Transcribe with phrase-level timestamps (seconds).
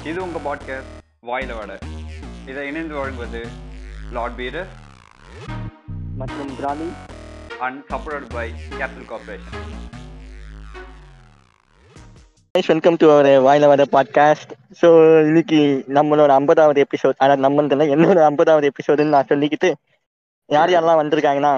[0.00, 0.90] இது உங்கள் பாட்காஸ்ட்
[1.26, 1.76] வாயில வடை.
[2.46, 3.40] இதை இணைந்து வழங்குவது
[4.12, 4.68] லார்ட் பீரர்
[6.16, 6.92] மற்றும் Brahmi
[7.58, 9.76] and support by capital corporation
[12.68, 14.52] welcome to our வாயில வர பாட்காஸ்ட்
[14.82, 14.88] ஸோ
[15.20, 19.74] இன்னைக்கு நம்மளோட ஐம்பதாவது எபிசோட் அதாவது நம்மளது என்னோட ஐம்பதாவது எபிசோடுன்னு நான் சொல்லிக்கிட்டு
[20.46, 21.52] யார் யாரெல்லாம் வந்திருக்காங்கன்னா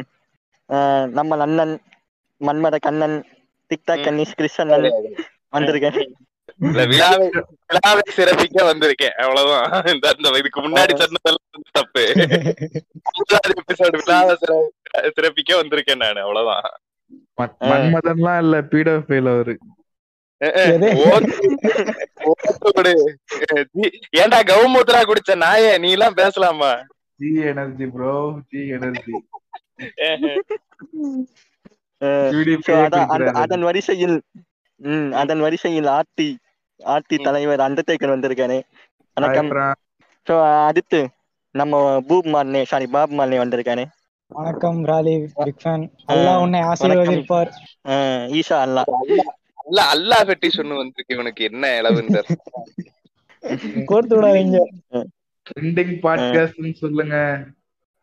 [1.06, 1.80] நம்ம அண்ணன்
[2.40, 3.24] மன்மத கண்ணன்
[3.70, 4.74] டிக்டாக் கன்னிஸ் கிருஷ்ணன்
[5.50, 6.29] வந்திருக்கேன்
[6.60, 7.30] விழாவை
[7.66, 9.08] விழாவை சிறப்பிக்க வந்திருக்கேன்.
[9.08, 9.84] அவ்வளவுதான்.
[9.86, 12.12] இந்த அந்த இதுக்கு முன்னாடி சொன்னதெல்லாம் வந்து தப்பு.
[13.90, 16.20] விழாவை சிற- சிறப்பிக்க வந்திருக்கேன் நானு.
[16.20, 16.62] அவ்வளவுதான்.
[17.42, 19.58] மன்- மன்மதன்லாம் இல்ல பீடோஃபைல் அவரு.
[24.16, 25.78] ஏன்டா கவுமூத்ரா குடிச்ச நாயே?
[25.78, 26.74] நீ எல்லாம் பேசலாமா
[27.16, 29.12] G energy bro G energy
[32.00, 34.22] அதான் வரிசையில்
[34.76, 36.36] ம் அதன் வரிசையில் ஆர்டி
[36.80, 38.58] ஆர்டி தலைவர் அண்டர்டேக்கர் வந்திருக்காரு.
[39.16, 39.50] வணக்கம்.
[40.26, 40.34] ஸோ
[40.68, 41.00] அடுத்து
[41.54, 41.76] நம்ம
[42.08, 43.84] பூப் மார்னே சாரி பாப் மார்னே வந்திருக்காரு.
[44.30, 47.50] வணக்கம் ராலி பிக் ஃபேன் அல்லாஹ் உன்னை ஆசீர்வதிப்பார்.
[48.38, 48.82] ஈஷா அல்லா
[49.62, 52.28] அல்ல அல்லா பெட்டிஷ் ஒண்ணு வந்திருக்கு இவனுக்கு என்ன இளவுந்தர்
[53.90, 54.58] கோர்த்து விடாதீங்க.
[55.46, 57.16] ட்ரெண்டிங் பாட்காஸ்ட்னு சொல்லுங்க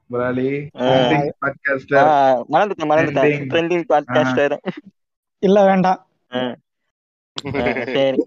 [0.09, 0.85] முராலி ஆ.
[0.85, 2.09] ட்ரெண்டிங் பாட்காஸ்டர்
[2.53, 3.25] மறந்துட்டேன் மறந்துட்டேன்.
[3.25, 3.49] Trending.
[3.51, 4.55] ட்ரெண்டிங் பாட்காஸ்டர்
[5.43, 6.01] இல்ல வேண்டாம்.
[7.95, 8.21] சரி.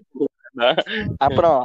[1.19, 1.61] அப்புறம்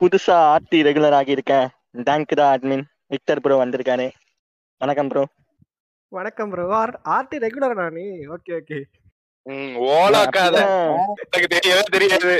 [0.00, 1.68] புதுசா ஆர்டி ரெகுலர் ஆகி இருக்கேன்
[2.06, 4.06] தேங்க் தான் அட்மின் விக்டர் ப்ரோ வந்திருக்காரு.
[4.80, 5.22] வணக்கம் ப்ரோ
[6.12, 6.64] வணக்கம் ப்ரோ
[7.16, 8.78] ஆர்டி ரெகுலர் நானு ஓகே ஓகே
[9.46, 10.56] ம், ஓலாக்காத
[11.22, 12.32] உனக்கு தெரியவே தெரியாது.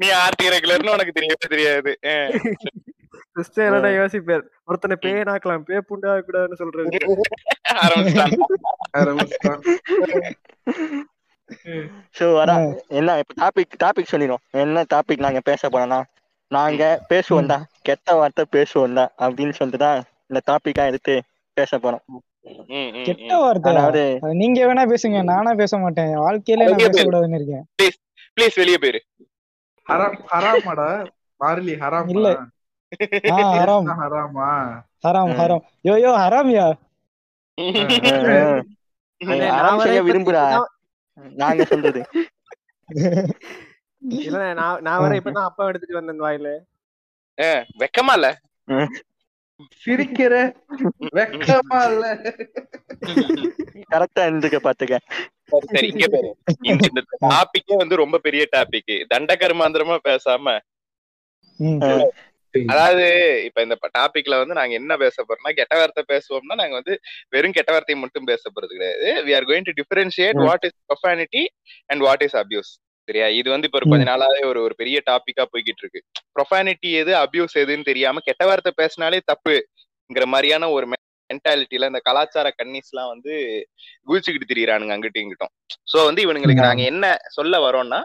[0.00, 1.92] நீ ஆர்டி ரெகுலர்னு உனக்கு தெரியவே தெரியாது.
[3.36, 4.44] சிஸ்டர் என்னடா யோசிப்பார்?
[4.68, 5.64] ஒருத்தனை பேய் நாக்கலாம்.
[5.64, 6.98] பே புண்டா கூடாதுன்னு சொல்றது.
[12.14, 12.64] ஸோ அதான்.
[12.98, 16.00] என்ன இப்போ டாபிக் டாபிக் சொல்லிடும் என்ன டாபிக் நாங்க பேச போறோம்னா
[16.50, 17.64] நாங்க பேசுவோம் தான்.
[17.88, 19.98] கெட்ட வார்த்தை பேசுவோம் தான் அப்படின்னு சொல்லிட்டு தான்
[20.30, 21.14] இந்த டாபிக்கா எடுத்து
[21.56, 22.02] பேச போறோம்.
[23.06, 23.30] கெட்ட.
[23.42, 24.04] வார்த்தை.
[24.40, 26.12] நீங்க வேணா பேசுங்க நானா பேச மாட்டேன்.
[26.24, 26.82] வாழ்க்கையில நான்.
[26.84, 27.64] பேசக்கூடாதுன்னு இருக்கேன்.
[28.36, 29.00] ப்ளீஸ் வெளியே போயிரு.
[29.86, 30.88] ஹராம் ஹராமாடா
[31.40, 32.28] மார்லி ஹராம் இல்ல.
[33.30, 33.88] ஆ ஹராம்.
[34.00, 34.48] ஹராமா
[35.04, 35.32] ஹராம்.
[35.38, 35.64] ஹராம்.
[35.84, 36.66] யோ யோ ஹராம்யா?
[39.20, 40.42] நான் ஆரம்பிச்சா வர இப்ப- விரும்புறா.
[41.36, 42.00] நாங்க சொல்றது.
[44.24, 46.50] இல்ல நான் நான் வர இப்பதான் அப்பா எடுத்துட்டு வந்தேன் வாயில.
[47.38, 48.28] அஹ் வெக்கமா இல்ல?
[49.84, 50.34] சிரிக்கிற.
[51.12, 52.04] வெக்கமா இல்ல.
[53.90, 54.96] கரெக்டா இருந்துக்க பாத்துக்க.
[55.66, 56.30] சரி, இங்க பாரு.
[56.62, 60.58] இந்த டாபிக்கே வந்து ரொம்ப பெரிய டாபிக் தண்ட கர்மாந்திரமா பேசாம.
[62.72, 63.04] அதாவது
[63.48, 66.94] இப்ப இந்த டாபிக்ல வந்து நாங்க என்ன பேச போறோம்னா கெட்ட வார்த்தை பேசுவோம்னா நாங்க வந்து
[67.34, 69.08] வெறும் கெட்ட வார்த்தை மட்டும் பேச போறது கிடையாது.
[69.26, 70.38] We are going to differentiate.
[70.48, 71.42] What is profanity
[71.90, 72.70] and what is abuse
[73.08, 73.28] சரியா?
[73.40, 76.00] இது வந்து இப்ப ஒரு கொஞ்ச நாளாவே ஒரு ஒரு பெரிய டாபிக்கா போய்கிட்டு இருக்கு.
[76.36, 80.86] ப்ரொஃபானிட்டி எது அபியூஸ் எதுன்னு தெரியாம கெட்ட வார்த்தை பேசினாலே தப்புங்கிற மாதிரியான ஒரு
[81.30, 83.32] மென்டாலிட்டில இந்த கலாச்சார கன்னிஸ் எல்லாம் வந்து
[84.08, 85.52] குதிச்சுக்கிட்டு திரியறானுங்க அங்கிட்டும் இங்கிட்டும்.
[85.92, 87.06] சோ வந்து இவனுங்களுக்கு நாங்க என்ன
[87.36, 88.00] சொல்ல வரோம்னா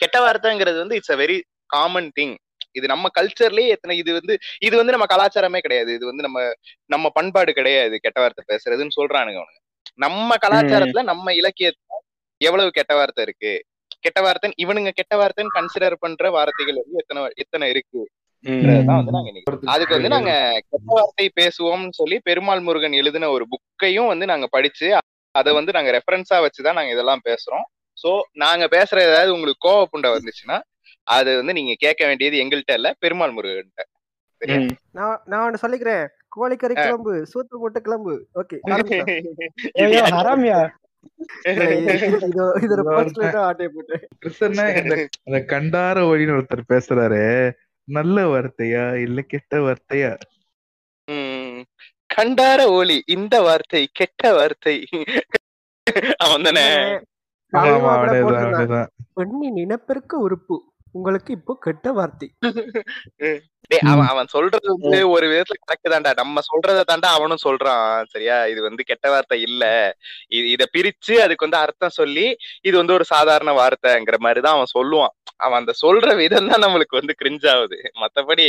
[0.00, 1.36] கெட்ட வார்த்தைங்கிறது வந்து it's a very
[1.70, 2.34] common thing
[2.74, 4.34] இது நம்ம கல்ச்சர்லயே எத்தனை இது வந்து
[4.66, 5.90] இது வந்து நம்ம கலாச்சாரமே கிடையாது.
[5.98, 6.40] இது வந்து நம்ம
[6.90, 9.60] நம்ம பண்பாடு கிடையாது கெட்ட வார்த்தை பேசுறதுன்னு சொல்றானுங்க அவனுங்க
[10.04, 12.00] நம்ம கலாச்சாரத்துல நம்ம இலக்கியத்துல
[12.40, 13.54] எவ்வளவு கெட்ட வார்த்தை இருக்கு?
[14.04, 18.02] கெட்ட வார்த்தை இவனுங்க கெட்ட வார்த்தைன்னு கன்சிடர் பண்ற வார்த்தைகள் வந்து எத்தனை எத்தனை இருக்கு?
[18.88, 20.32] தான் வந்து நாங்க இன்னைக்கு அதுக்கு வந்து நாங்க
[20.72, 24.88] கெட்ட வார்த்தை பேசுவோம்னு சொல்லி பெருமாள் முருகன் எழுதின ஒரு புக்கையும் வந்து நாங்க படிச்சு
[25.34, 27.64] அதை வந்து நாங்க ரெஃபரன்ஸா வச்சுதான் நாங்க இதெல்லாம் பேசுறோம்.
[27.98, 28.10] சோ
[28.42, 30.56] நாங்க பேசுற ஏதாவது உங்களுக்கு கோவ புண்டை வந்துச்சுன்னா
[31.06, 33.82] அது வந்து நீங்க கேட்க வேண்டியது எங்கள்கிட்ட இல்ல பெருமாள் முருகன்கிட்ட
[34.40, 34.58] சரியா?
[34.90, 36.04] நான் நான் ஒண்ணு சொல்லிக்கிறேன்.
[36.36, 38.14] கோழிக்கறி கிளம்பு சூத்து போட்டு கிளம்பு.
[38.34, 38.56] ஓகே
[40.16, 40.58] ஹராம்யா
[45.48, 47.22] கண்டார ஒளின்னு ஒருத்தர் பேசுறாரு.
[47.88, 50.12] நல்ல வார்த்தையா இல்ல கெட்ட வார்த்தையா?
[51.08, 51.58] உம்
[52.10, 54.76] கண்டார ஒளி இந்த வார்த்தை கெட்ட வார்த்தை.
[56.16, 56.66] அவன் தானே.
[59.62, 60.56] இனப்பெருக்க உறுப்பு.
[60.94, 62.28] உங்களுக்கு இப்போ கெட்ட வார்த்தை.
[63.70, 66.10] டேய், அவன் அவன் சொல்றது வந்து ஒரு விதத்துல கரெக்ட் தான்டா.
[66.20, 68.04] நம்ம சொல்றத தாண்டா அவனும் சொல்றான்.
[68.12, 68.46] சரியா?
[68.52, 69.64] இது வந்து கெட்ட வார்த்தை இல்ல.
[70.54, 72.26] இத பிரிச்சு அதுக்கு வந்து அர்த்தம் சொல்லி
[72.68, 75.14] இது வந்து ஒரு சாதாரண வார்த்தைங்கிற மாதிரிதான் அவன் சொல்லுவான்.
[75.44, 77.78] அவன் அந்த சொல்ற விதம் தான் நம்மளுக்கு வந்து கிரிஞ்ச் ஆகுது.
[78.02, 78.46] மத்தபடி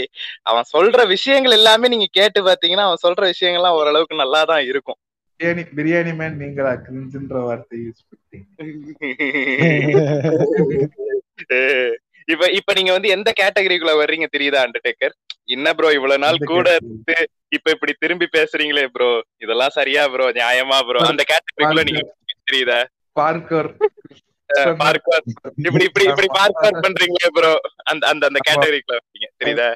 [0.52, 5.00] அவன் சொல்ற விஷயங்கள் எல்லாமே நீங்க கேட்டு பாத்தீங்கன்னா அவன் சொல்ற விஷயங்கள்லாம் ஓரளவுக்கு நல்லா தான் இருக்கும்.
[5.40, 9.02] பிரியாணி பிரியாணி மேன் நீங்களா கிரிஞ்சுன்ற வார்த்தை யூஸ் பண்ணீங்க
[12.28, 15.14] இப்ப இப்ப நீங்க வந்து எந்த கேட்டகரிக்குள்ள வர்றீங்க தெரியுதா அண்டர்டேக்கர்
[15.56, 17.16] என்ன ப்ரோ இவ்வளவு நாள் கூட இருந்து
[17.52, 19.10] இப்ப இப்படி திரும்பி பேசுறீங்களே ப்ரோ
[19.44, 22.02] இதெல்லாம் சரியா ப்ரோ நியாயமா ப்ரோ அந்த கேட்டகரிக்குள்ள நீங்க
[22.44, 22.80] தெரியுதா?
[23.16, 23.70] பார்க்கர்
[24.82, 25.24] பார்க்வார்
[25.68, 27.52] இப்படி இப்படி இப்படி பார்க்வார் பண்றீங்களே ப்ரோ
[27.92, 29.70] அந்த அந்த அந்த கேட்டகரிக்குள்ள வரீங்க தெரியுதா?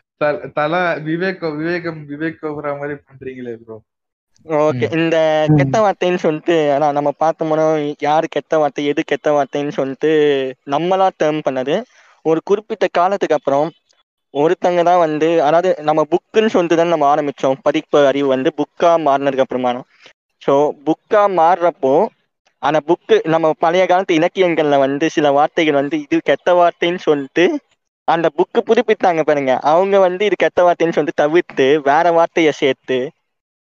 [0.57, 0.73] தல
[1.07, 3.77] விவேக் விவேகம் விவேக் கோபுரா மாதிரி பண்றீங்களே ப்ரோ
[4.61, 5.15] ஓகே இந்த
[5.57, 7.65] கெட்ட வார்த்தைன்னு சொல்லிட்டு ஆனா நம்ம பார்த்தோம்னா
[8.01, 10.11] யாரு கெட்ட வார்த்தை எது கெட்ட வார்த்தைன்னு சொல்லிட்டு
[10.67, 11.75] நம்மளா டேர்ம் பண்ணது.
[12.29, 13.67] ஒரு குறிப்பிட்ட காலத்துக்கு அப்புறம்
[14.33, 17.57] ஒருத்தங்க தான் வந்து அதாவது நம்ம புக்குன்னு சொல்லிட்டு தான் நம்ம ஆரம்பிச்சோம்.
[17.65, 19.71] படிப்பு அறிவு வந்து புக்கா மாறினதுக்கு அப்புறமா
[20.41, 20.53] ஸோ
[20.87, 21.93] புக்கா மாறுறப்போ
[22.63, 27.45] அந்த புக்கு நம்ம பழைய காலத்து இலக்கியங்கள்ல வந்து சில வார்த்தைகள் வந்து இது கெட்ட வார்த்தைன்னு சொல்லிட்டு
[28.07, 29.53] அந்த புக்கு புதுப்பித்தாங்க பாருங்க.
[29.71, 32.97] அவங்க வந்து இது கெட்ட வார்த்தைன்னு சொல்லிட்டு தவிர்த்து வேற வார்த்தையை சேர்த்து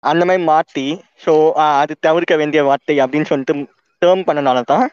[0.03, 0.87] அந்த மாதிரி மாற்றி
[1.25, 1.33] ஸோ
[1.75, 3.55] அது தவிர்க்க வேண்டிய வார்த்தை அப்படின்னு சொல்லிட்டு
[4.03, 4.87] டேர்ம் பண்ணனால தான்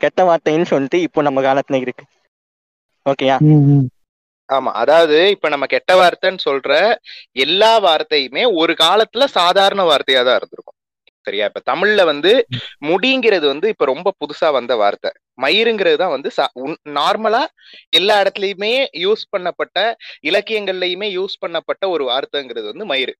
[0.00, 2.04] கெட்ட வார்த்தைன்னு சொல்லிட்டு இப்போ நம்ம காலத்துல இருக்கு.
[3.06, 3.36] ஓகேயா
[4.48, 6.72] ஆமா அதாவது இப்ப நம்ம கெட்ட வார்த்தைன்னு சொல்ற
[7.44, 10.76] எல்லா வார்த்தையுமே ஒரு காலத்துல சாதாரண வார்த்தையா தான் இருந்திருக்கும்.
[11.26, 11.44] சரியா?
[11.50, 12.32] இப்ப தமிழ்ல வந்து
[12.88, 15.10] முடிங்கிறது வந்து இப்ப ரொம்ப புதுசா வந்த வார்த்தை.
[15.38, 16.30] மயிருங்கிறது தான் வந்து
[16.98, 17.42] நார்மலா
[17.92, 18.72] எல்லா இடத்துலயுமே
[19.04, 19.78] யூஸ் பண்ணப்பட்ட
[20.28, 23.14] இலக்கியங்கள்லயுமே யூஸ் பண்ணப்பட்ட ஒரு வார்த்தைங்கிறது வந்து மயிறு.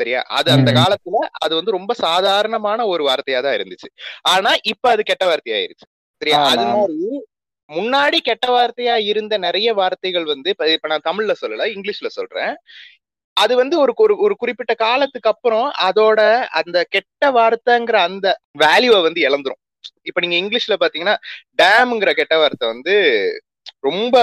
[0.00, 0.20] சரியா?
[0.38, 0.70] அது அந்த.
[0.78, 3.88] காலத்துல அது வந்து ரொம்ப சாதாரணமான ஒரு வார்த்தையா தான் இருந்துச்சு.
[4.32, 5.86] ஆனா இப்ப அது கெட்ட வார்த்தையாயிருச்சு.
[6.22, 6.38] சரியா?
[6.52, 6.64] அது.
[6.72, 6.98] மாதிரி
[7.70, 12.52] முன்னாடி கெட்ட வார்த்தையா இருந்த நிறைய வார்த்தைகள் வந்து இப்ப இப்ப நான் தமிழ்ல சொல்லல இங்கிலீஷ்ல சொல்றேன்.
[13.36, 16.20] அது வந்து ஒரு ஒரு ஒரு குறிப்பிட்ட காலத்துக்கு அப்புறம் அதோட
[16.52, 18.26] அந்த கெட்ட வார்த்தைங்கிற அந்த
[18.58, 19.60] வேல்யூவை வந்து இழந்துரும்.
[20.02, 21.16] இப்ப நீங்க இங்கிலீஷ்ல பாத்தீங்கன்னா
[21.54, 22.94] டேம்ங்கிற கெட்ட வார்த்தை வந்து
[23.80, 24.16] ரொம்ப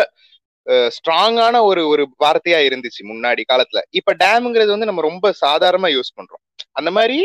[0.95, 3.79] ஸ்ட்ராங்கான ஒரு ஒரு வார்த்தையா இருந்துச்சு முன்னாடி காலத்துல.
[3.91, 6.41] இப்ப டேம்ங்கிறது வந்து நம்ம ரொம்ப சாதாரணமா யூஸ் பண்றோம்.
[6.71, 7.17] அந்த மாதிரி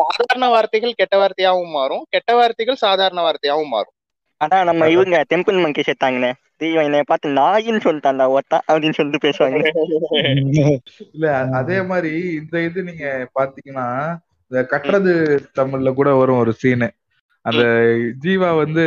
[0.00, 3.96] சாதாரண வார்த்தைகள் கெட்ட வார்த்தையாவும் மாறும் கெட்ட வார்த்தைகள் சாதாரண வார்த்தையாவும் மாறும்.
[4.44, 6.32] அதான் நம்ம இவங்க டெம்பிள் மங்கி சேர்த்தாங்கண்ணே.
[6.58, 9.68] தீவன் என்னை பார்த்து நாயின்னு சொல்லிட்டான்டா ஒத்தா அப்படின்னு சொல்லிட்டு பேசுவாங்க.
[11.12, 14.16] இல்ல அதே மாதிரி இந்த இது நீங்க பாத்தீங்கன்னா
[14.48, 16.90] இந்த கட்டுறது தமிழ்ல கூட வரும் ஒரு சீனு
[17.42, 17.62] அந்த
[18.24, 18.84] ஜீவா வந்து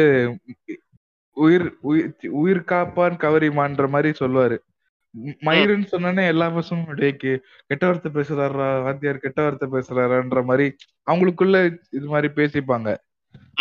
[1.34, 4.58] உயிர் உயிர் உயிர் காப்பான் கவரிமான்ற மாதிரி சொல்லுவாரு.
[5.42, 10.76] மயிருன்னு சொன்னோன்னே எல்லா பசங்களும் அப்படியே கே- கெட்ட வார்த்தை பேசுறாரா வாத்தியார் கெட்ட வார்த்தை பேசுறாரான்ற மாதிரி
[11.12, 12.98] அவங்களுக்குள்ள இது மாதிரி பேசிப்பாங்க.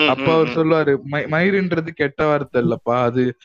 [0.08, 3.02] அப்ப அவர் சொல்லுவாரு "ம- மயிருன்றது கெட்ட வார்த்தை இல்லப்பா.
[3.02, 3.36] அது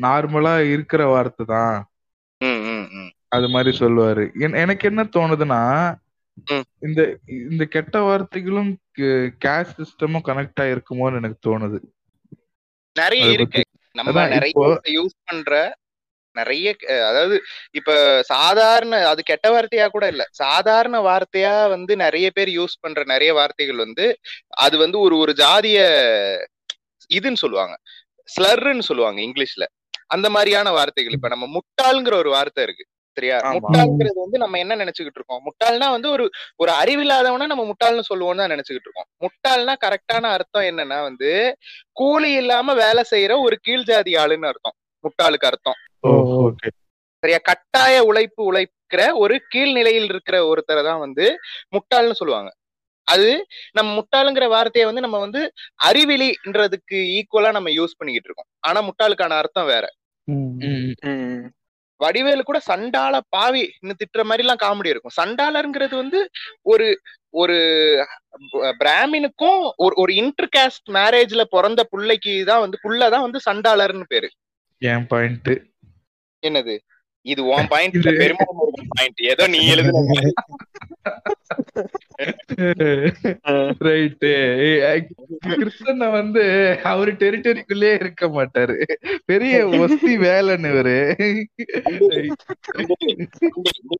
[0.00, 1.88] நார்மலா இருக்கிற வார்த்தை தான்.
[3.28, 4.30] அது மாதிரி சொல்லுவாரு.
[4.38, 5.94] என்- எனக்கு என்ன தோணுதுன்னா.
[6.78, 8.76] இந்த இந்த கெட்ட வார்த்தைகளும்
[9.44, 11.78] கேஷ் சிஸ்டமும் கனெக்ட் ஆயிருக்குமோன்னு எனக்கு தோணுது.
[12.94, 13.64] நிறைய இருக்கு.
[13.92, 15.76] நம்ம நிறைய யூஸ் பண்ற
[16.36, 16.68] நிறைய
[17.06, 17.36] அதாவது
[17.74, 17.90] இப்ப
[18.30, 20.24] சாதாரண அது கெட்ட வார்த்தையா கூட இல்ல.
[20.40, 24.06] சாதாரண வார்த்தையா வந்து நிறைய பேர் யூஸ் பண்ற நிறைய வார்த்தைகள் வந்து
[24.64, 25.78] அது வந்து ஒரு ஒரு ஜாதிய
[27.10, 27.74] இதுன்னு சொல்லுவாங்க.
[28.28, 29.64] ஸ்லர்ன்னு சொல்லுவாங்க இங்கிலீஷ்ல.
[30.10, 31.16] அந்த மாதிரியான வார்த்தைகள்.
[31.18, 32.84] இப்ப நம்ம முட்டாள்ங்கிற ஒரு வார்த்தை இருக்கு.
[33.16, 33.36] சரியா.
[33.54, 35.42] முட்டாள்ங்கிறது வந்து நம்ம என்ன நினைச்சுக்கிட்டு இருக்கோம்?
[35.46, 36.24] முட்டாள்னா வந்து ஒரு
[36.60, 39.08] ஒரு அறிவில்லாதவன நம்ம முட்டாள்னு சொல்லுவோம்னு தான் நினைச்சுக்கிட்டு இருக்கோம்.
[39.24, 41.30] முட்டாள்னா கரெக்டான அர்த்தம் என்னன்னா வந்து
[41.96, 44.76] கூலி இல்லாம வேலை செய்யற ஒரு கீழ் ஜாதி ஆளுன்னு அர்த்தம்.
[45.04, 45.78] முட்டாளுக்கு அர்த்தம்.
[47.22, 47.38] சரியா?
[47.42, 51.26] கட்டாய உழைப்பு உழைக்கிற ஒரு கீழ்நிலையில் இருக்கிற ஒருத்தரை தான் வந்து
[51.70, 52.50] முட்டாள்னு சொல்லுவாங்க.
[53.08, 55.40] அது நம்ம முட்டாளுங்கிற வார்த்தையை வந்து நம்ம வந்து
[55.84, 58.50] அறிவிலின்றதுக்கு ஈக்குவலா நம்ம யூஸ் பண்ணிக்கிட்டு இருக்கோம்.
[58.60, 59.84] ஆனா முட்டாளுக்கான அர்த்தம் வேற.
[60.28, 61.44] ம்.
[62.00, 65.16] வடிவேலு கூட சண்டால பாவி இன்னும் திட்டுற மாதிரி எல்லாம் காமெடி இருக்கும்.
[65.20, 66.18] சண்டாலருங்கிறது வந்து
[66.62, 67.00] ஒரு
[67.30, 67.56] ஒரு
[68.80, 74.28] பிராமினுக்கும் ஒரு ஒரு இன்டர் காஸ்ட் மேரேஜ்ல பிறந்த புள்ளைக்கு தான் வந்து புள்ளதான் வந்து சண்டாளர்னு பேரு.
[74.82, 75.50] என் பாயிண்ட்
[76.50, 76.76] என்னது?
[77.26, 80.02] இது உன் பாயிண்ட் பெருமாள் பாயிண்ட் ஏதோ நீ எழுதுன
[83.86, 84.30] ரைட்டு
[85.46, 86.44] கிருஷ்ணனை வந்து
[86.92, 88.76] அவரு டெரிட்டரிக்குள்ளே இருக்க மாட்டாரு.
[89.30, 90.96] பெரிய ஒஸ்தி வேலைன்னு இவரு.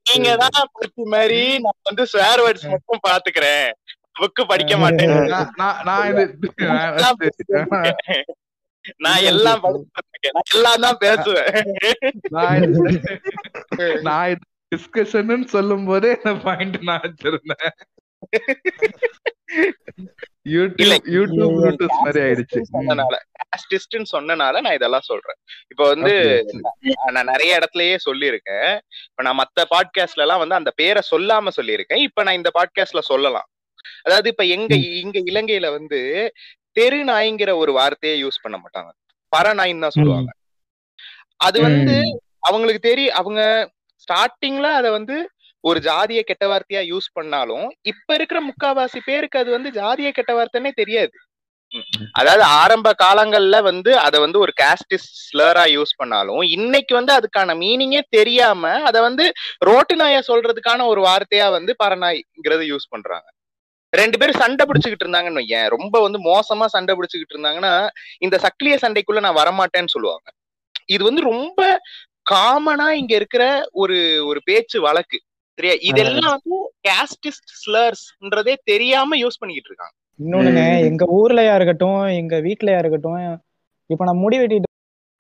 [0.09, 0.59] நீங்க தான்
[1.15, 3.69] மாதிரி நான் வந்து ஸ்வேர் வேர்ட்ஸ் மட்டும் பாத்துக்கிறேன்.
[4.21, 5.15] புக்கு படிக்க மாட்டேன்.
[5.89, 6.25] நான் இது.
[8.97, 9.87] நான் எல்லாம்
[10.55, 11.53] எல்லாம் தான் பேசுவேன்.
[14.03, 14.39] நான்
[14.77, 17.71] டிஸ்கஷன் சொல்லும் போதே இந்த பாயிண்ட் நான் வச்சிருந்தேன்.
[20.45, 22.61] யூடியூப் மாதிரி ஆயிடுச்சு.
[22.71, 24.17] ம்.
[24.17, 25.37] சொன்னனால நான் இதெல்லாம் சொல்றேன்.
[25.69, 26.45] இப்போ வந்து.
[27.13, 28.79] நான் நிறைய இடத்துலயே சொல்லியிருக்கேன்.
[29.09, 31.97] இப்ப நான் மத்த பாட்காஸ்ட்ல எல்லாம் வந்து அந்த பேரை சொல்லாம சொல்லியிருக்கேன்.
[31.97, 33.49] இப்ப நான் இந்த பாட்காஸ்ட்ல சொல்லலாம்.
[34.03, 36.33] அதாவது இப்ப எங்க இங்க இலங்கையில வந்து
[36.77, 38.91] தெரு நாய்ங்கிற ஒரு வார்த்தையை யூஸ் பண்ண மாட்டாங்க.
[39.33, 40.31] பரநாயின்னு தான் சொல்லுவாங்க.
[41.41, 41.97] அது வந்து
[42.41, 43.41] அவங்களுக்கு தெரியும் அவங்க
[44.01, 45.17] ஸ்டார்டிங்ல அத வந்து
[45.65, 50.73] ஒரு ஜாதிய கெட்ட வார்த்தையா யூஸ் பண்ணாலும் இப்ப இருக்கிற முக்காவாசி பேருக்கு அது வந்து ஜாதிய கெட்ட வார்த்தைன்னே
[50.77, 51.15] தெரியாது.
[52.15, 58.03] அதாவது ஆரம்ப காலங்கள்ல வந்து அத வந்து ஒரு காஸ்டிஸ் ஸ்லரா யூஸ் பண்ணாலும் இன்னைக்கு வந்து அதுக்கான மீனிங்கே
[58.11, 59.25] தெரியாம அத வந்து
[59.61, 63.27] ரோட்டு நாயா சொல்றதுக்கான ஒரு வார்த்தையா வந்து பரநாய்ங்கிறது யூஸ் பண்றாங்க.
[63.97, 65.69] ரெண்டு பேரும் சண்டை பிடிச்சுக்கிட்டு இருந்தாங்கன்னு வையேன்.
[65.69, 67.89] ரொம்ப வந்து மோசமா சண்டை பிடிச்சுக்கிட்டு இருந்தாங்கன்னா
[68.19, 70.33] இந்த சக்கிலிய சண்டைக்குள்ள நான் வரமாட்டேன்னு சொல்லுவாங்க.
[70.87, 71.81] இது வந்து ரொம்ப
[72.31, 75.21] காமனா இங்க இருக்கிற ஒரு ஒரு பேச்சு வழக்கு.
[75.55, 75.75] சரியா?
[75.81, 79.93] இதெல்லாம் வந்து கேஸ்டிஸ்ட் ஸ்லர்ஸ்ன்றதே தெரியாம யூஸ் பண்ணிக்கிட்டு இருக்காங்க.
[80.25, 80.79] இன்னொன்னுங்க.
[80.79, 83.43] எங்க ஊர்லயா இருக்கட்டும் எங்க வீட்லயா இருக்கட்டும்
[83.87, 84.63] இப்ப நான் முடி வெட்டிட்டு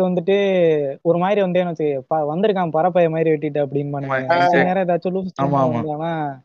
[0.02, 3.88] வந்துட்டு ஒரு மாதிரி வந்து என்ன வச்சு, ப- வந்திருக்கான் பரப்பைய மாதிரி வெட்டிட்டு அப்படின்னு
[4.64, 6.37] நேரம் ஏதாச்சும்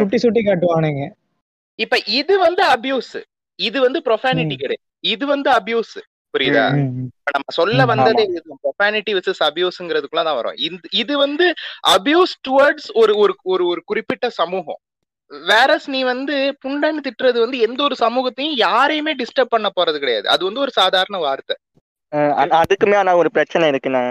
[0.00, 1.04] சுட்டி சுட்டி காட்டுவானுங்க.
[1.78, 3.16] இப்ப இது வந்து அபியூஸ்
[3.58, 5.96] இது வந்து ப்ரொஃபானிட்டி கிடையாது இது வந்து அபியூஸ்
[6.34, 6.64] புரியுதா?
[7.34, 8.24] நம்ம சொல்ல வந்ததே
[8.64, 10.58] ப்ரொஃபானிட்டி விசஸ் அபியூஸ்ங்கிறதுக்குள்ள தான் வரும்.
[10.66, 11.46] இந்த இது வந்து
[11.94, 14.80] அபியூஸ் டுவர்ட்ஸ் ஒரு ஒரு ஒரு ஒரு குறிப்பிட்ட சமூகம்.
[15.50, 20.26] வேறஸ் நீ வந்து புண்டன்னு திட்டுறது வந்து எந்த ஒரு சமூகத்தையும் யாரையுமே டிஸ்டர்ப் பண்ண போறது கிடையாது.
[20.34, 21.56] அது வந்து ஒரு சாதாரண வார்த்தை.
[22.60, 24.04] அதுக்குமே ஆனா ஒரு பிரச்சனை இருக்குண்ணா.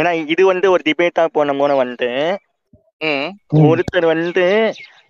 [0.00, 2.08] ஏன்னா இது வந்து ஒரு டிபேட்டா போன போன வந்து.
[3.62, 4.46] ஒருத்தர் வந்து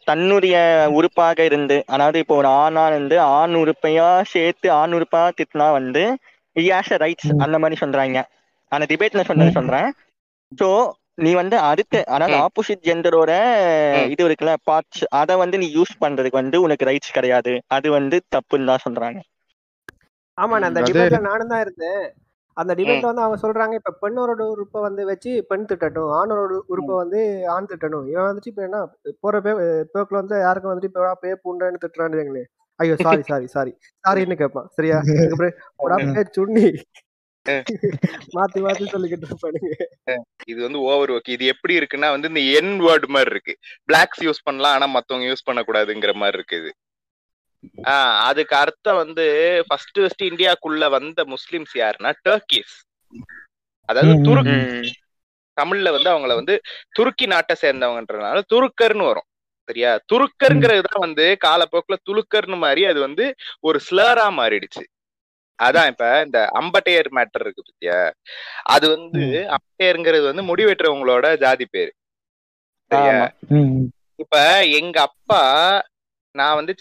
[0.07, 0.57] தன்னுடைய
[0.99, 6.03] உறுப்பாக இருந்து அதாவது இப்போ ஒரு ஆணா இருந்து ஆண் உறுப்பையா சேர்த்து ஆண் உறுப்பா திட்டினா வந்து
[6.57, 7.31] ஹாஸ் ரைட்ஸ்.
[7.45, 8.19] அந்த மாதிரி சொல்றாங்க
[8.73, 9.57] அந்த டிபேட்ல சொன்னது.
[9.59, 9.89] சொல்றேன்
[10.53, 10.69] சோ
[11.19, 12.37] நீ வந்து அடுத்த அதாவது.
[12.45, 13.33] ஆப்போசிட் ஜெண்டரோட.
[14.13, 18.71] இது இருக்குல்ல பார்ட்ஸ் அதை வந்து நீ யூஸ் பண்றதுக்கு வந்து உனக்கு ரைட்ஸ் கிடையாது அது வந்து தப்புன்னு
[18.71, 19.21] தான் சொல்றாங்க
[20.39, 22.05] ஆமா நான் அந்த நானும் தான் இருந்தேன்
[22.57, 26.41] அந்த டிபேட்ல வந்து அவங்க சொல்றாங்க இப்ப பெண்ணோட உறுப்பை வந்து வச்சு பெண் திட்டட்டும் ஆணோட
[26.73, 27.21] உறுப்பை வந்து
[27.55, 28.07] ஆண் திட்டணும்.
[28.13, 28.81] இவன் வந்துட்டு இப்ப என்ன
[29.23, 29.53] போற பே
[29.95, 32.45] பேக்குல வந்து யாருக்கும் வந்துட்டு இப்ப பே புண்டன்னு திட்டுறான்னு
[32.81, 33.73] ஐயோ சாரி சாரி சாரி.
[34.05, 34.99] சாரின்னு கேட்பான் சரியா?
[35.15, 35.49] அதுக்கப்புறம்
[36.15, 36.67] பே சுண்ணி.
[38.35, 39.71] மாத்தி மாத்தி சொல்லிக்கிட்டு இருப்பானுங்க.
[40.51, 43.55] இது வந்து ஓவர் ஒர்க் இது எப்படி இருக்குன்னா வந்து இந்த என் வேர்டு மாதிரி இருக்கு.
[43.89, 46.71] பிளாக்ஸ் யூஸ் பண்ணலாம் ஆனா மத்தவங்க யூஸ் பண்ணக்கூடாதுங்கிற மாதிரி இருக்கு இது.
[48.23, 49.25] அதுக்கு அர்த்தம் வந்து
[49.67, 52.75] ஃபர்ஸ்ட் ஃபர்ஸ்ட் இந்தியாக்குள்ள வந்த முஸ்லிம்ஸ் யாருன்னா டர்க்கிஸ்
[53.89, 54.89] அதாவது ம், துருக் ம்.
[55.57, 56.55] தமிழ்ல வந்து அவங்கள வந்து
[56.93, 59.29] துருக்கி நாட்டை சேர்ந்தவங்கன்றதுனால துருக்கர்னு வரும்.
[59.69, 59.91] சரியா?
[60.13, 63.25] துருக்கருங்கிறது தான் வந்து காலப்போக்குல துலுக்கர்னு மாதிரி அது வந்து
[63.61, 64.85] ஒரு ஸ்லரா மாறிடுச்சு.
[65.59, 67.99] அதான் இப்ப இந்த அம்பட்டையர் மேட்டர் இருக்கு பத்தியா?
[68.67, 69.23] அது வந்து
[69.57, 71.93] அம்பட்டையருங்கிறது வந்து முடி வெட்டுறவங்களோட ஜாதி பேரு.
[72.91, 73.19] சரியா.
[74.19, 74.37] இப்ப
[74.79, 75.43] எங்க அப்பா
[76.35, 76.73] நான் வந்து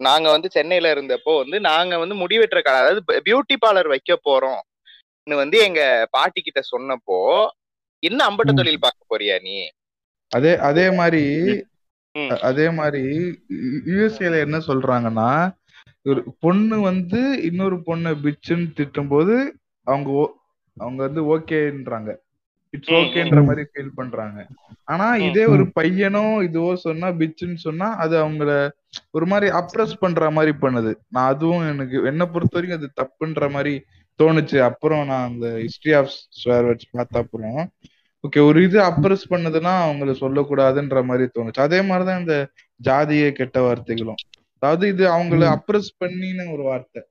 [0.00, 4.60] நாங்க வந்து சென்னையில இருந்தப்போ வந்து நாங்க வந்து முடி வெட்டுற கடை அதாவது பியூட்டி பார்லர் வைக்க போறோம்
[5.26, 7.18] வந்து எங்க பாட்டி கிட்ட சொன்னப்போ
[8.02, 8.52] என்ன அம்பட்ட.
[8.52, 9.56] தொழில் பார்க்க போறியா நீ?
[10.32, 11.24] அதே அதே மாதிரி
[12.48, 13.02] அதே மாதிரி
[13.88, 15.28] யூஎஸ்ஏல என்ன சொல்றாங்கன்னா
[16.06, 19.34] ஒரு பொண்ணு வந்து இன்னொரு பொண்ணை பிச்சுன்னு திட்டும் போது
[19.86, 20.10] அவங்க
[20.76, 22.10] அவங்க வந்து ஓகேன்றாங்க.
[22.74, 23.38] இட்ஸ் ஓகேன்ற.
[23.46, 24.40] மாதிரி ஃபீல் பண்றாங்க
[24.88, 25.06] ஆனா.
[25.26, 28.50] இதே ஒரு பையனோ இதுவோ சொன்னா பிச்சுன்னு சொன்னா அது அவங்கள
[29.14, 33.74] ஒரு மாதிரி அப்ரஸ் பண்ற மாதிரி பண்ணுது நான் அதுவும் எனக்கு என்ன பொறுத்த வரைக்கும் அது தப்புன்ற மாதிரி
[34.20, 37.60] தோணுச்சு அப்புறம் நான் அந்த ஹிஸ்டரி ஆஃப் ஸ்வேர் வேர்ட்ஸ் பார்த்த அப்புறம்
[38.24, 42.36] ஓகே ஒரு இது அப்ரஸ் பண்ணதுன்னா அவங்கள சொல்லக்கூடாதுன்ற மாதிரி தோணுச்சு அதே மாதிரிதான் இந்த
[42.80, 44.20] ஜாதிய கெட்ட வார்த்தைகளும்
[44.62, 45.42] அதாவது இது அவங்கள.
[45.56, 47.02] அப்ரஸ் பண்ணின ஒரு வார்த்தை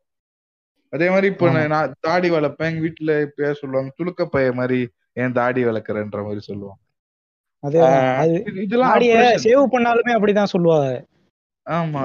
[0.94, 1.48] அதே மாதிரி இப்போ.
[1.56, 4.80] நான் நான் தாடி வளர்ப்பேன் எங்க வீட்டுல இப்ப சொல்லுவாங்க துளுக்க பைய மாதிரி
[5.18, 6.82] ஏன் தாடி வளர்க்குறன்ற மாதிரி சொல்லுவாங்க.
[8.64, 8.94] இதெல்லாம்.
[9.46, 10.92] சேவ் பண்ணாலுமே அப்படிதான் சொல்லுவாங்க.
[11.66, 12.04] ஆமா.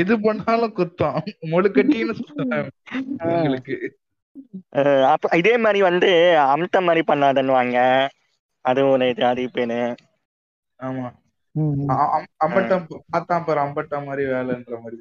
[0.00, 1.18] எது பண்ணாலும் குத்தம்.
[1.52, 2.56] முழுக்கட்டின்னு சொல்லுவாங்க
[5.12, 6.10] அப்ப இதே மாதிரி வந்து
[6.54, 7.78] அம்த மாதிரி பண்ணாதன்னுவாங்க.
[8.64, 9.80] அது ஒரு ஜாதி பேரு
[10.80, 11.08] ஆமா.
[12.44, 14.98] அம்பட்டம் பார்த்தான் பாரு அம்பட்டம் மாதிரி வேலைன்ற மாதிரி.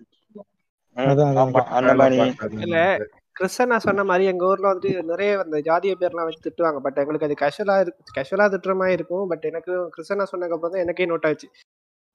[2.66, 2.78] இல்ல
[3.40, 6.78] கிறிஸ்டனா சொன்ன மாதிரி எங்க ஊர்ல வந்துட்டு நிறைய அந்த ஜாதிய பேர்லாம் வச்சு திட்டுவாங்க.
[6.78, 9.28] பட் எங்களுக்கு அது கேஷுவலா இருக்கு கேஷுவலா திட்டுற மாதிரி இருக்கும்.
[9.28, 11.50] பட் எனக்கு கிறிஸ்டனா சொன்னதுக்கு அப்புறம் தான் எனக்கே நோட் ஆச்சு.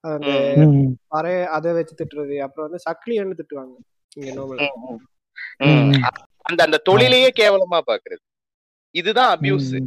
[0.00, 0.96] அந்த ம், ம்.
[1.08, 2.38] பறை அதை வச்சு திட்டுறது.
[2.38, 3.74] அப்புறம் வந்து சக்லின்னு திட்டுவாங்க.
[4.16, 6.12] இங்க நோமல்.
[6.42, 8.44] அந்த அந்த தொழிலையே கேவலமா பாக்குறது.
[8.90, 9.86] இதுதான் அபியூஸ்.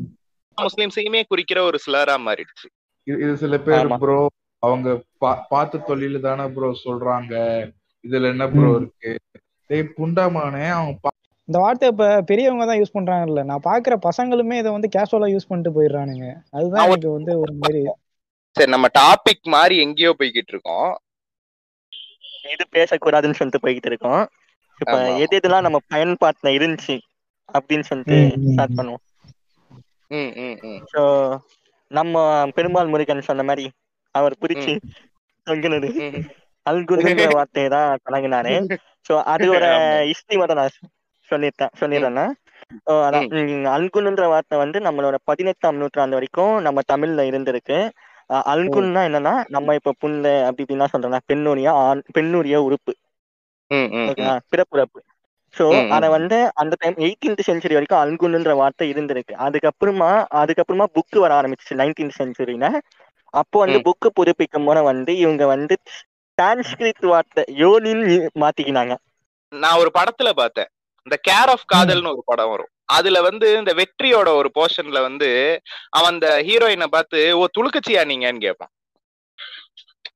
[0.61, 2.89] முஸ்லிம்ஸையுமே குறிக்கிற ஒரு ஸ்லரா மாறிடுச்சு.
[3.03, 3.97] இது சில பேர்.
[3.97, 4.27] ப்ரோ
[4.59, 7.33] அவங்க பா- பார்த்த தொழில தானே ப்ரோ சொல்றாங்க.
[8.07, 8.75] இதுல என்ன ப்ரோ.
[8.75, 9.19] இருக்கு?
[9.67, 10.97] டேய் புண்டாமானே அவங்க
[11.49, 13.43] இந்த வார்த்தை இப்ப பெரியவங்க தான் யூஸ் பண்றாங்கல்ல.
[13.43, 16.27] நான் பாக்குற பசங்களுமே இதை வந்து கேஷுவலா யூஸ் பண்ணிட்டு போயிடுறானுங்க.
[16.51, 17.81] அதுதான் எனக்கு வந்து ஒரு மாதிரி
[18.55, 20.89] சரி நம்ம டாபிக் மாதிரி எங்கேயோ போய்கிட்டு இருக்கோம்.
[22.53, 24.21] எது பேசக்கூடாதுன்னு சொல்லிட்டு போய்கிட்டு இருக்கோம்.
[24.81, 24.97] இப்ப.
[25.23, 26.95] எது எதெல்லாம் நம்ம பயன்பாட்டுல இருந்துச்சு
[27.49, 28.17] அப்படின்னு சொல்லிட்டு
[28.51, 28.77] ஸ்டார்ட்.
[28.79, 29.03] பண்ணுவோம்.
[30.11, 30.79] ம் ம் ம்.
[30.93, 31.01] ஸோ
[31.91, 32.15] நம்ம
[32.57, 33.65] பெருமாள் முருகன் சொன்ன மாதிரி
[34.15, 34.73] அவர் பிடிச்சு
[35.47, 35.89] தொங்கினது.
[36.65, 38.53] அல்குருங்கிற வார்த்தையை தான் தொடங்கினாரு
[39.09, 39.65] ஸோ அதோட.
[40.09, 40.73] ஹிஸ்டரி மட்டும் நான்
[41.29, 42.25] சொல்லிட்டேன் சொல்லிடுறேன்னா.
[43.73, 47.79] அல்குன்ன்ற வார்த்தை வந்து நம்மளோட பதினெட்டாம் நூற்றாண்டு வரைக்கும் நம்ம தமிழ்ல இருந்திருக்கு.
[48.53, 52.93] அல்குன்னா என்னன்னா நம்ம இப்ப புண்ணு அப்படி இப்படின்னா சொல்றோம்னா பெண்ணுடைய ஆண் பெண்ணுடைய உறுப்பு.
[54.49, 54.99] பிறப்புறப்பு.
[55.55, 55.91] ம்.
[55.91, 59.33] அத வந்து அந்த டைம் எயிட்டீன்த் செஞ்சுரி வரைக்கும் அல்குன்ன்ற வார்த்தை இருந்திருக்கு.
[59.37, 62.67] அதுக்கப்புறமா அதுக்கப்புறமா புக்கு வர ஆரம்பிச்சிச்சு நைன்டீன்த் செஞ்சுரியில
[63.33, 63.85] அப்போ வந்து ம்.
[63.85, 65.75] புக்கு புதுப்பிக்கும் போது வந்து இவங்க வந்து
[66.37, 68.93] சான்ஸ்கிரிட் வார்த்தை யோனின்னு மாத்திக்கினாங்க.
[69.53, 70.69] நான் ஒரு படத்துல பார்த்தேன்.
[71.09, 72.71] இந்த கேர் ஆஃப் காதல்னு ஒரு படம் வரும்.
[72.89, 78.71] அதுல வந்து இந்த வெற்றியோட ஒரு போர்ஷன்ல வந்து அவன் அந்த ஹீரோயினை பார்த்து ஓ துளுக்கச்சியா நீங்கன்னு கேட்பான்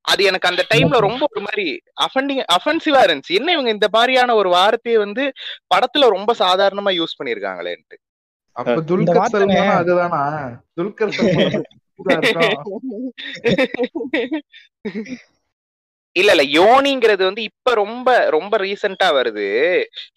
[0.05, 3.31] அது எனக்கு அந்த டைம்ல ரொம்ப ஒரு மாதிரி அஃபண்டிங் அஃபென்சிவா இருந்துச்சு.
[3.31, 5.33] என்ன இவங்க இந்த மாதிரியான ஒரு வார்த்தையை வந்து
[5.73, 7.97] படத்துல ரொம்ப சாதாரணமா யூஸ் பண்ணிருக்காங்களேன்ட்டு
[8.55, 10.61] அப்ப துல்கர் சல்மானா அதுதானா?
[10.77, 11.65] துல்கர் சல்மான்
[16.15, 16.43] இல்ல இல்ல.
[16.57, 19.47] யோனிங்கிறது வந்து இப்ப ரொம்ப ரொம்ப ரீசெண்டா வருது.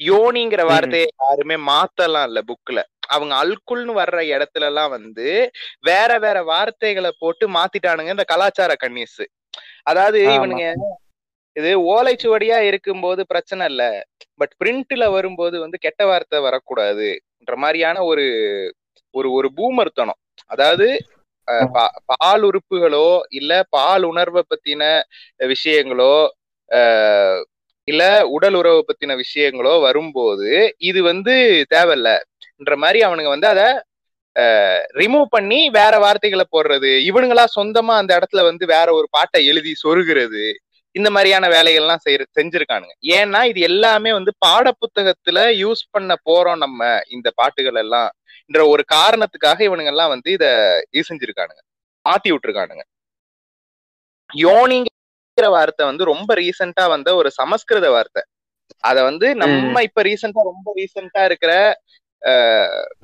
[0.06, 5.26] யோனிங்கிற வார்த்தையை யாருமே மாத்தலாம் இல்ல புக்ல அவங்க அல்குல்னு வர்ற இடத்துல எல்லாம் வந்து
[5.88, 9.20] வேற வேற வார்த்தைகளை போட்டு மாத்திட்டானுங்க இந்த கலாச்சார கன்னிஸ்
[9.86, 10.20] அதாவது.
[10.36, 10.66] இவனுங்க
[11.56, 13.82] இது ஓலைச்சுவடியா இருக்கும்போது பிரச்சனை இல்ல.
[14.40, 18.24] பட் பிரிண்ட்ல வரும்போது வந்து கெட்ட வார்த்தை வரக்கூடாதுன்ற மாதிரியான ஒரு
[19.14, 20.20] ஒரு ஒரு பூமர்த்தனம்.
[20.50, 20.86] அதாவது
[22.06, 24.82] பால் உறுப்புகளோ இல்ல பால் உணர்வை பத்தின
[25.40, 26.14] விஷயங்களோ
[27.88, 31.34] இல்ல உடல் உறவு பத்தின விஷயங்களோ வரும்போது இது வந்து
[31.74, 33.68] தேவையில்லன்ற மாதிரி அவனுங்க வந்து அதை
[34.96, 36.90] ரிமூவ் பண்ணி வேற வார்த்தைகளை போடுறது.
[37.10, 40.44] இவனுங்களா சொந்தமா அந்த இடத்துல வந்து வேற ஒரு பாட்டை எழுதி சொருகிறது.
[40.96, 42.94] இந்த மாதிரியான வேலைகள்லாம் செய்ய செஞ்சிருக்கானுங்க.
[43.18, 46.80] ஏன்னா இது எல்லாமே வந்து பாடப்புத்தகத்துல யூஸ் பண்ண போறோம் நம்ம
[47.16, 48.08] இந்த பாட்டுகள் எல்லாம்
[48.50, 50.46] என்ற ஒரு காரணத்துக்காக இவனுங்க எல்லாம் வந்து இத
[50.94, 51.62] இது செஞ்சிருக்கானுங்க.
[52.06, 52.84] மாத்தி விட்டுருக்கானுங்க.
[54.30, 58.22] யோனிங்கிற வார்த்தை வந்து ரொம்ப ரீசெண்டா வந்த ஒரு சமஸ்கிருத வார்த்தை.
[58.90, 61.52] அத வந்து நம்ம இப்ப ரீசெண்டா ரொம்ப ரீசெண்டா இருக்கிற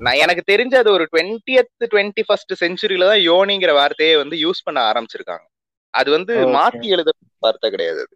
[0.05, 4.79] நான் எனக்கு தெரிஞ்ச அது ஒரு டுவெண்ட்டியத் டுவெண்ட்டி ஃபர்ஸ்ட் செஞ்சுரியில தான் யோனிங்கிற வார்த்தையை வந்து யூஸ் பண்ண
[4.91, 5.45] ஆரம்பிச்சிருக்காங்க.
[5.93, 6.33] அது வந்து.
[6.55, 7.09] மாத்தி எழுத
[7.43, 8.13] வார்த்தை கிடையாது அது.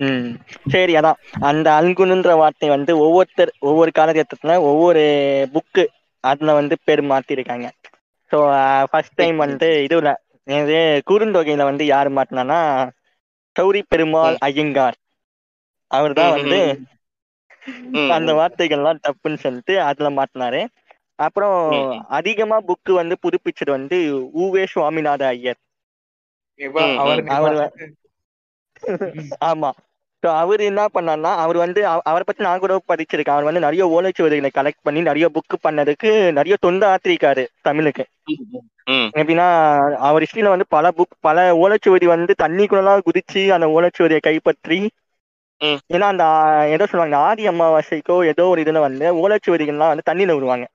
[0.00, 0.30] ம்.
[0.72, 1.18] சரி அதான்.
[1.48, 5.04] அந்த அல்குனுன்ற வார்த்தை வந்து ஒவ்வொருத்தர் ஒவ்வொரு காலகட்டத்துல ஒவ்வொரு
[5.54, 5.84] புக்கு
[6.24, 7.66] அதுல வந்து பேர் மாத்திருக்காங்க.
[8.30, 8.38] ஸோ
[8.90, 10.12] ஃபர்ஸ்ட் டைம் வந்து இதுல
[10.56, 12.58] இது குறுந்தொகையில வந்து யார் மாட்டினானா
[13.56, 14.96] சௌரி பெருமாள் ஐயங்கார்.
[15.90, 16.58] அவர் தான் வந்து
[18.14, 18.30] அந்த.
[18.38, 20.60] வார்த்தைகள்லாம் தப்புன்னு சொல்லிட்டு அதுல மாட்டினாரு.
[21.18, 21.58] அப்புறம்.
[22.18, 23.98] அதிகமா புக்கு வந்து புதுப்பிச்சது வந்து
[24.42, 25.64] ஊவே சுவாமிநாத ஐயர் இவன் ம், அவர் ம்.
[26.26, 26.45] அவர்
[29.44, 29.70] ஆமா.
[30.20, 33.30] அவர் என்ன பண்ணார்னா அவர் வந்து அவ- அவரை பத்தி நான் கூட படிச்சிருக்கேன்.
[33.30, 38.06] அவர் வந்து நிறைய ஓலைச்சுவடிகளை கலெக்ட் பண்ணி நிறைய புக்கு பண்ணதுக்கு நிறைய தொண்டு ஆத்திரிக்காரு தமிழுக்கு.
[38.84, 44.90] ம், எப்படின்னா அவர் ஹிஸ்டரியில வந்து பல புக் பல ஓலைச்சுவடி வந்து தண்ணிக்குள்ளலாம் குதிச்சு அந்த ஓலைச்சுவடியை கைப்பற்றி
[45.58, 45.94] ம்.
[45.94, 46.24] ஏன்னா அந்த
[46.68, 50.68] ஏதோ சொல்லுவாங்க ஆதி அமாவாசைக்கோ ஏதோ ஒரு இதுல வந்து ஓலைச்சுவடிகள்லாம் வந்து தண்ணியில விடுவாங்க.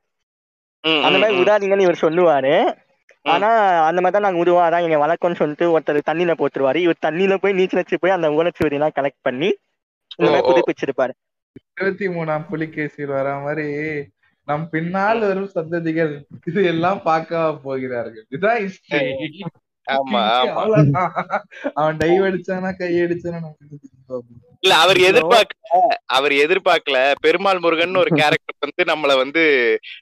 [0.81, 1.37] ம், அந்த மாதிரி.
[1.37, 2.77] விடாதீங்கன்னு இவர் சொல்லுவாரு.
[3.25, 3.49] ஆனா
[3.87, 7.57] அந்த மாதிரி தான் நாங்க விடுவோம் அதான் எங்க வழக்கம்னு சொல்லிட்டு ஒருத்தர் தண்ணியில போட்டுருவாரு இவர் தண்ணியில போய்
[7.57, 9.49] நீச்சல் அடிச்சு போய் அந்த ஓலைச்சுவடி எல்லாம் கலெக்ட் பண்ணி
[10.13, 10.47] இந்த மாதிரி.
[10.49, 11.13] புதுப்பிச்சிருப்பாரு
[11.77, 13.67] இருபத்தி மூணாம் புலிகேசியில் வர மாதிரி
[14.47, 16.13] நம் பின்னால் வரும் சந்ததிகள்
[16.49, 17.33] இது எல்லாம் பார்க்க
[17.65, 19.11] போகிறார்கள் இதுதான் history.
[19.87, 21.13] ஆமா ஆமா அவ்வளவுதான்.
[21.77, 23.49] அவன் டை அடிச்சானா கை அடிச்சானா.
[24.63, 25.77] இல்ல அவர் எதிர்பார்க்கல
[26.17, 29.43] அவர் எதிர்பார்க்கல பெருமாள் முருகன் ஒரு கேரக்டர் வந்து நம்மள வந்து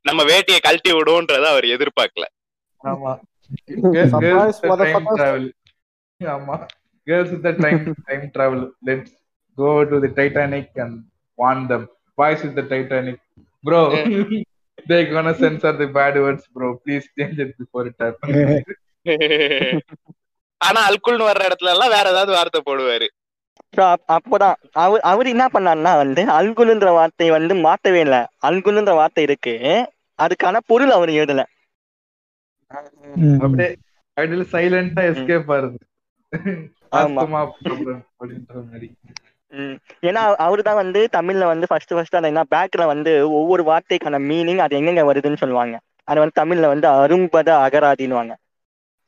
[0.06, 2.28] நம்ம வேட்டையை கழட்டி விடும்ன்றத அவர் எதிர்பார்க்கல
[2.84, 3.12] ஆமா.
[6.22, 6.56] ஆமா
[9.88, 10.94] to the titanic and
[11.40, 11.84] warn them
[12.18, 13.18] boys with the titanic
[13.64, 13.80] bro
[14.86, 18.36] they gonna censor the bad words bro please change it before it happens
[20.62, 23.08] ஆனா அல்குல்னு வர்ற இடத்துல எல்லாம் வேற ஏதாவது வார்த்தை போடுவாரு
[24.16, 29.54] அப்போதான் அவர் அவர் என்ன பண்ணாருன்னா வந்து அல்குனுன்ற வார்த்தையை வந்து மாத்தவே இல்லை அல்குனுன்ற வார்த்தை இருக்கு
[30.20, 31.44] அதுக்கான பொருள் அவர் எழுதல
[33.40, 33.78] அப்படியே
[34.14, 35.76] அப்படியே சைலண்டா எஸ்கேப்
[37.64, 38.96] problem அப்படின்ற மாதிரி.
[39.48, 39.76] ம்.
[40.02, 44.58] ஏன்னா அவரு தான் வந்து தமிழ்ல வந்து ஃபர்ஸ்ட் ஃபர்ஸ்ட் அந்த என்ன பேக்ல வந்து ஒவ்வொரு வார்த்தைக்கான மீனிங்
[44.58, 45.80] அது எங்கெங்க வருதுன்னு சொல்லுவாங்க.
[46.04, 48.34] அது வந்து தமிழ்ல வந்து அரும்பத அகராதின்னுவாங்க.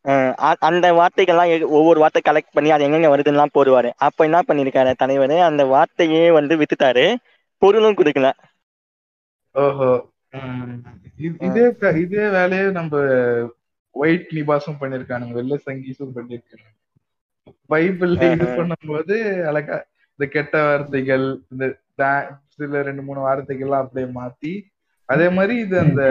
[0.03, 3.91] அஹ் அ- அந்த வார்த்தைகள்லாம் ஒவ்வொரு வார்த்தை கலெக்ட் பண்ணி அது எங்கெங்க வருதுன்னுலாம் போடுவாரு.
[3.97, 5.31] அப்ப என்ன பண்ணிருக்காரு தலைவர்?
[5.31, 7.15] அந்த வார்த்தையே வந்து வித்துட்டாரு.
[7.57, 8.31] பொருளும் கொடுக்கல.
[9.51, 10.10] ஓஹோ.
[11.21, 11.39] இது-
[12.01, 12.93] இதே வேலையை நம்ம
[13.95, 16.67] ஒயிட் நிபாசும் பண்ணிருக்கானுங்க வெள்ளை சங்கீஸும் பண்ணிருக்காங்க
[17.69, 18.45] பைபிள்ல இது.
[18.57, 19.15] பண்ணும்போது
[19.45, 19.77] அழகா
[20.19, 21.65] இந்த கெட்ட வார்த்தைகள் இந்த
[22.55, 24.53] சில ரெண்டு மூணு வார்த்தைகள்லாம் அப்படியே மாத்தி
[25.09, 26.03] அதே மாதிரி இது அந்த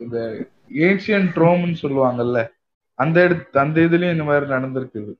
[0.00, 0.18] இந்த
[0.84, 2.38] ஏன்சியன் ட்ரோம்னு சொல்லுவாங்கல்ல
[2.98, 5.12] அந்த இடத்து அந்த இதுலயும் இந்த மாதிரி நடந்திருக்குது.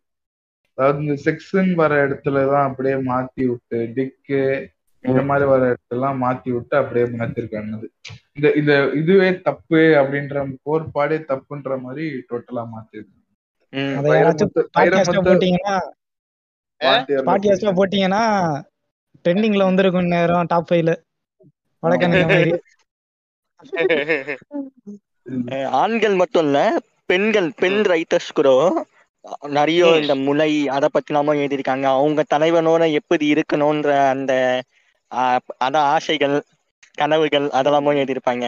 [0.79, 4.40] அதாவது இந்த செக்ஷன் வர இடத்துலதான் அப்படியே மாத்தி விட்டு டிக்கு
[5.07, 7.75] இந்த மாதிரி வர இடத்தெல்லாம் மாத்தி விட்டு அப்படியே மாத்திருக்காங்க
[8.37, 13.14] இந்த இந்த இதுவே தப்பு அப்படின்ற கோட்பாடே தப்புன்ற மாதிரி டோட்டலா மாத்திருக்கு
[17.79, 18.23] போட்டீங்கன்னா
[19.25, 20.92] ட்ரெண்டிங்ல வந்திருக்கும் நேரம் டாப் ஃபைவ்ல
[25.81, 26.59] ஆண்கள் மட்டும் இல்ல
[27.11, 28.49] பெண்கள் பெண் ரைட்டர்ஸ் கூட
[29.57, 29.83] நிறைய.
[30.01, 31.87] இந்த முலை அதை பத்திலாமும் எழுதியிருக்காங்க.
[31.99, 34.33] அவங்க தலைவனோட எப்படி இருக்கணும்ன்ற அந்த
[35.61, 36.37] அதான் ஆசைகள்
[36.95, 38.45] கனவுகள் அதெல்லாமும் எழுதியிருப்பாங்க.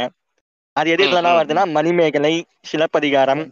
[0.76, 3.44] அது எது ம், வருதுன்னா மணிமேகலை சிலப்பதிகாரம்.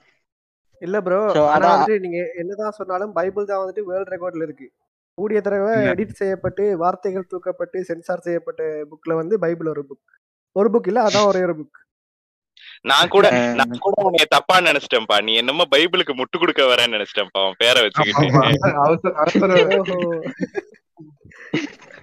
[0.82, 1.72] இல்ல ப்ரோ ஆனா அதான்.
[1.74, 4.66] வந்துட்டு நீங்க என்னதான் சொன்னாலும் பைபிள் தான் வந்துட்டு வேர்ல்ட் ரெக்கார்ட்ல இருக்கு.
[5.18, 5.74] கூடிய தடவை.
[5.92, 10.04] எடிட் செய்யப்பட்டு வார்த்தைகள் தூக்கப்பட்டு சென்சார் செய்யப்பட்ட புக்ல வந்து பைபிள் ஒரு புக்
[10.56, 11.78] ஒரு புக் இல்ல அதான் ஒரே ஒரு புக்
[12.84, 13.26] நான் கூட
[13.58, 15.16] நான் கூட உன்னைய தப்பா நினைச்சிட்டேன்ப்பா.
[15.22, 18.26] நீ என்னமோ பைபிளுக்கு முட்டு கொடுக்க வரேன்னு நினைச்சிட்டேன்ப்பா அவன் பேரை வச்சுக்கிட்டு.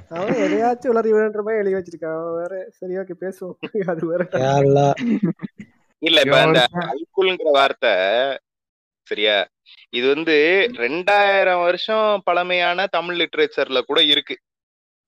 [0.09, 2.19] அவன் எதையாச்சும் உளறி விடுன்ற மாதிரி எழுதி வச்சிருக்கான்.
[2.19, 3.57] அவன் வேற சரி ஓகே பேசுவோம்.
[3.91, 4.23] அது வேற.
[5.99, 7.91] இல்ல இப்ப அந்த அல்குல்ங்கிற வார்த்தை
[9.07, 9.47] சரியா?
[9.89, 10.35] இது வந்து
[10.73, 14.37] ரெண்டாயிரம் வருஷம் பழமையான தமிழ் லிட்ரேச்சர்ல கூட இருக்கு.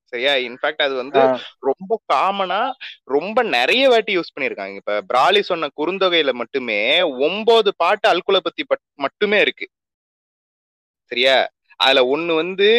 [0.04, 0.34] சரியா?
[0.34, 1.19] இன்ஃபேக்ட் அது வந்து
[1.60, 2.71] ரொம்ப காமனா
[3.04, 8.86] ரொம்ப நிறைய வாட்டி யூஸ் பண்ணிருக்காங்க இப்ப பிராலி சொன்ன குறுந்தொகையில மட்டுமே ஒன்பது பாட்டு அல்குலை பத்தி பட்-
[8.95, 9.67] மட்டுமே இருக்கு.
[11.04, 11.50] சரியா?
[11.76, 12.69] அதுல ஒண்ணு வந்து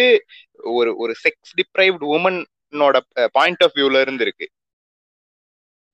[0.73, 3.01] ஒரு ஒரு செக்ஸ் டிப்ரைவ்ட் உமனோட
[3.33, 4.51] பாயிண்ட் ஆஃப் வியூல இருந்து இருக்கு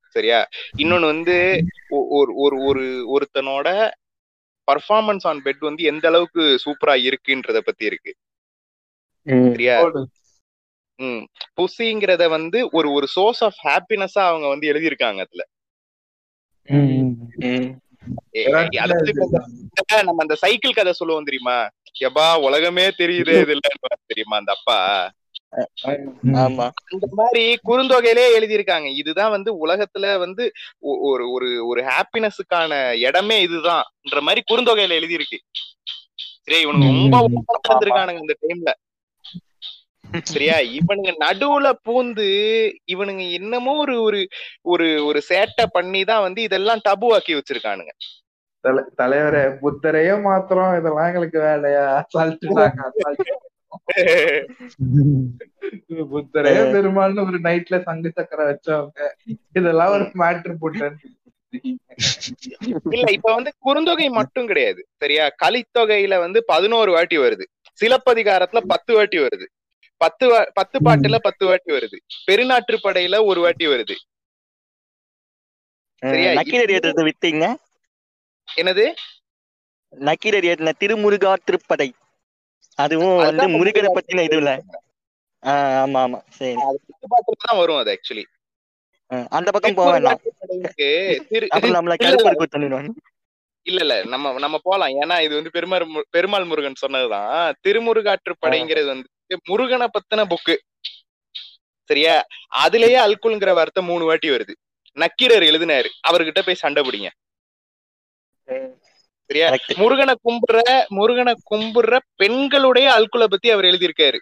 [0.09, 0.49] சரியா?
[0.77, 3.91] இன்னொன்னு வந்து ஒரு ஒரு ஒரு ஒருத்தனோட
[4.73, 8.15] பர்ஃபார்மன்ஸ் ஆன் பெட் வந்து எந்த அளவுக்கு சூப்பரா இருக்குன்றத பத்தி இருக்கு.
[9.51, 9.81] சரியா?
[10.97, 11.27] ம்.
[11.57, 15.47] புசிங்கிறத வந்து ஒரு ஒரு சோர்ஸ் ஆஃப் ஹாப்பினஸா அவங்க வந்து எழுதியிருக்காங்க அதுல.
[20.03, 21.57] நம்ம அந்த சைக்கிள் கதை சொல்லுவோம் தெரியுமா?
[22.01, 24.79] எப்பா உலகமே தெரியுது இது இல்லைன்னு தெரியுமா அந்த அப்பா?
[26.43, 26.67] ஆமா.
[26.93, 28.87] இந்த மாதிரி குறுந்தொகையிலே எழுதியிருக்காங்க.
[28.95, 30.45] இதுதான் வந்து உலகத்துல வந்து
[31.05, 35.39] ஒரு ஒரு ஒரு ஹாப்பினஸுக்கான இடமே இதுதான்ன்ற மாதிரி குறுந்தொகையில எழுதியிருக்கு.
[36.47, 37.19] சரி இவனுங்க ரொம்ப.
[37.65, 38.73] வளர்ந்துருக்கானுங்க இந்த டைம்ல
[40.31, 40.57] சரியா?
[40.79, 42.27] இவனுங்க நடுவுல பூந்து
[42.95, 44.21] இவனுங்க என்னமோ ஒரு ஒரு
[44.63, 47.93] ஒரு ஒரு சேட்டை பண்ணி தான் வந்து இதெல்லாம் டபு ஆக்கி வச்சிருக்கானுங்க.
[48.65, 51.87] தல- தலைவரே புத்தரையே மாத்திரம் இதெல்லாம் எங்களுக்கு வேலையா.
[56.13, 59.01] புத்தரையே பெருமாள்னு ஒரு நைட்ல சங்கு சக்கரை வச்சவங்க.
[59.53, 60.89] இதெல்லாம் ஒரு மேட்ரு போட்டு.
[62.93, 64.87] இல்ல இப்ப வந்து குறுந்தொகை மட்டும் கிடையாது.
[64.97, 65.29] சரியா?
[65.45, 67.45] கலித்தொகையில வந்து பதினோரு வாட்டி வருது.
[67.79, 69.47] சிலப்பதிகாரத்துல பத்து வாட்டி வருது.
[70.03, 71.99] பத்து பத்து பாட்டுல பத்து வாட்டி வருது.
[72.29, 73.97] பெருநாற்று படையில ஒரு வாட்டி வருது.
[77.09, 77.45] வித்தீங்க.
[78.49, 78.85] என்னது?
[79.93, 81.89] நக்கீரர் ஏற்றின திருமுருகா திருப்படை.
[82.79, 84.53] அதுவும் வந்து முருகரை பத்தின இது இல்ல
[85.43, 86.19] ஆஹ் ஆமா ஆமா.
[86.31, 86.55] சரி.
[87.43, 88.25] தான் வரும் அது ஆக்சுவலி
[89.37, 90.21] அந்த பக்கம் போக வேண்டாம்
[93.67, 93.95] இல்ல, இல்ல.
[94.13, 94.93] நம்ம நம்ம போலாம்.
[95.03, 97.35] ஏன்னா இது வந்து பெருமாள் பெருமாள் முருகன் சொன்னதுதான்.
[97.65, 99.09] திருமுருகாற்று படைங்கிறது வந்து
[99.45, 100.57] முருகனை பத்தின புக்கு
[101.85, 102.27] சரியா?
[102.63, 104.55] அதுலயே அல்குல்ங்கிற வார்த்தை மூணு வாட்டி வருது.
[104.93, 105.89] நக்கீரர் எழுதினாரு.
[106.09, 107.09] அவர்கிட்ட போய் சண்டை பிடிங்க.
[109.27, 109.57] சரியா.
[109.77, 114.19] முருகனை கும்புற முருகனை கும்புற பெண்களுடைய அல்குலை பத்தி அவர் எழுதியிருக்காரு.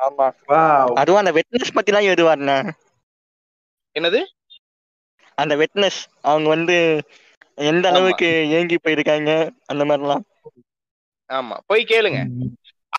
[0.00, 0.94] ஆமா.
[0.94, 2.70] அதுவும் அந்த வெட்னஸ் பத்தி எல்லாம் எழுதுவாருண்ணே.
[3.98, 4.24] என்னது?
[5.34, 7.02] அந்த வெட்னஸ் அவங்க வந்து
[7.54, 7.88] எந்த.
[7.88, 10.20] அளவுக்கு ஏங்கி போயிருக்காங்க அந்த மாதிரிலாம்.
[11.28, 11.58] ஆமா.
[11.66, 12.26] போய் கேளுங்க.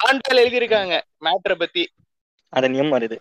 [0.08, 1.84] ஆண்டாள் எழுதியிருக்காங்க மேட்ரை பத்தி.
[2.50, 3.18] அது நியம் வருது.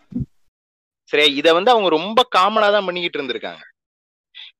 [1.10, 3.62] சரியா இத வந்து அவங்க ரொம்ப காமனா தான் பண்ணிக்கிட்டு இருந்திருக்காங்க.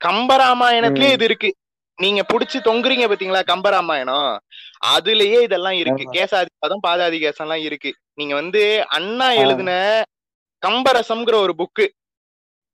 [0.04, 1.12] கம்பராமாயணத்திலே.
[1.12, 1.54] இது இருக்கு.
[1.98, 4.38] நீங்க புடிச்சு தொங்குறீங்க பாத்தீங்களா கம்பராமாயணம்?
[4.86, 6.04] அதுலயே இதெல்லாம் இருக்கு.
[6.12, 7.94] கேசாதிபாதம் பாதாதி கேசம் எல்லாம் இருக்கு.
[8.14, 10.02] நீங்க வந்து அண்ணா எழுதின
[10.66, 11.86] கம்பரசம்ங்கிற ஒரு புக்கு.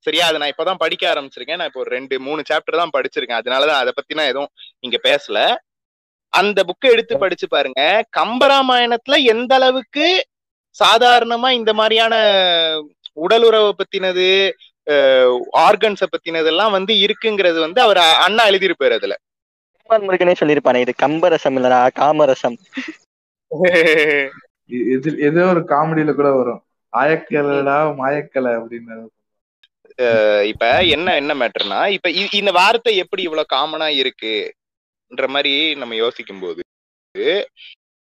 [0.04, 0.26] சரியா?
[0.26, 1.56] அதை நான் இப்பதான் படிக்க ஆரம்பிச்சிருக்கேன்.
[1.56, 3.40] நான் இப்போ ஒரு ரெண்டு மூணு சாப்டர் தான் படிச்சிருக்கேன்.
[3.40, 5.38] அதனாலதான் அதை பத்தி நான் எதுவும் இங்க பேசல.
[6.32, 7.80] அந்த புக்கை எடுத்து படிச்சு பாருங்க.
[8.18, 10.06] கம்பராமாயணத்துல எந்த அளவுக்கு
[10.76, 12.14] சாதாரணமா இந்த மாதிரியான
[13.24, 14.26] உடலுறவை பத்தினது
[15.62, 19.14] ஆர்கன்ஸ பத்தினதெல்லாம் வந்து இருக்குங்கிறது வந்து அவர் அண்ணா எழுதியிருப்பாரு அதுல.
[19.90, 22.56] முருகனே சொல்லியிருப்பானே இது கம்பரசம் இல்லடா காமரசம்.
[24.92, 26.60] இது ஏதோ ஒரு காமெடியில கூட வரும்.
[26.92, 28.96] ஆயக்கலடா மாயக்கலை அப்படின்னு
[30.50, 30.64] இப்ப
[30.94, 34.56] என்ன என்ன மேட்டர்னா இப்ப இந்த வார்த்தை எப்படி இவ்வளவு காமனா இருக்குன்ற
[35.28, 36.62] மாதிரி நம்ம யோசிக்கும் போது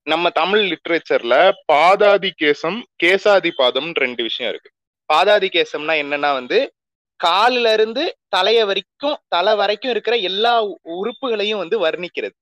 [0.03, 4.71] நம்ம தமிழ் லிட்ரேச்சர்ல பாதாதி கேசம் கேசாதி பாதம் ரெண்டு விஷயம் இருக்கு.
[5.05, 6.73] பாதாதி கேசம்னா என்னன்னா வந்து
[7.19, 12.35] காலில இருந்து தலைய வரைக்கும் தலை வரைக்கும் இருக்கிற எல்லா உறுப்புகளையும் வந்து வர்ணிக்கிறது.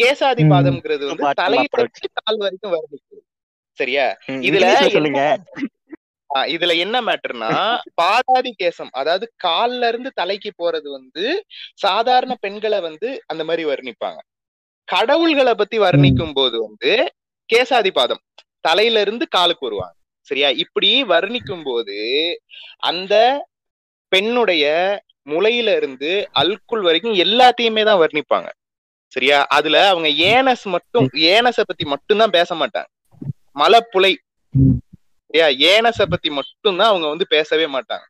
[0.00, 0.44] கேசாதி.
[0.44, 1.26] பாதம்ங்கிறது வந்து.
[1.78, 3.24] இருந்து கால் வரைக்கும் வர்ணிக்கிறது.
[3.72, 4.16] சரியா?
[4.26, 5.42] இதுல சொல்லுங்க.
[6.30, 7.50] இதுல என்ன மேட்டர்னா
[7.94, 11.24] பாதாதி கேசம் அதாவது கால்ல இருந்து தலைக்கு போறது வந்து
[11.74, 14.20] சாதாரண பெண்களை வந்து அந்த மாதிரி வர்ணிப்பாங்க.
[14.88, 16.92] கடவுள்களை பத்தி வர்ணிக்கும் போது வந்து
[17.50, 18.22] கேசாதி பாதம்
[18.60, 19.94] தலையில இருந்து காலுக்கு வருவாங்க.
[20.22, 20.48] சரியா?
[20.48, 21.96] இப்படி வர்ணிக்கும் போது
[22.78, 23.14] அந்த
[24.12, 24.64] பெண்ணுடைய
[25.26, 28.48] முளையில இருந்து அல்குல் வரைக்கும் எல்லாத்தையுமே தான் வர்ணிப்பாங்க.
[29.12, 29.46] சரியா?
[29.48, 32.90] அதுல அவங்க ஏனஸ் மட்டும் ஏனஸ பத்தி மட்டும்தான் பேச மாட்டாங்க.
[33.54, 34.12] மலைப்புலை.
[35.30, 38.04] சரியா ஏனஸ பத்தி மட்டும்தான் அவங்க வந்து பேசவே மாட்டாங்க.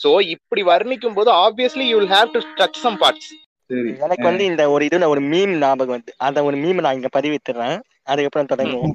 [0.00, 3.30] சோ இப்படி வர்ணிக்கும் போது obviously you will have to touch some parts
[3.70, 3.90] சரி.
[4.04, 7.78] எனக்கு வந்து இந்த ஒரு இதுல ஒரு மீம் ஞாபகம் வந்து அந்த ஒரு மீம் நான் இங்க பதிவிட்டுறேன்.
[8.12, 8.94] அதுக்கப்புறம் தொடங்குவோம்.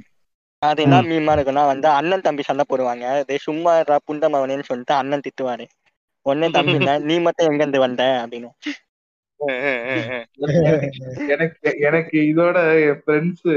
[0.61, 3.05] அது என்ன மீமா இருக்குன்னா வந்து அண்ணன் தம்பி சண்டை போடுவாங்க.
[3.23, 5.65] அதே சும்மா இருடா புண்டமவனேன்னு சொல்லிட்டு அண்ணன் திட்டுவாரு.
[6.25, 6.77] உடனே தம்பி
[7.09, 8.03] நீ மட்டும் எங்க இருந்து வந்த?
[8.23, 8.49] அப்படின்னு.
[11.33, 12.57] எனக்கு எனக்கு இதோட
[12.87, 13.47] என் ஃப்ரெண்ட்ஸ்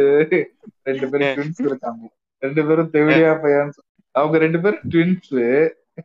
[0.88, 2.02] ரெண்டு பேரும் ட்வின்ஸ் இருக்காங்க.
[2.42, 3.72] ரெண்டு பேரும் தெவிலியா பையன்
[4.16, 5.34] அவங்க ரெண்டு பேரும் ட்வின்ஸ்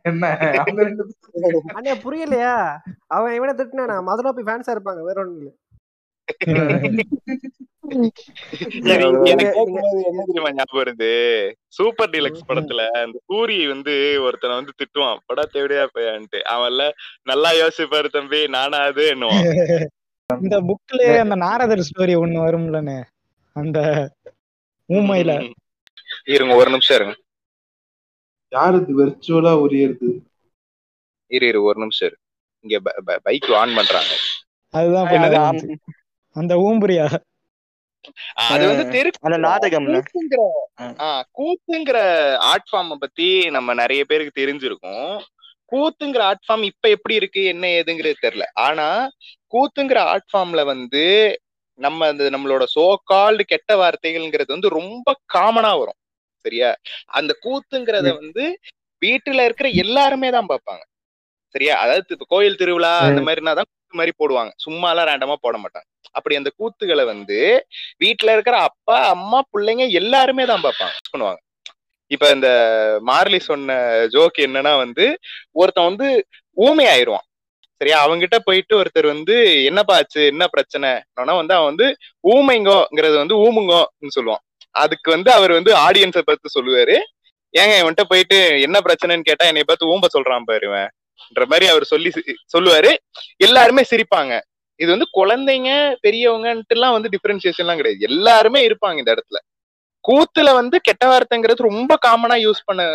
[0.08, 0.24] என்ன?
[0.60, 2.54] அவங்க ரெண்டு பேரும் அண்ணே புரியலையா?
[3.16, 5.50] அவன் இவனை திட்டினா மதுரோப்பி ஃபேன்ஸா இருப்பாங்க வேற ஒண்ணு இல்ல.
[11.78, 13.94] சூப்பர் டீலக்ஸ் படத்துல அந்த சூரி வந்து
[14.26, 15.20] ஒருத்தனை வந்து திட்டுவான்.
[15.28, 16.40] படா தேவையா பையான்ட்டு.
[16.54, 16.84] அவன்ல
[17.30, 19.44] நல்லா யோசிப்பாரு தம்பி நானா அது என்னுவான்
[20.30, 22.98] இந்த புக்ல அந்த நாரதர் ஸ்டோரி ஒண்ணு வரும்லண்ணே.
[23.56, 23.78] அந்த
[24.88, 25.32] ஊமையில.
[26.34, 27.14] இருங்க ஒரு நிமிஷம் இருங்க.
[28.52, 30.18] யாரு இது வெர்ச்சுவலா உரியறது
[31.26, 32.18] இரு இரு ஒரு நிமிஷம் இரு.
[32.60, 34.12] இங்க பைக் ஆன் பண்றாங்க.
[35.26, 35.56] அதுதான்.
[36.30, 37.16] அந்த ஊம்புரியா?
[38.34, 39.10] அது வந்து தெரு
[39.76, 40.02] அந்த.
[41.00, 41.98] ஆ, கூத்துங்கிற
[42.36, 45.22] ஆர்ட் ஃபார்ம் பத்தி நம்ம நிறைய பேருக்கு தெரிஞ்சிருக்கும்.
[45.72, 48.42] கூத்துங்கிற ஆர்ட் ஃபார்ம் இப்ப எப்படி இருக்கு என்ன ஏதுங்கிறது தெரியல.
[48.52, 49.08] ஆனா
[49.52, 51.36] கூத்துங்கிற ஆர்ட் ஃபார்ம்ல வந்து
[51.74, 56.00] நம்ம அந்த நம்மளோட சோ கால்டு கெட்ட வார்த்தைகள்ங்கிறது வந்து ரொம்ப காமனா வரும்.
[56.44, 56.70] சரியா?
[57.18, 58.44] அந்த கூத்துங்கிறத வந்து
[59.02, 60.82] வீட்டுல இருக்கிற எல்லாருமே தான் பார்ப்பாங்க.
[61.54, 61.74] சரியா?
[61.84, 64.52] அதாவது இப்ப கோயில் திருவிழா அந்த மாதிரினா தான் கூத்து மாதிரி போடுவாங்க.
[64.64, 65.86] சும்மா எல்லாம் ரேண்டமா போட மாட்டாங்க.
[66.18, 67.38] அப்படி அந்த கூத்துகளை வந்து
[68.04, 70.94] வீட்டுல இருக்கிற அப்பா அம்மா பிள்ளைங்க எல்லாருமே தான் பார்ப்பாங்க.
[71.12, 71.40] பண்ணுவாங்க?
[72.10, 72.48] இப்ப இந்த
[73.10, 73.76] மார்லி சொன்ன
[74.14, 75.04] ஜோக் என்னன்னா வந்து
[75.60, 76.08] ஒருத்தன் வந்து
[76.56, 77.26] ஊமை ஆயிருவான்
[77.80, 77.98] சரியா?
[78.04, 79.36] அவங்கிட்ட போயிட்டு ஒருத்தர் வந்து
[79.68, 80.20] என்னப்பா ஆச்சு?
[80.32, 80.90] என்ன பிரச்சனை?
[81.40, 81.86] வந்து அவன் வந்து
[82.24, 84.42] ஊமைங்கோங்கிறது வந்து ஊமுங்கோன்னு சொல்லுவான்.
[84.72, 86.98] அதுக்கு வந்து அவர் வந்து ஆடியன்ஸை பார்த்து சொல்லுவாரு.
[87.58, 92.08] ஏங்க இவன்கிட்ட போயிட்டு என்ன பிரச்சனைன்னு கேட்டா என்னை பார்த்து ஊம்ப சொல்றான் பாரு இவன்ன்ற மாதிரி அவர் சொல்லி
[92.08, 92.96] சி- சொல்லுவாரு.
[93.36, 94.40] எல்லாருமே சிரிப்பாங்க.
[94.74, 97.98] இது வந்து குழந்தைங்க பெரியவங்கன்ட்டு எல்லாம் வந்து டிஃபரன்சியேஷன் எல்லாம் கிடையாது.
[97.98, 99.50] எல்லாருமே இருப்பாங்க இந்த இடத்துல.
[100.08, 102.88] கூத்துல வந்து கெட்ட வார்த்தைங்கிறது ரொம்ப காமனா யூஸ் பண்ண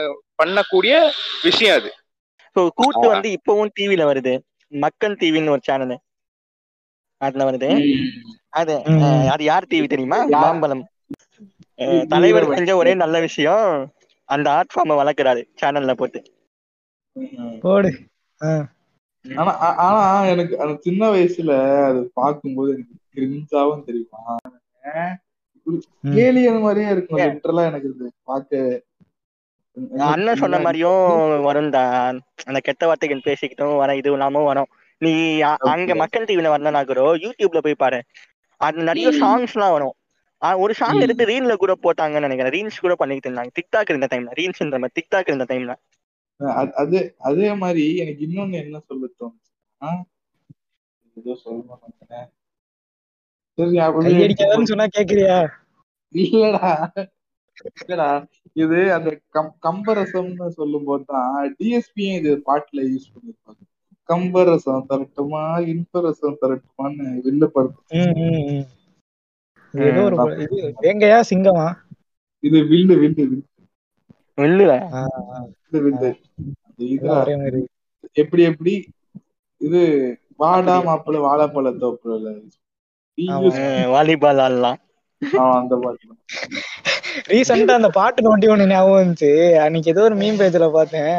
[0.44, 1.12] பண்ணக்கூடிய
[1.44, 1.94] விஷயம் அது.
[2.76, 4.40] கூத்து வந்து இப்பவும் டிவில வருது.
[4.68, 6.00] மக்கள் டிவின்னு ஒரு சேனல்
[7.18, 8.00] அதுல வருது.
[8.50, 8.82] அது
[9.30, 10.18] அது யார் டிவி தெரியுமா?
[10.40, 10.88] மாம்பழம்.
[12.10, 13.66] தலைவர் செஞ்ச ஒரே நல்ல விஷயம்
[14.30, 16.20] அந்த ஆர்ட் ஃபார்மை வளர்க்குறாரு சேனல்ல போட்டு.
[17.64, 17.92] போடு.
[19.26, 19.52] ஆனா
[19.86, 20.02] ஆனா
[20.34, 21.54] எனக்கு அந்த சின்ன வயசுல
[21.88, 24.22] அது பார்க்கும்போது எனக்கு கிரிஞ்சாவும் தெரியுமா.
[26.22, 28.62] ஏலியன் மாதிரியே இருக்கும் லிட்டரலா எனக்கு இது பார்க்க.
[30.08, 31.02] அண்ணன் சொன்ன மாதிரியும்
[31.48, 31.82] வரும்டா
[32.48, 34.70] அந்த கெட்ட வார்த்தைகள் பேசிக்கிட்டும் வர இது இல்லாம வரும்.
[35.02, 35.12] நீ
[35.72, 38.00] அங்க மக்கள் டிவில வரலனா கூட யூடியூப்ல போய் பாரு.
[38.62, 39.96] அது நிறைய சாங்ஸ் எல்லாம் வரும்.
[40.40, 42.66] ஒரு சாங் எடுத்து ரீல்ல கூட போட்டாங்கன்னு நினைக்கிறேன்.
[42.66, 43.50] ரீல்ஸ் கூட பண்ணிட்டு இருந்தாங்க.
[43.62, 45.76] டிக்டாக் இருந்த டைம்ல ரீல்ஸ்ன்ற மாதிரி டிக்டாக் இருந்த டைம்ல
[46.44, 50.02] அது- அது மாதிரி எனக்கு இன்னொன்னு என்ன சொல்ல தோணுச்சுன்னா
[51.14, 52.30] ஏதோ சொல்லணும்.
[53.54, 53.76] சரி
[54.66, 55.48] சொன்னா கேக்குறியா?
[56.14, 56.88] இல்லடா.
[57.88, 58.28] இல்லடா.
[58.54, 63.66] இது அந்த கம் கம்பரசம்னு சொல்லும் போதுதான் டிஎஸ்பியும் இது பாட்டுல யூஸ் பண்ணிருப்பாங்க.
[64.04, 67.24] கம்பரசம் தரட்டுமா இன்பரசம் தரட்டுமான்னு
[67.88, 68.58] ம்.
[68.58, 68.66] இது
[69.86, 71.68] ஏதோ ஒரு இது வேங்கையா சிங்கமா?
[72.44, 73.42] இது வில்லு வில்லு வில்லு.
[74.38, 75.02] இல்ல ஆ,
[75.74, 76.10] வில்லு வில்லு.
[78.16, 78.74] எப்படி எப்படி?
[79.62, 79.80] இது
[80.40, 82.34] வாடா மாப்பிள்ள வாழைப்பழ தோப்புல.
[83.94, 84.80] வாலிபால் ஆடலாம்
[85.60, 86.16] அந்த பாட்டு
[87.30, 89.32] ரீசெண்டா அந்த பாட்டு நோண்டி ஒண்ணு ஞாபகம் வந்துச்சு.
[89.64, 91.16] அன்னைக்கு ஏதோ ஒரு மீன் பேஜ்ல பார்த்தேன்.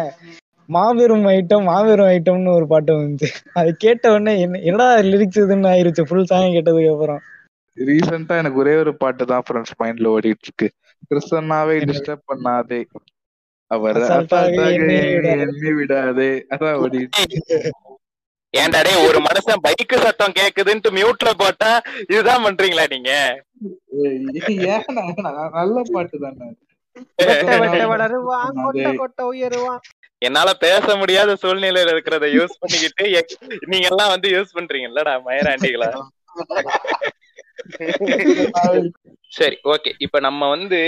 [0.68, 3.28] மாபெரும் ஐட்டம் மாபெரும் ஐட்டம்னு ஒரு பாட்டு வந்துச்சு.
[3.60, 6.02] அது கேட்ட உடனே என்ன என்னடா லிரிக்ஸ் இதுன்னு ஆயிருச்சு.
[6.08, 7.20] ஃபுல் சாங் கேட்டதுக்கு அப்புறம்.
[7.86, 10.68] ரீசெண்டா எனக்கு ஒரே ஒரு பாட்டு தான் ஃப்ரெண்ட்ஸ் மைண்ட்ல ஓடிட்டு இருக்கு
[11.10, 11.90] கிறிஸ்தன்னாவே என்ன?
[11.90, 12.80] டிஸ்டர்ப் பண்ணாதே.
[13.70, 13.98] அவர்
[15.42, 16.30] எண்ணி விடாதே.
[16.54, 17.60] அதான் ஓடிட்டு இருக்கு.
[18.54, 21.70] ஏன்டா டேய் ஒரு மனுஷன் பைக்கு சத்தம் கேக்குதுன்ட்டு மியூட்ல போட்டா
[22.04, 23.10] இதுதான் பண்றீங்களா நீங்க?
[25.56, 26.48] நல்ல பாட்டு தானே
[30.22, 33.04] என்னால பேச முடியாத சூழ்நிலையில இருக்கிறத யூஸ் பண்ணிக்கிட்டு
[33.68, 35.90] நீங்க எல்லாம் வந்து யூஸ் பண்றீங்கல்லடா மயராண்டிகளா?
[39.28, 40.80] சரி ஓகே இப்ப நம்ம வந்து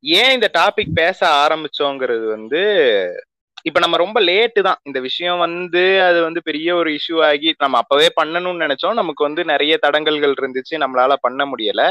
[0.00, 2.62] ஏன் இந்த டாபிக் பேச ஆரம்பிச்சோங்கிறது வந்து
[3.62, 4.80] இப்ப நம்ம ரொம்ப லேட்டு தான்.
[4.82, 8.92] இந்த விஷயம் வந்து அது வந்து பெரிய ஒரு இஷ்யூ ஆகி நம்ம அப்பவே பண்ணணும்னு நினைச்சோம்.
[8.92, 10.78] நமக்கு வந்து நிறைய தடங்கல்கள் இருந்துச்சு.
[10.78, 11.90] நம்மளால பண்ண முடியல.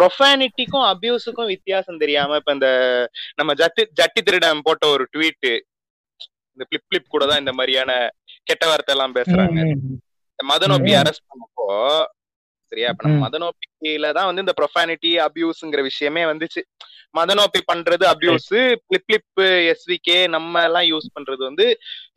[0.00, 2.68] ப்ரொஃபானிட்டிக்கும் அபியூஸுக்கும் வித்தியாசம் தெரியாம இப்ப இந்த
[3.34, 5.58] நம்ம ஜட்டி ஜட்டி திருடன் போட்ட ஒரு ட்வீட்
[6.58, 8.10] இந்த பிளிப் பிளிப் கூட தான் இந்த மாதிரியான
[8.42, 9.74] கெட்ட வார்த்தை எல்லாம் பேசுறாங்க.
[9.74, 10.52] ம், ம்.
[10.52, 10.92] மதனோப்பி.
[11.02, 12.04] அரெஸ்ட் பண்ணப்போ
[12.74, 12.90] சரியா?
[12.92, 13.24] இப்ப நம்ம ம்.
[13.26, 16.60] மதனோப்பியில தான் வந்து இந்த ப்ரொஃபானிட்டி அபியூஸ்ங்கிற விஷயமே வந்துச்சு.
[17.14, 18.48] மதனோப்பி பண்றது அபியூஸ்
[18.84, 21.66] பிளிப் பிளிப் எஸ்விகே நம்ம எல்லாம் யூஸ் பண்றது வந்து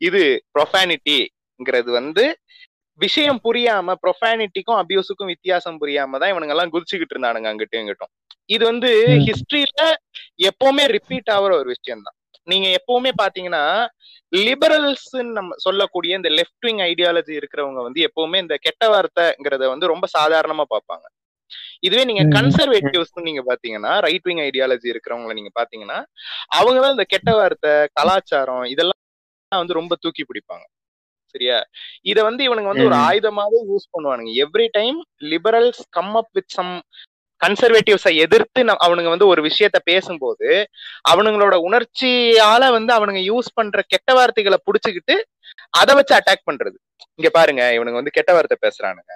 [0.00, 0.22] இது
[0.56, 2.24] ப்ரொஃபானிட்டிங்கிறது வந்து
[3.00, 8.12] விஷயம் புரியாம ப்ரொஃபானிட்டிக்கும் அபியூஸுக்கும் வித்தியாசம் புரியாம தான் இவனுங்க எல்லாம் குதிச்சுக்கிட்டு இருந்தானுங்க அங்கிட்டும் இங்கிட்டும்.
[8.50, 8.90] இது வந்து.
[9.26, 9.82] ஹிஸ்டரியில
[10.48, 12.16] எப்பவுமே ரிப்பீட் ஆகுற ஒரு விஷயம் தான்
[12.48, 13.62] நீங்க எப்பவுமே பாத்தீங்கன்னா
[14.32, 20.06] லிபரல்ஸ் நம்ம சொல்லக்கூடிய இந்த லெஃப்ட் விங் ஐடியாலஜி இருக்கிறவங்க வந்து எப்பவுமே இந்த கெட்ட வார்த்தைங்கிறத வந்து ரொம்ப
[20.16, 21.06] சாதாரணமா பார்ப்பாங்க
[21.82, 22.22] இதுவே நீங்க.
[22.36, 25.98] கன்சர்வேட்டிவ்ஸ் நீங்க பாத்தீங்கன்னா ரைட் விங் ஐடியாலஜி இருக்கிறவங்கள நீங்க பாத்தீங்கன்னா
[26.56, 28.98] அவங்க தான் இந்த கெட்ட வார்த்தை கலாச்சாரம் இதெல்லாம்
[29.52, 30.66] வந்து ரொம்ப தூக்கி பிடிப்பாங்க
[31.34, 31.56] சரியா
[32.10, 32.96] இத வந்து இவனுங்க வந்து ஒரு.
[33.06, 34.98] ஆயுதமாவே யூஸ் பண்ணுவானுங்க every time
[35.32, 36.72] liberals come up with some
[37.40, 40.48] கன்சர்வேட்டிவ்ஸை எதிர்த்து அவனுங்க வந்து ஒரு விஷயத்த பேசும்போது
[41.12, 45.16] அவனுங்களோட உணர்ச்சியால வந்து அவனுங்க யூஸ் பண்ற கெட்ட வார்த்தைகளை புடிச்சுக்கிட்டு
[45.80, 46.76] அதை வச்சு அட்டாக் பண்றது.
[47.18, 49.12] இங்க பாருங்க இவனுங்க வந்து கெட்ட வார்த்தை பேசுறானுங்க.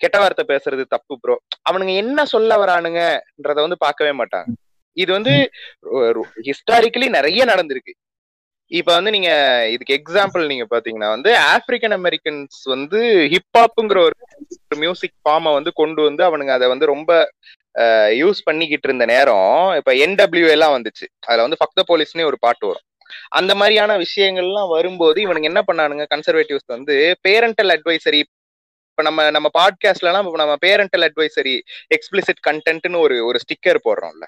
[0.00, 1.34] கெட்ட வார்த்தை பேசுறது தப்பு ப்ரோ
[1.68, 4.50] அவனுங்க என்ன சொல்ல வரானுங்கன்றத வந்து பார்க்கவே மாட்டாங்க.
[4.96, 5.34] இது வந்து
[6.48, 7.92] ஹிஸ்டாரிக்கலி நிறைய நடந்திருக்கு.
[8.70, 9.30] இப்ப வந்து நீங்க
[9.70, 13.00] இதுக்கு எக்ஸாம்பிள் நீங்க பாத்தீங்கன்னா வந்து ஆப்பிரிக்கன் அமெரிக்கன்ஸ் வந்து
[13.34, 14.16] ஹிப்ஹாப்புங்கிற ஒரு
[14.76, 17.10] மியூசிக் ஃபார்மை வந்து கொண்டு வந்து அவனுங்க அதை வந்து ரொம்ப
[18.22, 21.06] யூஸ் பண்ணிக்கிட்டு இருந்த நேரம் இப்ப என்டபிள்யூ எல்லாம் வந்துச்சு.
[21.26, 22.86] அதுல வந்து ஃபக்த போலீஸ்னே ஒரு பாட்டு வரும்.
[23.28, 26.04] அந்த மாதிரியான விஷயங்கள்லாம் வரும்போது இவனுங்க என்ன பண்ணானுங்க?
[26.14, 26.94] கன்சர்வேட்டிவ்ஸ் வந்து
[27.28, 31.54] பேரண்டல் அட்வைசரி இப்ப நம்ம நம்ம பாட்காஸ்ட்லாம் நம்ம பேரண்டல் அட்வைசரி
[31.96, 34.26] எக்ஸ்பிளிசிட் கண்டென்ட்னு ஒரு ஒரு ஸ்டிக்கர் போடுறோம்ல.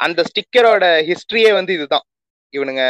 [0.00, 2.06] அந்த ஸ்டிக்கரோட ஹிஸ்டரியே வந்து இதுதான்.
[2.54, 2.82] இவனுங்க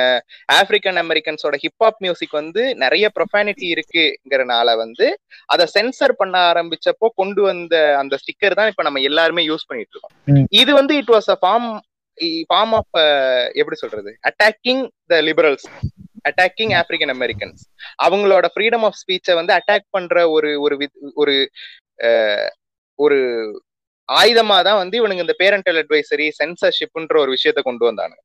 [0.53, 5.07] ஆப்பிரிக்கன் அமெரிக்கன்ஸோட ஹிப்ஹாப் மியூசிக் வந்து நிறைய ப்ரொஃபானிட்டி இருக்குங்கிறனால வந்து
[5.47, 10.14] அதை சென்சர் பண்ண ஆரம்பிச்சப்போ கொண்டு வந்த அந்த ஸ்டிக்கர் தான் இப்ப நம்ம எல்லாருமே யூஸ் பண்ணிட்டு இருக்கோம்.
[10.53, 11.68] இது வந்து it was a form
[12.51, 12.94] form of
[13.53, 14.11] எப்படி சொல்றது?
[14.29, 15.66] Attacking the liberals
[16.25, 17.61] attacking African Americans
[18.03, 21.35] அவங்களோட ஃப்ரீடம் ஆஃப் ஸ்பீச்சை வந்து அட்டாக் பண்ற ஒரு ஒரு வித்- ஒரு
[22.99, 23.18] ஒரு
[24.09, 28.21] ஆயுதமா தான் வந்து இவனுங்க இந்த பேரண்டல் அட்வைசரி சென்சர்ஷிப்ன்ற ஒரு விஷயத்த கொண்டு வந்தானுங்க.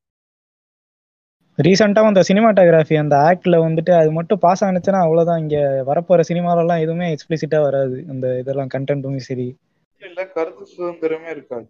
[1.57, 5.39] ரீசெண்டா அந்த சினிமாட்டோகிராஃபி அந்த ஆக்ட்ல வந்துட்டு அது மட்டும் பாஸ் ஆனிச்சுன்னா அவ்வளவுதான்.
[5.39, 8.05] இங்க வரப்போற சினிமால எல்லாம் எதுவுமே எக்ஸ்பிளிசிட்டா வராது.
[8.09, 9.47] அந்த இதெல்லாம் கண்டென்ட்டுமே சரி.
[10.01, 11.67] இல்ல கருத்து சுதந்திரமே இருக்காது.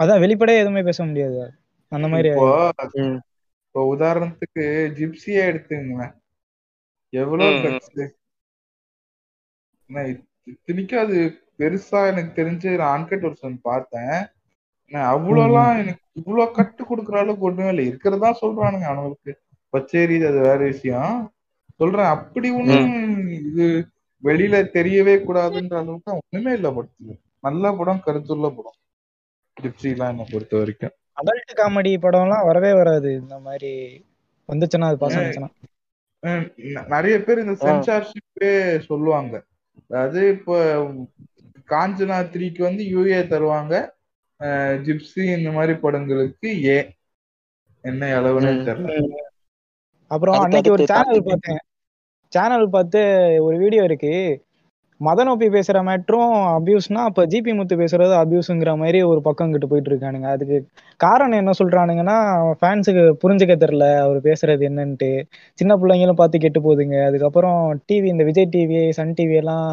[0.00, 1.40] அதான் வெளிப்படையா எதுவுமே பேச முடியாது.
[1.92, 4.64] அந்த மாதிரி இப்போ உதாரணத்துக்கு
[4.98, 6.14] ஜிப்சியே எடுத்துங்களேன்
[7.12, 7.62] எவ்வளவு ம், ம்.
[7.64, 7.90] ட்ரக்ஸ்
[10.46, 11.16] இத்தனைக்கும் அது
[11.58, 14.16] பெருசா எனக்கு தெரிஞ்சு நான் அன்கட் வருஷன் பார்த்தேன்.
[14.92, 17.84] அவ்வளோலாம் எனக்கு இவ்வளவு கட்டு கொடுக்குற அளவுக்கு ஒண்ணுமே இல்லை.
[17.86, 19.32] இருக்கிறதா சொல்றானுங்க அவனுங்களுக்கு.
[19.72, 21.14] பச்சேரி அது வேற விஷயம்.
[21.80, 22.90] சொல்றேன் அப்படி ஒண்ணும்
[23.48, 23.64] இது
[24.22, 28.78] வெளியில தெரியவே கூடாதுன்ற அளவுக்கு ஒண்ணுமே இல்ல படத்துல நல்ல படம் கருத்துள்ள படம்.
[29.56, 30.94] ஜிப்சிலாம் என்னை பொறுத்த வரைக்கும்.
[31.18, 33.10] அடல்ட் காமெடி படம்லாம் வரவே வராது.
[33.22, 33.72] இந்த மாதிரி
[34.48, 35.02] வந்துச்சுன்னா அது
[36.94, 37.54] நிறைய பேர் இந்த.
[37.64, 38.52] சென்சார்ஷிப்பே
[38.88, 39.34] சொல்லுவாங்க.
[39.90, 40.56] அதாவது இப்போ
[41.68, 43.74] காஞ்சனா த்ரீக்கு வந்து யூஏ தருவாங்க.
[44.84, 46.78] ஜிப்சி இந்த மாதிரி படங்களுக்கு ஏ
[47.84, 48.52] என்ன அளவுன்னு.
[48.68, 49.20] தெரியல
[50.10, 51.22] அப்புறம் அன்னைக்கு ஒரு சேனல்.
[51.24, 51.60] பார்த்தேன்
[52.32, 53.00] சேனல் பார்த்து
[53.44, 54.12] ஒரு வீடியோ இருக்கு
[55.00, 60.28] மதநோப்பி பேசுற மேட்ரும் அபியூஸ்னா அப்ப ஜிபி முத்து பேசுறது அபியூஸ்ங்கிற மாதிரி ஒரு பக்கம் கிட்ட போயிட்டு இருக்கானுங்க.
[60.36, 60.58] அதுக்கு
[61.00, 62.16] காரணம் என்ன சொல்றானுங்கன்னா
[62.60, 65.10] ஃபேன்ஸுக்கு புரிஞ்சுக்க தெரில அவர் பேசுறது என்னன்ட்டு.
[65.58, 66.96] சின்ன பிள்ளைங்களும் பார்த்து கெட்டு போகுதுங்க.
[67.08, 67.58] அதுக்கப்புறம்
[67.90, 69.66] டிவி இந்த விஜய் டிவி சன் டிவி எல்லாம்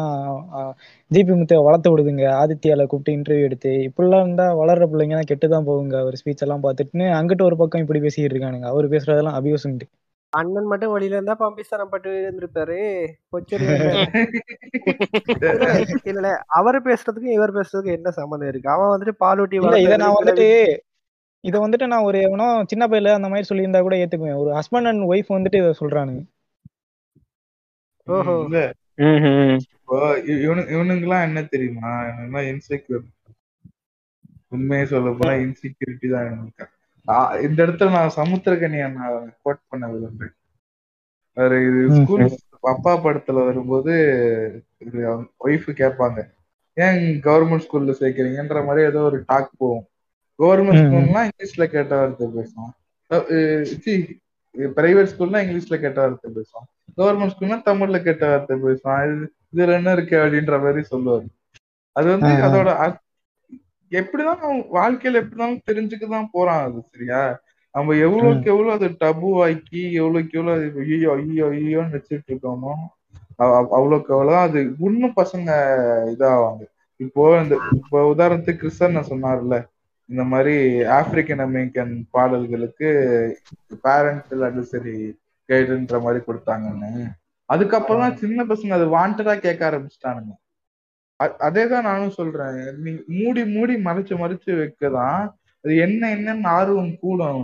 [1.10, 2.24] ஜிபி முத்தை வளர்த்து விடுதுங்க.
[2.42, 3.72] ஆதித்யால கூப்பிட்டு இன்டர்வியூ எடுத்து.
[3.88, 5.96] இப்படிலாம் இருந்தா வளர்ற பிள்ளைங்க தான் கெட்டு தான் போகுங்க.
[6.04, 8.68] அவர் ஸ்பீச் எல்லாம் பார்த்துட்டுன்னு அங்கிட்ட ஒரு பக்கம் இப்படி பேசிட்டு இருக்கானுங்க.
[8.74, 9.88] அவர் பேசுறதெல்லாம் அபியூஸ்ன்ட்டு
[10.32, 13.08] அண்ணன் மட்டும் வழியில இருந்தா பம்பிஸ்தானம் பட்டு இருந்திருப்பாரு.
[13.32, 13.66] பொச்சரி
[16.12, 16.42] இல்ல.
[16.58, 18.68] அவர் பேசுறதுக்கும் இவர் பேசுறதுக்கும் என்ன சம்மந்தம் இருக்கு?
[18.74, 20.78] அவன் வந்துட்டு பாலூட்டி இத நான் வந்துட்டு
[21.44, 24.42] இத வந்துட்டு நான் ஒரு எவனோ சின்ன பையல அந்த மாதிரி சொல்லியிருந்தா கூட ஏத்துக்குவேன்.
[24.42, 26.22] ஒரு ஹஸ்பண்ட் அண்ட் ஒய்ஃப் வந்துட்டு இதை சொல்றானுங்க.
[28.06, 28.34] ஓஹோ.
[30.74, 31.90] இவனுங்கெல்லாம் என்ன தெரியுமா?
[32.50, 33.04] இன்செக்யூர்
[34.52, 36.64] உண்மையை சொல்ல போனா இன்செக்யூரிட்டி தான் இவனுக்கு.
[37.46, 40.36] இந்த இடத்துல நான் சமுத்திரகனியை நான் கோட் பண்ண விரும்புறேன்
[41.36, 41.80] வேற இது.
[41.98, 42.24] ஸ்கூல்
[42.72, 43.92] அப்பா படத்துல வரும்போது
[45.46, 46.18] ஒய்ஃப் கேட்பாங்க
[46.76, 49.86] ஏன் கவர்மெண்ட் ஸ்கூல்ல சேர்க்கறீங்கன்ற மாதிரி ஏதோ ஒரு டாக் போகும்
[50.38, 50.82] கவர்மெண்ட்.
[50.82, 52.72] ஸ்கூல்னா இங்கிலீஷ்ல கேட்ட வார்த்தை பேசுவோம்
[54.76, 56.68] பிரைவேட் ஸ்கூல்னா இங்கிலீஷ்ல கேட்ட வார்த்தை பேசுவோம்
[56.98, 61.28] கவர்மெண்ட் ஸ்கூல்னா தமிழ்ல கேட்ட வார்த்தை பேசுவான் இது இதுல என்ன இருக்கு அப்படின்ற மாதிரி சொல்லுவாரு
[61.96, 62.30] அது வந்து.
[62.46, 62.68] அதோட
[63.92, 67.22] எப்படிதான் அவன் வாழ்க்கையில எப்படிதான் தெரிஞ்சுக்க தான் போறான் அது சரியா?
[67.74, 72.72] நம்ம எவ்வளவுக்கு எவ்வளவு அது டபு ஆக்கி எவ்வளவுக்கு எவ்வளவு அது ஐயோ ஐயோ ஐயோன்னு வச்சுட்டு இருக்கோமோ
[73.36, 75.50] அவ- அவ- அவ்வளவுக்கு அவ்வளவுதான் அது இன்னும் பசங்க
[76.12, 76.62] இதாவாங்க.
[77.00, 79.56] இப்போ இந்த இப்போ உதாரணத்துக்கு கிறிஸ்தன் சொன்னார்ல
[80.08, 80.54] இந்த மாதிரி
[80.92, 82.88] ஆப்பிரிக்கன் அமெரிக்கன் பாடல்களுக்கு
[83.84, 84.94] பேரண்டல் அட்வைசரி
[85.48, 86.90] கைடுன்ற மாதிரி கொடுத்தாங்கன்னு.
[87.48, 90.32] அதுக்கப்புறம் சின்ன பசங்க அது வாண்டடா கேட்க ஆரம்பிச்சிட்டானுங்க.
[91.46, 92.54] அதேதான் நானும் சொல்றேன்.
[92.84, 95.20] நீ மூடி மூடி மறைச்சு மறைச்சு வைக்கதான்
[95.64, 97.42] அது என்ன என்னன்னு ஆர்வம் கூடும்.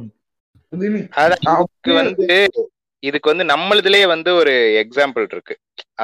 [0.73, 1.93] அவனுக்கு.
[2.01, 2.39] வந்து
[3.03, 4.53] இதுக்கு வந்து நம்மளுதுலயே வந்து ஒரு
[4.83, 5.55] எக்ஸாம்பிள் இருக்கு.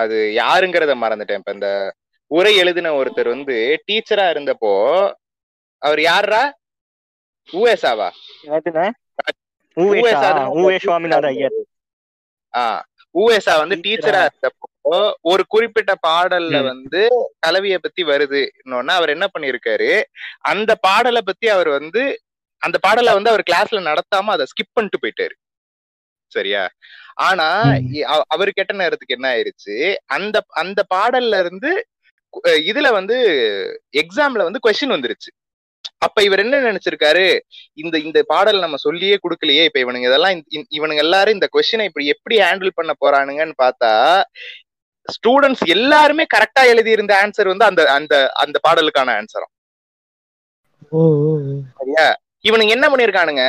[0.01, 1.55] அது யாருங்கிறத மறந்துட்டேன் இப்ப.
[1.59, 1.71] இந்த
[2.31, 3.57] உரை எழுதின ஒருத்தர் வந்து
[3.89, 4.73] டீச்சரா இருந்தப்போ
[5.83, 6.43] அவர் யாரா
[7.49, 8.09] ஊஎஸ்ஆவா
[13.15, 14.67] ஊஎஸ்ஆ வந்து டீச்சரா இருந்தப்போ
[15.31, 16.57] ஒரு குறிப்பிட்ட பாடல்ல.
[16.71, 17.03] வந்து
[17.39, 18.43] கலவிய பத்தி வருது
[18.97, 19.91] அவர் என்ன பண்ணிருக்காரு
[20.53, 22.03] அந்த பாடலை பத்தி அவர் வந்து
[22.63, 25.35] அந்த பாடலை வந்து அவர் கிளாஸ்ல நடத்தாம அதை ஸ்கிப் பண்ணிட்டு போயிட்டாரு.
[26.33, 26.63] சரியா?
[27.27, 27.47] ஆனா
[28.35, 29.75] அவரு கெட்ட நேரத்துக்கு என்ன ஆயிருச்சு?
[30.17, 31.73] அந்த அந்த பாடல்ல இருந்து
[32.71, 33.17] இதுல வந்து
[34.03, 35.31] எக்ஸாம்ல வந்து கொஸ்டின் வந்துருச்சு.
[35.99, 37.27] அப்ப இவர் என்ன நினைச்சிருக்காரு?
[37.83, 40.37] இந்த இந்த பாடல் நம்ம சொல்லியே கொடுக்கலையே இப்ப இவனுங்க இதெல்லாம்
[40.79, 43.93] இவனுங்க எல்லாரும் இந்த கொஸ்டினை இப்படி எப்படி ஹேண்டில் பண்ண போறானுங்கன்னு பார்த்தா
[45.09, 49.53] ஸ்டூடெண்ட்ஸ் எல்லாருமே கரெக்டா எழுதி இருந்த ஆன்சர் வந்து அந்த அந்த அந்த பாடலுக்கான ஆன்சரும்.
[51.79, 52.05] சரியா?
[52.49, 53.43] இவனுங்க என்ன பண்ணிருக்கானுங்க?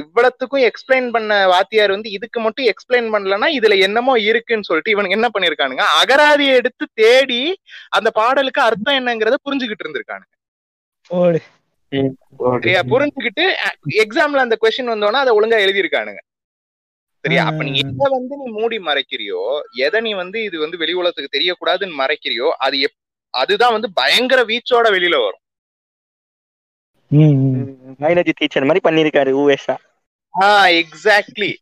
[0.00, 5.28] இவ்வளத்துக்கும் எக்ஸ்பிளைன் பண்ண வாத்தியார் வந்து இதுக்கு மட்டும் எக்ஸ்பிளைன் பண்ணலன்னா இதுல என்னமோ இருக்குன்னு சொல்லிட்டு இவனுங்க என்ன
[5.34, 5.84] பண்ணிருக்கானுங்க?
[6.00, 7.42] அகராதியை எடுத்து தேடி
[7.98, 10.34] அந்த பாடலுக்கு அர்த்தம் என்னங்கறத புரிஞ்சுகிட்டு இருந்திருக்கானுங்க.
[12.92, 13.44] புரிஞ்சுக்கிட்டு
[14.04, 16.20] எக்ஸாம்ல அந்த கொஸ்டின் வந்தோன்னா அதை ஒழுங்கா எழுதியிருக்கானுங்க.
[17.24, 17.44] சரியா?
[17.46, 19.40] அப்ப நீ எதை வந்து நீ மூடி மறைக்கிறியோ
[19.78, 22.96] எதை நீ வந்து இது வந்து வெளி உலகத்துக்கு தெரியக்கூடாதுன்னு மறைக்கிறியோ அது எப்
[23.34, 25.42] அதுதான் வந்து பயங்கர வீச்சோட வெளியில வரும்.
[27.10, 27.96] ம், ம்.
[28.00, 29.74] பயாலஜி டீச்சர் மாதிரி பண்ணிருக்காரு ஊவேஷா.
[30.34, 31.52] ஆஹ் எக்ஸாக்ட்லி.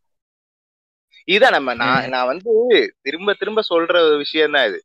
[1.27, 2.51] இதான் நம்ம நான் நான் வந்து
[3.01, 4.79] திரும்ப திரும்ப சொல்ற ஒரு விஷயம் தான் இது.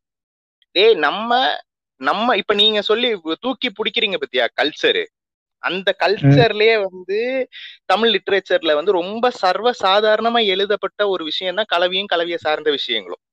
[0.75, 1.31] டேய் நம்ம
[2.01, 3.09] நம்ம இப்ப நீங்க சொல்லி
[3.39, 5.03] தூக்கி பிடிக்கிறீங்க பத்தியா கல்ச்சரு
[5.63, 7.49] அந்த கல்ச்சர்லயே வந்து
[7.85, 13.23] தமிழ் லிட்ரேச்சர்ல வந்து ரொம்ப சர்வ சாதாரணமா எழுதப்பட்ட ஒரு விஷயம் தான் கலவியும் கலவியை சார்ந்த விஷயங்களும்.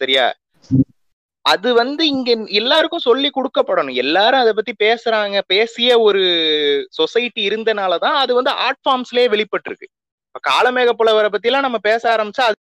[0.00, 0.26] சரியா?
[1.44, 3.94] அது வந்து இங்க எல்லாருக்கும் சொல்லி கொடுக்கப்படணும்.
[3.94, 5.40] எல்லாரும் அதை பத்தி பேசுறாங்க.
[5.46, 6.22] பேசிய ஒரு
[6.90, 9.88] சொசைட்டி இருந்தனாலதான் அது வந்து ஆர்ட் ஃபார்ம்ஸ்லயே வெளிப்பட்டு இருக்கு
[10.26, 12.56] இப்ப காலமேக புலவரை பத்தி எல்லாம் நம்ம பேச ஆரம்பிச்சா அது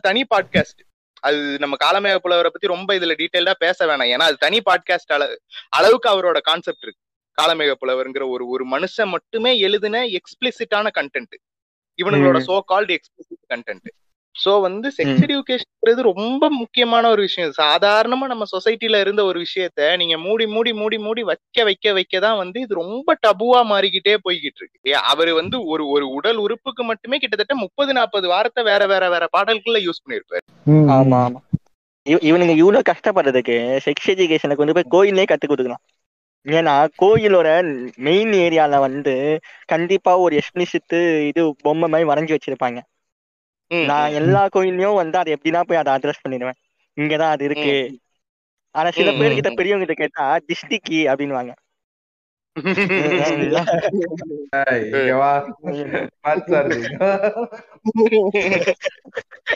[0.00, 0.80] தனி பாட்காஸ்ட்
[1.20, 4.10] அது நம்ம காலமேக புலவரை பத்தி ரொம்ப இதுல டீட்டெயில்டா பேச வேணாம்.
[4.14, 5.34] ஏன்னா அது தனி பாட்காஸ்ட் அளவு
[5.68, 7.02] அளவுக்கு அவரோட கான்செப்ட் இருக்கு.
[7.38, 11.36] காலமேக புலவர்ங்கிற ஒரு ஒரு மனுஷன் மட்டுமே எழுதின எக்ஸ்பிளிசிட்டான content
[11.98, 12.38] இவனுங்களோட.
[12.48, 13.88] So called explicit content
[14.44, 17.52] so வந்து செக்ஸ் எஜுகேஷன்ங்கிறது ரொம்ப முக்கியமான ஒரு விஷயம்.
[17.62, 22.36] சாதாரணமா நம்ம சொசைட்டில இருந்த ஒரு விஷயத்த நீங்க மூடி மூடி மூடி மூடி வைக்க வைக்க வைக்க தான்
[22.36, 24.96] வந்து இது ரொம்ப டபுவா மாறிக்கிட்டே போய்கிட்டு இருக்கு.
[24.96, 29.84] அவரு வந்து ஒரு ஒரு உடல் உறுப்புக்கு மட்டுமே கிட்டத்தட்ட முப்பது நாற்பது வாரத்தை வேற வேற வேற பாடல்கள்ல
[29.84, 30.70] யூஸ் பண்ணிருப்பாரு.
[30.70, 31.58] ஆமா ஆமா.
[32.02, 35.80] இவ- இவனுங்க இவ்வளவு கஷ்டப்படுறதுக்கு செக்ஸ் எஜுகேஷனை கொண்டு போய் கோயிலே கத்து கொடுக்கலாம்.
[36.44, 37.62] ஏன்னா கோயிலோட
[37.96, 42.80] மெயின் ஏரியால வந்து கண்டிப்பா ஒரு எக்ஸ்பிளிசிட் இது பொம்மை மாதிரி வரைஞ்சி வச்சிருப்பாங்க.
[43.74, 44.10] நான்.
[44.10, 46.52] எல்லா கோயிலையும் வந்து அதை எப்படின்னா போய் அதை அட்ரஸ் பண்ணிடுவேன்.
[47.00, 47.98] இங்கதான் அது இருக்கு.
[48.70, 49.50] ஆனா சில பேர் கிட்ட.
[49.50, 51.52] பெரியவங்க கிட்ட கேட்டா டிஸ்டிக்கு அப்படின்னுவாங்க.
[54.70, 55.56] ஏய், இங்க வா.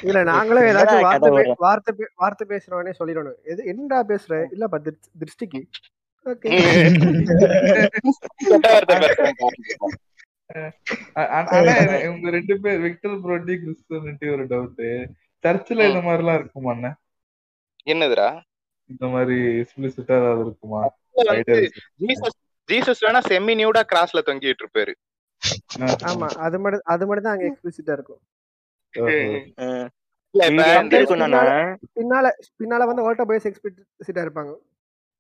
[0.03, 1.53] இல்ல நாங்களும் ஏதாச்சும் வார்த்தை பே-?
[1.57, 3.33] வார்த்தை பே- வார்த்தை பேசுறவனே சொல்லிடணும்.
[3.45, 4.29] எது என்னடா பேசுற?
[4.29, 5.65] இல்லப்பா திரு- திருஷ்டிக்கு
[11.17, 15.11] ஆனா உங்க ரெண்டு பேர் விக்டர் புரோட்டி கிறிஸ்டன்ட்டி ஒரு டவுட்
[15.45, 16.95] சர்ச்சில் இந்த மாதிரி எல்லாம் இருக்குமா
[17.87, 18.43] என்னதுடா?
[18.91, 20.89] இந்த மாதிரி எக்ஸ்பிளிசிட்டா ஏதாவது இருக்குமா.
[22.03, 22.37] ஜீசஸ்
[22.69, 24.95] ஜீசஸ் வேணா செம்மி நியூடா கிராஸ்ல தொங்கிட்டு இருப்பாரு.
[26.11, 28.21] ஆமா அது மட்டும் அது மட்டும் தான் அங்க எக்ஸ்பிளிசிட்டா இருக்கும்.
[31.95, 32.31] பின்னால
[32.61, 34.55] பின்னால வந்து ஓல்டா பாய்ஸ் எக்ஸ்பிளிசிட்டா இருப்பாங்க.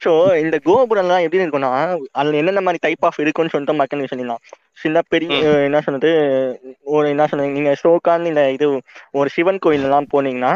[0.03, 0.11] ஸோ
[0.43, 1.71] இந்த கோபுரம்லாம் எப்படி இருக்கும்னா
[2.13, 4.43] அதுல என்னென்ன மாதிரி டைப் ஆஃப் இருக்குன்னு சொல்லிட்டு மக்கள் சொல்லிடலாம்
[4.77, 5.35] சில பெரிய
[5.67, 6.09] என்ன சொன்னது
[6.93, 8.67] ஒரு என்ன சொன்னது நீங்க ஷோக்கான்னு இந்த இது
[9.13, 10.53] ஒரு சிவன் கோயில் எல்லாம் போனீங்கன்னா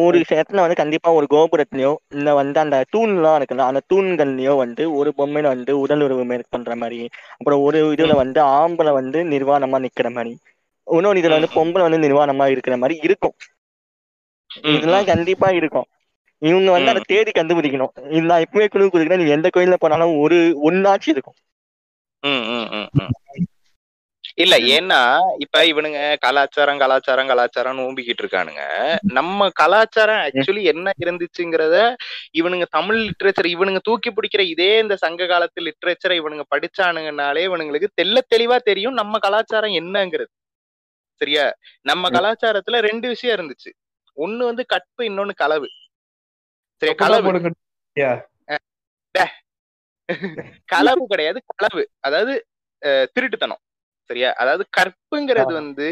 [0.00, 5.10] ஒரு இடத்துல வந்து கண்டிப்பா ஒரு கோபுரத்துலயோ இல்ல வந்து அந்த தூண்லாம் இருக்குல்ல அந்த தூண்கள்லயோ வந்து ஒரு
[5.18, 7.00] பொம்மையில வந்து உடல் உறவு மேற்கு பண்ற மாதிரி
[7.36, 10.32] அப்புறம் ஒரு இதுல வந்து ஆம்பளை வந்து நிர்வாணமா நிக்கிற மாதிரி
[10.86, 13.34] இன்னொரு இதுல வந்து பொம்பளை வந்து நிர்வாணமா இருக்கிற மாதிரி இருக்கும்.
[14.72, 15.88] இதெல்லாம் கண்டிப்பா இருக்கும்.
[16.42, 17.92] இவங்க வந்து அதை தேடி கண்டுபிடிக்கணும்.
[18.30, 19.20] நான் இப்பவே குழு கொடுக்குறேன்.
[19.22, 20.38] நீங்க எந்த கோயில்ல போனாலும் ஒரு
[20.68, 21.38] ஒன்னாச்சு இருக்கும்.
[24.42, 24.98] இல்ல ஏன்னா
[25.44, 28.62] இப்ப இவனுங்க கலாச்சாரம் கலாச்சாரம் கலாச்சாரம்னு ஊம்பிக்கிட்டு இருக்கானுங்க.
[29.18, 31.76] நம்ம கலாச்சாரம் ஆக்சுவலி என்ன இருந்துச்சுங்கிறத
[32.40, 38.22] இவனுங்க தமிழ் லிட்ரேச்சர் இவனுங்க தூக்கி பிடிக்கிற இதே இந்த சங்க காலத்து லிட்ரேச்சரை இவனுங்க படிச்சானுங்கனாலே இவனுங்களுக்கு தெள்ள
[38.34, 40.32] தெளிவா தெரியும் நம்ம கலாச்சாரம் என்னங்கிறது.
[41.20, 41.46] சரியா?
[41.82, 43.70] நம்ம கலாச்சாரத்துல ரெண்டு விஷயம் இருந்துச்சு.
[44.16, 45.68] ஒண்ணு வந்து கற்பு இன்னொன்னு களவு
[46.80, 46.94] சரி
[50.72, 52.34] களவு கிடையாது களவு அதாவது
[53.14, 53.62] திருட்டுத்தனம்.
[54.10, 54.30] சரியா?
[54.42, 55.88] அதாவது கற்புங்கிறது வந்து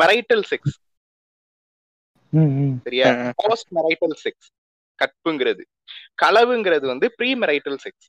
[0.00, 0.76] மரைட்டல் செக்ஸ்.
[2.86, 3.06] சரியா?
[3.42, 4.48] Post marital sex.
[4.98, 5.62] கற்புங்கிறது.
[6.22, 8.08] களவுங்கிறது வந்து ப்ரீ மெரைட்டல் செக்ஸ்.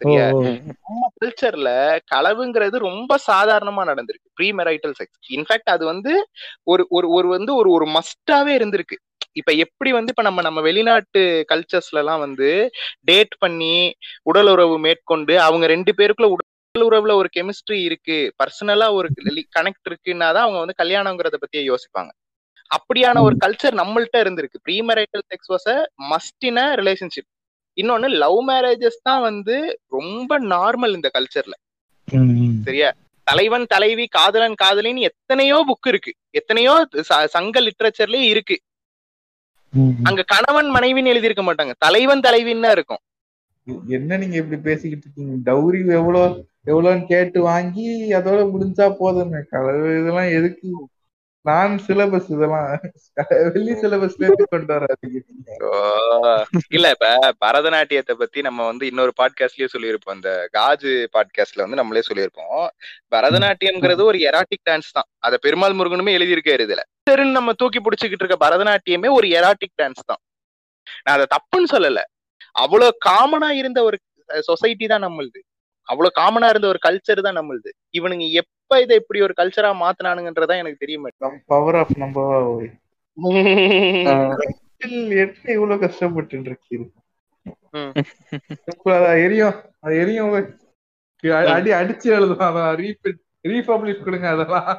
[0.00, 0.24] சரியா.
[0.32, 1.68] நம்ம கல்ச்சர்ல
[2.12, 4.28] களவுங்கிறது ரொம்ப சாதாரணமா நடந்திருக்கு.
[4.38, 5.18] Pre marital sex.
[5.36, 6.14] இன்ஃபேக்ட் அது வந்து
[6.72, 8.98] ஒரு ஒரு ஒரு வந்து ஒரு ஒரு மஸ்டாவே இருந்திருக்கு.
[9.36, 11.20] இப்ப எப்படி வந்து இப்ப நம்ம நம்ம வெளிநாட்டு
[11.50, 12.48] கல்ச்சர்ஸ்ல எல்லாம் வந்து
[13.04, 13.74] டேட் பண்ணி
[14.24, 16.48] உடல் உறவு மேற்கொண்டு அவங்க ரெண்டு பேருக்குள்ள உடல்
[16.84, 19.08] உறவுல ஒரு கெமிஸ்ட்ரி இருக்கு பர்சனலா ஒரு
[19.56, 22.10] கனெக்ட் இருக்குன்னா தான் அவங்க வந்து கல்யாணங்கிறத பத்தியே யோசிப்பாங்க.
[22.70, 24.58] அப்படியான ஒரு கல்ச்சர் நம்மள்ட்ட இருந்திருக்கு.
[24.66, 25.78] Pre marital sex was a
[26.10, 27.28] must in a relationship
[27.76, 29.56] இன்னொன்னு லவ் மேரேஜஸ் தான் வந்து
[29.96, 31.54] ரொம்ப நார்மல் இந்த கல்ச்சர்ல.
[32.66, 32.88] சரியா?
[33.26, 36.12] தலைவன் தலைவி காதலன் காதலின்னு எத்தனையோ புக் இருக்கு.
[36.38, 36.74] எத்தனையோ
[37.34, 38.56] சங்க லிட்ரேச்சர்லயே இருக்கு.
[40.02, 41.72] அங்க கணவன் மனைவின்னு எழுதியிருக்க மாட்டாங்க.
[41.78, 43.02] தலைவன் தலைவின்னு இருக்கும்.
[43.86, 45.52] என்ன நீங்க இப்படி பேசிக்கிட்டு இருக்கீங்க?
[45.52, 46.22] டௌரி எவ்வளோ
[46.66, 49.40] எவ்வளோன்னு கேட்டு வாங்கி அதோட முடிஞ்சா போதுமே.
[49.50, 50.68] கலவு இதெல்லாம் எதுக்கு?
[51.44, 52.66] நான் சிலபஸ் இதெல்லாம்
[53.54, 55.20] வெள்ளி சிலபஸ்ல இருந்து கொண்டு வராதீங்க
[55.66, 55.70] ஓ,
[56.70, 57.06] இல்ல இப்ப
[57.40, 60.14] பரதநாட்டியத்தை பத்தி நம்ம வந்து இன்னொரு பாட்காஸ்ட்லயே சொல்லியிருப்போம்.
[60.14, 62.60] இந்த காஜு பாட்காஸ்ட்ல வந்து நம்மளே சொல்லியிருப்போம்.
[63.12, 65.08] பரதநாட்டியம்ங்கிறது ஒரு எராட்டிக் டான்ஸ் தான்.
[65.18, 66.82] அத பெருமாள் முருகனுமே எழுதியிருக்காரு இதுல.
[67.10, 70.22] தெருன்னு நம்ம தூக்கி பிடிச்சுக்கிட்டு இருக்க பரதநாட்டியமே ஒரு எராட்டிக் டான்ஸ் தான்.
[71.06, 72.02] நான் அதை தப்புன்னு சொல்லல.
[72.54, 73.96] அவ்வளவு காமனா இருந்த ஒரு
[74.44, 75.40] சொசைட்டி தான் நம்மளுது.
[75.88, 77.70] அவ்வளவு காமனா இருந்த ஒரு கல்ச்சர் தான் நம்மளுது.
[77.98, 82.24] இவனுங்க எப்ப இதை இப்படி ஒரு கல்ச்சரா மாத்தினானுங்கன்றதா எனக்கு தெரிய நம் பவர் ஆஃப் நம்ம
[85.22, 86.86] என்ன இவ்வளவு கஷ்டப்பட்டு இருக்கீங்க
[89.24, 89.56] எரியும்.
[89.80, 90.32] அது எரியும்
[91.52, 92.44] அடி அடிச்சு எழுதும்.
[92.48, 94.70] அதான் ரீபிட் ரீபப்ளிஷ் கொடுங்க அதெல்லாம்.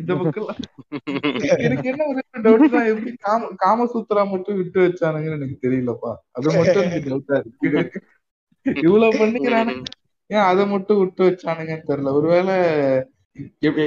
[0.00, 0.60] இந்த புக்கெல்லாம்
[1.58, 6.12] எனக்கு என்ன ஒரு டவுட்னா எப்படி காம காமசூத்ரா மட்டும் விட்டு வச்சானுங்கன்னு எனக்கு தெரியலப்பா.
[6.32, 8.00] அது மட்டும் எனக்கு டவுட்டா இருக்கு.
[8.84, 9.84] இவ்வளவு பண்ணிக்கிறானுங்க.
[10.30, 12.12] ஏன் அதை மட்டும் விட்டு வச்சானுங்கன்னு தெரியல.
[12.18, 12.54] ஒருவேளை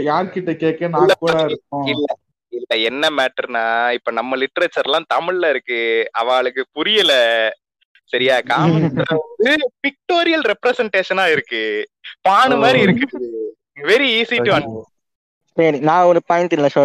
[0.10, 1.86] யார்கிட்ட கேட்க நான் கூட இருக்கும்.
[1.94, 2.08] இல்ல
[2.54, 3.64] இல்ல என்ன மேட்டர்னா
[3.98, 5.80] இப்ப நம்ம லிட்ரேச்சர் எல்லாம் தமிழ்ல இருக்கு.
[6.22, 7.14] அவளுக்கு புரியல.
[8.12, 8.36] சரியா?
[8.50, 9.54] காமன்ல வந்து
[9.86, 11.62] பிக்டோரியல் ரெப்ரசன்டேஷனா இருக்கு.
[12.28, 13.08] பானு மாதிரி இருக்கு.
[13.84, 14.54] வெரி ஈஸி டு
[15.58, 15.78] சரி.
[15.88, 16.82] நான் ஒரு பாயிண்ட் இல்லை ஸோ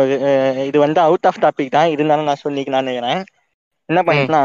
[0.68, 1.90] இது வந்து அவுட் ஆஃப் டாபிக் தான்.
[1.94, 3.22] இருந்தாலும் நான் சொல்லிக்கலாம்னு நினைக்கிறேன்.
[3.88, 4.42] என்ன பாயிண்ட்னா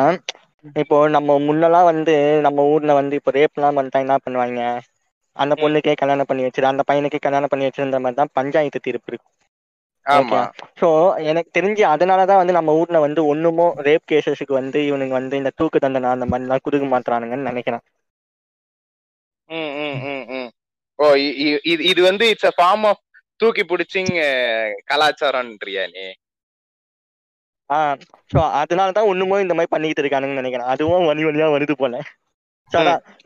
[0.76, 2.14] இப்போ நம்ம முன்னெல்லாம் வந்து
[2.46, 4.62] நம்ம ஊர்ல வந்து இப்போ ரேப்லாம் பண்ணிட்டா என்ன பண்ணுவாங்க?
[5.38, 9.30] அந்த பொண்ணுக்கே கல்யாணம் பண்ணி வச்சிரு அந்த பையனுக்கே கல்யாணம் பண்ணி வச்சிருந்த மாதிரி தான் பஞ்சாயத்து தீர்ப்பு இருக்கு
[10.06, 10.40] ஆமா.
[10.80, 10.88] ஸோ
[11.30, 15.52] எனக்கு தெரிஞ்சு அதனால தான் வந்து நம்ம ஊர்ல வந்து ஒண்ணுமோ ரேப் கேசஸுக்கு வந்து இவனுங்க வந்து இந்த
[15.60, 17.84] தூக்கு தண்டனை அந்த மாதிரிலாம் குடுக்க மாட்டுறானுங்கன்னு நினைக்கிறேன்.
[21.00, 21.08] ஓ
[21.66, 23.04] இது இது வந்து இட்ஸ் அ ஃபார்ம் ஆஃப்
[23.40, 24.12] தூக்கி பிடிச்சிங்
[24.90, 26.06] கலாச்சாரம்ன்றியா நீ?
[27.70, 27.80] ஆ
[28.32, 30.72] ஸோ அதனால தான் ஒண்ணுமோ இந்த மாதிரி பண்ணிக்கிட்டு இருக்கானுங்கன்னு நினைக்கிறேன்.
[30.74, 31.96] அதுவும் வழி வழியா வருது போல.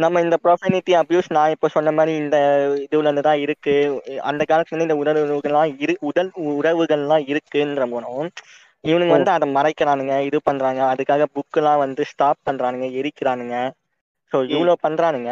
[0.04, 2.38] நம்ம இந்த ப்ரொஃபனிட்டி அபியூஸ் நான் இப்போ சொன்ன மாதிரி இந்த
[2.86, 3.76] இதுல இருந்து தான் இருக்கு.
[4.30, 8.28] அந்த காலத்துல இருந்து இந்த உடல் உறவுகள்லாம் இரு உடல் உறவுகள்லாம் இருக்குன்ற போனோம்
[8.84, 13.56] இவனுங்க வந்து அதை மறைக்கிறானுங்க இது பண்றாங்க அதுக்காக புக்கெல்லாம் வந்து ஸ்டாப் பண்றானுங்க எரிக்கிறானுங்க.
[14.32, 15.32] ஸோ இவ்வளோ பண்றானுங்க.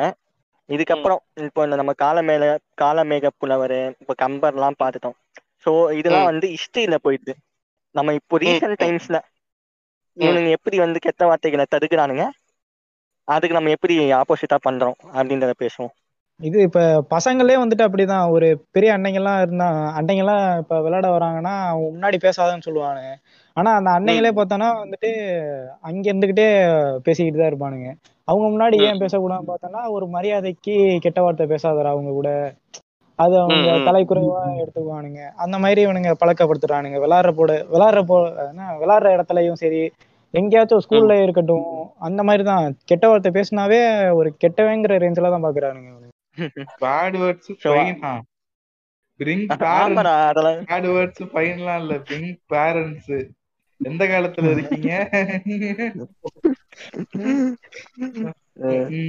[0.70, 2.48] இதுக்கப்புறம் இப்போ இந்த நம்ம காலமேல
[2.82, 5.18] காலமேக புலவர் இப்போ கம்பர்லாம் பார்த்துட்டோம்.
[5.66, 6.30] ஸோ இதெல்லாம்.
[6.32, 7.34] வந்து ஹிஸ்டரியில போயிடுது.
[7.96, 9.18] நம்ம இப்போ ரீசெண்ட் டைம்ஸ்ல
[10.18, 12.24] இவனுங்க எப்படி வந்து கெட்ட வார்த்தைகளை தடுக்கிறானுங்க?
[13.30, 15.94] அதுக்கு நம்ம எப்படி ஆப்போசிட்டா பண்றோம் அப்படின்றத பேசுவோம்.
[16.40, 18.28] இது இப்ப பசங்களே வந்துட்டு அப்படிதான்.
[18.36, 19.68] ஒரு பெரிய அன்னைங்கெல்லாம் இருந்தா
[19.98, 23.10] அன்னைங்கெல்லாம் இப்ப விளையாட வராங்கன்னா அவங்க முன்னாடி பேசாதன்னு சொல்லுவானுங்க.
[23.58, 25.10] ஆனா அந்த அன்னைங்களே பார்த்தோன்னா வந்துட்டு
[25.88, 26.48] அங்க இருந்துகிட்டே
[27.08, 27.90] பேசிக்கிட்டு தான் இருப்பானுங்க.
[28.28, 30.76] அவங்க முன்னாடி ஏன் பேசக்கூடாதுன்னு பார்த்தோன்னா ஒரு மரியாதைக்கு
[31.06, 32.30] கெட்ட வார்த்தை பேசாதடா அவங்க கூட.
[33.20, 33.56] அது அவங்க.
[33.88, 35.22] தலைக்குறைவா எடுத்துக்குவானுங்க.
[35.44, 37.00] அந்த மாதிரி இவனுங்க பழக்கப்படுத்துறானுங்க.
[37.04, 38.18] விளாடுற போட விளாடுற போ
[38.82, 39.82] விளாடுற இடத்துலயும் சரி
[40.34, 41.68] எங்கேயாச்சும் ஸ்கூல்ல இருக்கட்டும்
[42.00, 43.80] அந்த மாதிரி தான் கெட்ட வார்த்தை பேசினாவே
[44.14, 45.92] ஒரு கெட்டவங்கிற ரேஞ்சில தான் பாக்குறானுங்க.
[46.82, 48.12] பேட் வேர்ட்ஸ் ஃபைனா
[49.20, 50.60] பிரிங் பேரண்ட்ஸ் ஆமாடா அதெல்லாம்.
[50.66, 51.96] பேட் வேர்ட்ஸ் ஃபைன்லாம் இல்ல.
[52.08, 53.12] பிரிங் பேரண்ட்ஸ்
[53.82, 54.92] எந்த காலத்துல இருக்கீங்க?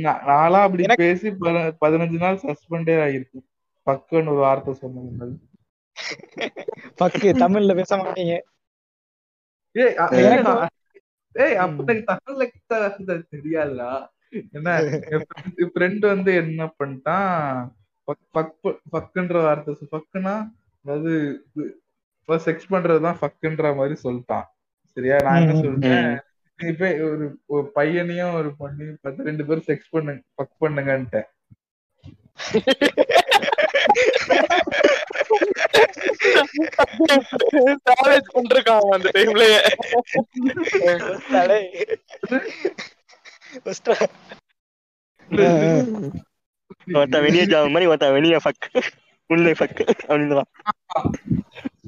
[0.05, 3.39] நா- நான்லாம் அப்படி பேசி பத- பதினஞ்சு நாள் சஸ்பெண்டே ஆயிருக்கு
[3.87, 5.29] பக்குன்னு ஒரு வார்த்தை சொன்னது
[6.99, 8.35] பக்கு தமிழ்ல பேச மாட்டீங்க
[11.33, 12.93] ஏய் அ- எனக்கு- இல்ல, நான்- ஏய் அப்ப எனக்கு தமிழ்ல கிட்ட
[14.53, 14.83] என்ன
[15.57, 17.69] என் ஃப்ரெண்ட் வந்து என்ன பண்ணிட்டான்?
[18.05, 18.55] பக் பக்
[18.93, 20.51] பக்குன்ற வார்த்தை பக்குனா
[20.85, 21.45] அதாவது
[22.29, 24.43] செக்ஸ் பண்றதுதான் ஃபக்குன்ற மாதிரி சொல்லிட்டான்.
[24.95, 25.17] சரியா?
[25.23, 26.19] நான் என்ன சொல்லிட்டேன்
[26.57, 27.01] நீ போய்
[27.47, 31.25] ஒரு பையனையும் ஒரு பொண்ணையும் பார்த்து ரெண்டு பேரும் செக்ஸ் பண்ணுங்க ஃபக் பண்ணுங்கன்ட்டேன்.
[37.87, 39.59] சாவேஜ் பண்றான் அந்த டைம்லயே
[46.95, 48.67] ஒருத்தன் வெளியே ஜாவ மாதிரி ஒருத்தன் வெளியே ஃபக்
[49.31, 50.43] உள்ளே ஃபக்கு அப்படின்னு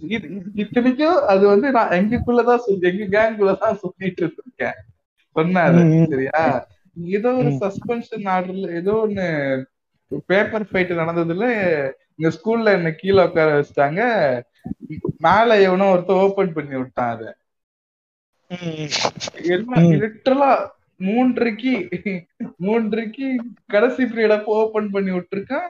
[0.07, 4.79] இது இத்தனைக்கும் அது வந்து நான் எங்களுக்குள்ளதான் சொல்லி எங்க கேங்குள்ளதான் சொல்லிட்டு இருக்கேன்
[5.37, 5.83] சொன்னாரு.
[6.11, 6.41] சரியா?
[6.97, 7.51] ஏதோ ஒரு.
[7.61, 9.27] சஸ்பென்ஷன் ஆர்டர்ல ஏதோ ஒண்ணு
[10.27, 11.45] பேப்பர் ஃபைட் நடந்ததுல
[12.19, 14.01] எங்க ஸ்கூல்ல என்ன கீழே உட்கார வச்சுட்டாங்க.
[15.27, 17.25] மேல எவனோ ஒருத்தன் ஓபன் பண்ணி விட்டான் அத.
[20.03, 20.53] லிட்டரலா
[21.01, 21.73] மூன்றரைக்கு
[22.67, 23.27] மூன்றரைக்கு
[23.75, 25.69] கடைசி பீரியட் அப்போ ஓபன் பண்ணி விட்டுருக்கான்.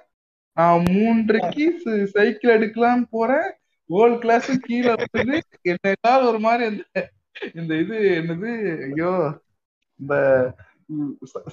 [0.57, 1.65] நான் மூன்றரைக்கு
[2.15, 3.49] சைக்கிள் எடுக்கலாம் போறேன்.
[3.91, 5.39] ஹோல் கிளாஸ் கீழே வந்து
[5.73, 7.07] என்ன ஏதாவது ஒரு மாதிரி அந்த
[7.59, 8.51] இந்த இது என்னது
[8.89, 9.13] ஐயோ
[10.01, 10.15] இந்த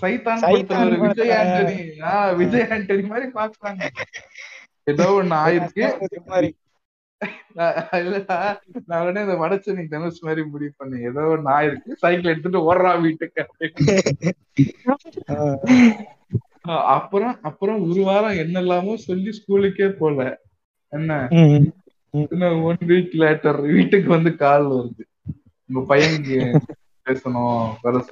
[0.01, 0.41] சைத்தான்
[1.03, 1.31] விஜய்.
[1.39, 1.77] ஆண்டனி
[2.11, 3.83] ஆஹ் விஜய் ஆண்டனி மாதிரி பாக்குறாங்க
[4.89, 5.83] ஏதோ ஒண்ணு ஆயிருக்கு.
[6.25, 6.57] மாதிரி.
[8.85, 11.91] நான் உடனே இந்த வடச்சென்னை தனுஷ் மாதிரி முடிவு பண்ணேன் ஏதோ ஒண்ணு ஆயிருக்கு.
[11.93, 13.45] சைக்கிள் எடுத்துட்டு ஓடுறா வீட்டுக்கு.
[16.61, 20.39] அப்புறம் அப்புறம் ஒரு வாரம் என்னெல்லாமோ சொல்லி ஸ்கூலுக்கே போல.
[20.89, 21.27] என்ன?
[21.29, 21.71] ம்.
[22.39, 25.01] ஒன் வீக் லேட்டர் வீட்டுக்கு வந்து கால் வருது.
[25.73, 26.59] உங்க பையனுக்கு
[27.05, 28.05] பேசணும் வர.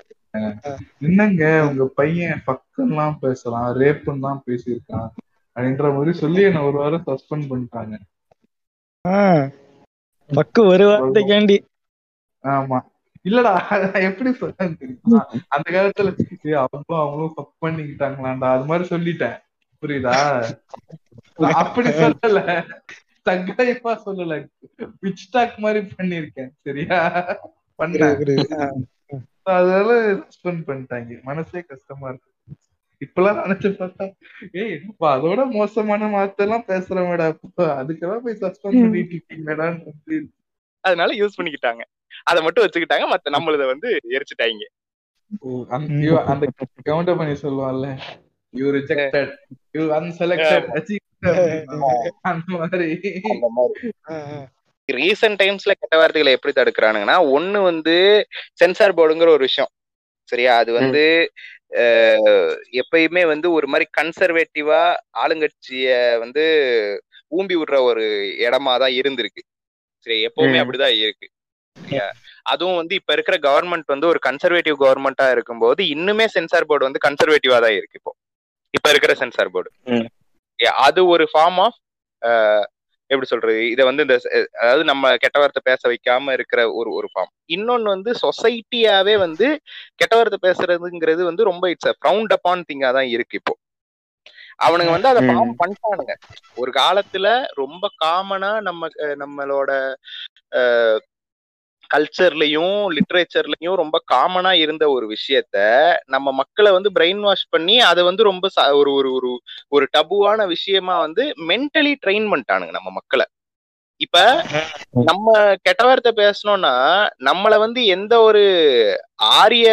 [1.00, 5.10] என்னங்க உங்க பையன் பக்கம்லாம் பேசலாம் ரேப்புன்னு தான் பேசியிருக்கான்.
[5.58, 7.95] அப்படின்ற மாதிரி சொல்லி என்ன ஒரு வாரம் சஸ்பெண்ட் பண்ணிட்டாங்க.
[10.28, 11.58] பக்கு ஒரு வார்த்தைக்காண்டி.
[12.43, 12.80] ஆமா.
[13.24, 13.55] இல்லடா
[14.01, 14.99] எப்படி சொல்றேன்னு
[15.47, 19.38] அந்த காலத்துல அவங்களும் அவங்களும் ஃபக் பண்ணிக்கிட்டாங்களாண்டா அது மாதிரி சொல்லிட்டேன்.
[19.82, 20.43] புரியுதா?
[21.51, 22.64] அப்படி சொல்லல.
[23.30, 24.47] தக்காயப்பா சொல்லல.
[25.01, 26.97] பிச் டாக் மாதிரி பண்ணிருக்கேன் சரியா?
[27.78, 28.84] பண்ணேன்.
[29.43, 31.22] அதனால சஸ்பெண்ட் பண்ணிட்டாங்க.
[31.22, 32.30] மனசே கஷ்டமா இருக்கு.
[33.02, 34.06] இப்பெல்லாம் நினைச்சு பார்த்தா
[34.60, 37.28] ஏய் என்னப்பா அதோட மோசமான வார்த்தைலாம் பேசுறவடா
[37.80, 40.18] அதுக்கெல்லாம் போய் சஸ்பெண்ட் பண்ணிட்டு இருக்கீங்கடான்னு சொல்லி
[40.84, 41.84] அதனால யூஸ் பண்ணிக்கிட்டாங்க.
[42.30, 44.66] அதை மட்டும் வச்சுக்கிட்டாங்க மத்த நம்மளத வந்து எரிச்சுட்டாங்க.
[46.34, 46.48] அந்த
[46.89, 47.88] கவுண்டர் பண்ணி சொல்லுவான்ல
[48.54, 49.34] யூ ரிஜெக்டட்
[49.78, 50.68] யூ அன்செலக்டட்
[52.32, 52.88] அந்த மாதிரி.
[54.89, 57.95] ரீசெண்ட் டைம்ஸ்ல கெட்ட வார்த்தைகளை எப்படி தடுக்கிறானுங்கன்னா ஒண்ணு வந்து
[58.62, 59.72] சென்சார் போர்டுங்கிற ஒரு விஷயம்.
[60.30, 60.54] சரியா?
[60.62, 61.04] அது வந்து
[62.82, 64.82] எப்பயுமே வந்து ஒரு மாதிரி கன்சர்வேட்டிவா
[65.24, 65.88] ஆளுங்கட்சிய
[66.20, 66.43] வந்து
[67.32, 68.03] ஊம்பி விடுற ஒரு
[68.45, 69.41] இடமா தான் இருந்திருக்கு.
[70.05, 70.59] சரி எப்பவுமே.
[70.61, 71.28] அப்படிதான் இருக்கு.
[72.43, 77.59] அதுவும் வந்து இப்ப இருக்கிற கவர்மெண்ட் வந்து ஒரு கன்சர்வேட்டிவ் கவர்மெண்டா இருக்கும்போது இன்னுமே சென்சார் போர்டு வந்து கன்சர்வேட்டிவா
[77.65, 78.13] தான் இருக்கு இப்போ.
[78.74, 79.70] இப்ப இருக்கிற சென்சார் போர்டு.
[80.88, 81.80] அது ஒரு ஃபார்ம் ஆஃப்
[83.10, 83.70] எப்படி சொல்றது?
[83.70, 84.16] இதை வந்து இந்த
[84.60, 89.47] அதாவது நம்ம கெட்ட வார்த்தை பேச வைக்காம இருக்கிற ஒரு ஒரு ஃபார்ம் இன்னொன்னு வந்து சொசைட்டியாவே வந்து
[89.95, 93.55] கெட்ட வார்த்தை பேசுறதுங்கிறது வந்து ரொம்ப இட்ஸ் ஃப்ரவுண்ட் அப்பான் திங்கா தான் இருக்கு இப்போ.
[94.64, 95.30] அவனுங்க வந்து அதை ம்.
[95.30, 96.14] ஃபார்ம் பண்ணிட்டானுங்க.
[96.58, 99.72] ஒரு காலத்துல ரொம்ப காமனா நம்ம நம்மளோட
[101.94, 105.58] கல்ச்சர்லயும் லிட்ரேச்சர்லயும் ரொம்ப காமனா இருந்த ஒரு விஷயத்த
[106.06, 109.32] நம்ம மக்களை வந்து பிரெயின் வாஷ் பண்ணி அதை வந்து ரொம்ப ஒரு ஒரு ஒரு
[109.68, 113.26] ஒரு டபுவான விஷயமா வந்து மென்டலி ட்ரெயின் பண்ணிட்டானுங்க நம்ம மக்களை.
[114.02, 114.18] இப்ப
[115.04, 115.28] நம்ம
[115.68, 116.74] கெட்ட வார்த்தை பேசணும்னா
[117.24, 118.44] நம்மள வந்து எந்த ஒரு
[119.38, 119.70] ஆரிய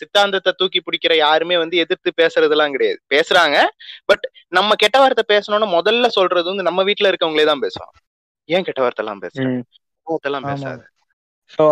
[0.00, 2.98] சித்தாந்தத்தை தூக்கி பிடிக்கிற யாருமே வந்து எதிர்த்து பேசுறதெல்லாம் கிடையாது.
[3.14, 3.56] பேசுறாங்க
[4.04, 7.96] பட் நம்ம கெட்ட வார்த்தை பேசணும்னு முதல்ல சொல்றது வந்து நம்ம வீட்டுல இருக்கவங்களே தான் பேசுவாங்க.
[8.48, 9.56] ஏன் கெட்ட வார்த்தை எல்லாம் பேசுறேன்.
[10.06, 10.42] அதெல்லாம்.
[10.42, 10.86] பேசாத.
[11.58, 11.62] ஸோ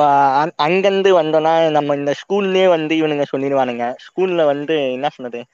[0.62, 3.95] அங்கேருந்து வந்தோம்னா நம்ம இந்த ஸ்கூல்லே வந்து இவனுங்க சொல்லிடுவானுங்க.
[4.07, 5.45] ஸ்கூல்ல வந்து என்ன சொன்னது?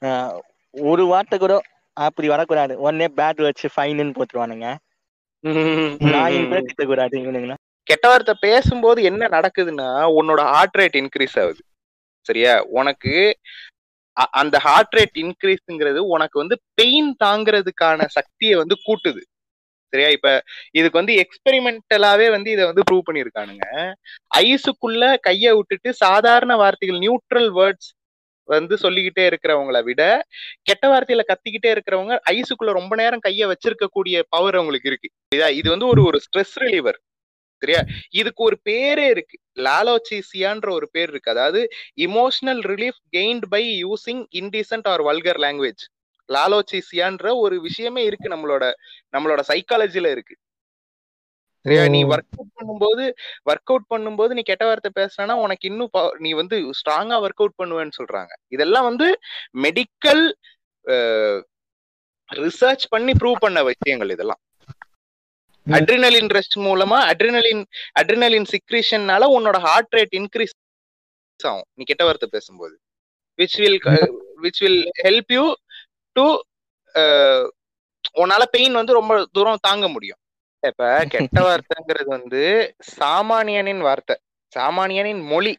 [0.00, 0.38] ஆஹ்
[0.70, 1.60] ஒரு வார்த்தை கூட
[1.92, 2.78] அப்படி வரக்கூடாது.
[2.78, 4.76] உடனே பேட் வச்சு ஃபைனுன்னு போட்டுருவானுங்க.
[5.98, 11.62] நாயின் கூட திட்டக்கூடாது இவனுங்க கெட்ட வார்த்தை பேசும்போது என்ன நடக்குதுன்னா உன்னோட ஹார்ட் ரேட் இன்க்ரீஸ் ஆகுது.
[12.20, 12.62] சரியா?
[12.62, 13.36] உனக்கு
[14.20, 19.20] அ- அந்த ஹார்ட் ரேட் இன்க்ரீஸ்ங்கிறது உனக்கு வந்து பெயின் தாங்குறதுக்கான சக்தியை வந்து கூட்டுது.
[19.92, 20.08] சரியா?
[20.08, 20.28] இப்ப
[20.72, 23.66] இதுக்கு வந்து எக்ஸ்பெரிமெண்டலாவே வந்து இதை வந்து ப்ரூவ் பண்ணியிருக்கானுங்க.
[24.38, 27.90] ஐஸுக்குள்ள கைய விட்டுட்டு சாதாரண வார்த்தைகள் நியூட்ரல் வேர்ட்ஸ்
[28.48, 30.02] வந்து சொல்லிக்கிட்டே இருக்கிறவங்கள விட
[30.62, 35.10] கெட்ட வார்த்தையில கத்திக்கிட்டே இருக்கிறவங்க ஐஸுக்குள்ள ரொம்ப நேரம் கைய வச்சிருக்க கூடிய பவர் அவங்களுக்கு இருக்கு.
[35.58, 35.70] இது?
[35.70, 36.98] வந்து ஒரு ஒரு ஸ்ட்ரெஸ் ரிலீவர்
[37.62, 37.82] சரியா?
[38.10, 39.36] இதுக்கு ஒரு பேரே இருக்கு.
[39.58, 41.30] லாலோச்சிசியான்ற ஒரு பேர் இருக்கு.
[41.30, 41.60] அதாவது
[42.00, 45.84] emotional relief gained by using indecent or vulgar language
[46.28, 48.64] லாலோசிசியான்ற ஒரு விஷயமே இருக்கு நம்மளோட
[49.16, 50.34] நம்மளோட சைக்காலஜில இருக்கு.
[51.64, 51.82] சரியா?
[51.88, 52.00] நீ.
[52.04, 53.04] ஒர்க் அவுட் பண்ணும்போது
[53.50, 57.98] ஒர்க் அவுட் பண்ணும்போது நீ கெட்ட வார்த்தை பேசுனா உனக்கு இன்னும் நீ வந்து ஸ்ட்ராங்கா ஒர்க் அவுட் பண்ணுவேன்னு
[58.00, 58.32] சொல்றாங்க.
[58.48, 59.06] இதெல்லாம் வந்து
[59.64, 60.24] மெடிக்கல்
[62.30, 64.40] ரிசர்ச் பண்ணி ப்ரூவ் பண்ண விஷயங்கள் இதெல்லாம்.
[65.66, 67.62] அட்ரினலின் ரெஸ்ட் மூலமா அட்ரினலின்
[68.00, 70.54] அட்ரினலின் சிக்ரேஷன்னால உன்னோட ஹார்ட் ரேட் இன்க்ரீஸ்
[71.40, 71.66] ஆகும்.
[71.76, 72.74] நீ கெட்ட வார்த்தை பேசும்போது.
[73.38, 73.78] Which will
[74.44, 75.44] which will help you
[76.16, 76.24] to
[78.14, 80.20] உன்னால பெயின் வந்து ரொம்ப தூரம் தாங்க முடியும்.
[80.62, 82.42] இப்ப கெட்ட வார்த்தைங்கிறது வந்து
[82.94, 84.14] சாமானியனின் வார்த்தை.
[84.52, 85.52] சாமானியனின் மொழி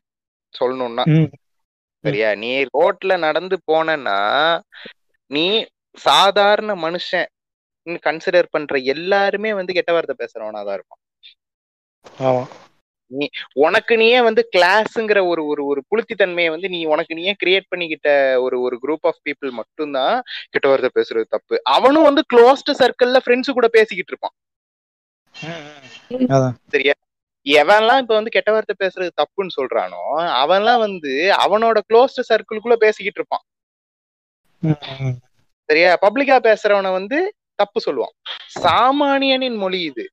[0.53, 1.06] சொல்லணும்னா.
[2.03, 2.30] சரியா?
[2.41, 4.20] நீ ரோட்ல நடந்து போனன்னா
[5.32, 5.45] நீ
[5.97, 7.30] சாதாரண மனுஷன்
[8.06, 10.84] கன்சிடர் பண்ற எல்லாருமே வந்து கெட்ட வார்த்தை பேசுறவனா தான்
[13.12, 18.10] ஆமா உனக்கு நீயே வந்து கிளாஸ்ங்கிற ஒரு ஒரு ஒரு புளுத்தித்தன்மையை வந்து நீ உனக்கு நீயே கிரியேட் பண்ணிக்கிட்ட
[18.41, 20.16] ஒரு ஒரு குரூப் ஆஃப் பீப்புள் மட்டும்தான்
[20.49, 21.62] கெட்ட வார்த்தை பேசுறது தப்பு.
[21.64, 24.36] அவனும் வந்து க்ளோஸ்ட் சர்க்கிள்ல ஃப்ரெண்ட்ஸ் கூட பேசிக்கிட்டு இருப்பான்.
[26.68, 26.93] சரியா?
[27.45, 30.03] எவன்லாம் இப்ப வந்து கெட்ட வார்த்தை பேசுறது தப்புன்னு சொல்றானோ
[30.43, 31.12] அவன்லாம் வந்து
[31.45, 33.45] அவனோட க்ளோஸ்ட் சர்க்கிள்குள்ள பேசிக்கிட்டு இருப்பான்.
[35.70, 35.97] சரியா?
[36.01, 37.20] பப்ளிக்கா பேசுறவன வந்து
[37.60, 38.16] தப்பு சொல்லுவான்.
[38.60, 40.06] சாமானியனின் மொழி இது.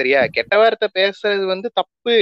[0.00, 0.20] சரியா?
[0.36, 2.14] கெட்ட வார்த்தை பேசுறது வந்து தப்பு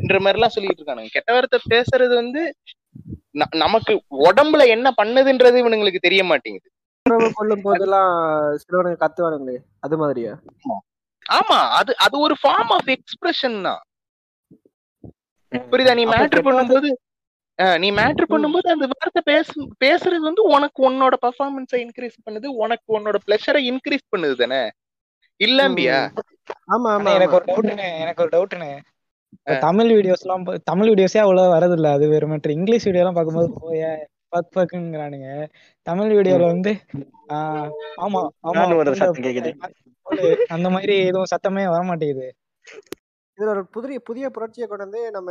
[0.00, 1.12] என்ற மாதிரி எல்லாம் சொல்லிட்டு இருக்கானுங்க.
[1.16, 2.42] கெட்ட வார்த்தை பேசுறது வந்து
[3.62, 3.92] நமக்கு
[4.28, 6.68] உடம்புல என்ன பண்ணுதுன்றது இவனுங்களுக்கு தெரிய மாட்டேங்குது.
[7.36, 8.10] கொள்ளும் போதெல்லாம்
[8.62, 10.32] சிலவனுங்க கத்துவானுங்களே அது மாதிரியா?
[11.26, 11.58] ஆமா.
[11.78, 13.80] அது அது ஒரு ஃபார்ம் ஆஃப் எக்ஸ்பிரஷன் தான்.
[15.72, 15.94] புரியுதா?
[16.00, 16.88] நீ மேட்ரு பண்ணும்போது
[17.82, 23.16] நீ மேட்ரு பண்ணும்போது அந்த வார்த்தை பேசு பேசுறது வந்து உனக்கு உன்னோட பர்ஃபார்மன்ஸை இன்க்ரீஸ் பண்ணுது உனக்கு உன்னோட
[23.26, 24.60] பிளஷரை இன்க்ரீஸ் பண்ணுது தானே?
[25.40, 25.98] இல்லாம்பியா?
[26.74, 28.70] ஆமா ஆமா எனக்கு ஒரு டவுட்டுண்ணே எனக்கு ஒரு டவுட்டுண்ணே
[29.36, 33.18] இப்ப தமிழ் வீடியோஸ் எல்லாம் தமிழ் வீடியோஸே அவ்வளவு வரது இல்ல அது வேற மேட்ரு இங்கிலீஷ் வீடியோ எல்லாம்
[33.18, 33.82] பார்க்கும்போது போய
[34.32, 35.28] பக் பக்குங்கிறானுங்க.
[35.86, 36.72] தமிழ் வீடியோல வந்து
[37.34, 37.68] ஆஹ்
[37.98, 38.64] ஆமா ஆமா.
[40.54, 42.28] அந்த மாதிரி எதுவும் சத்தமே வர மாட்டேங்குது
[43.38, 45.30] இதுல ஒரு புதிய புதிய புரட்சியை கொண்டு வந்து நம்ம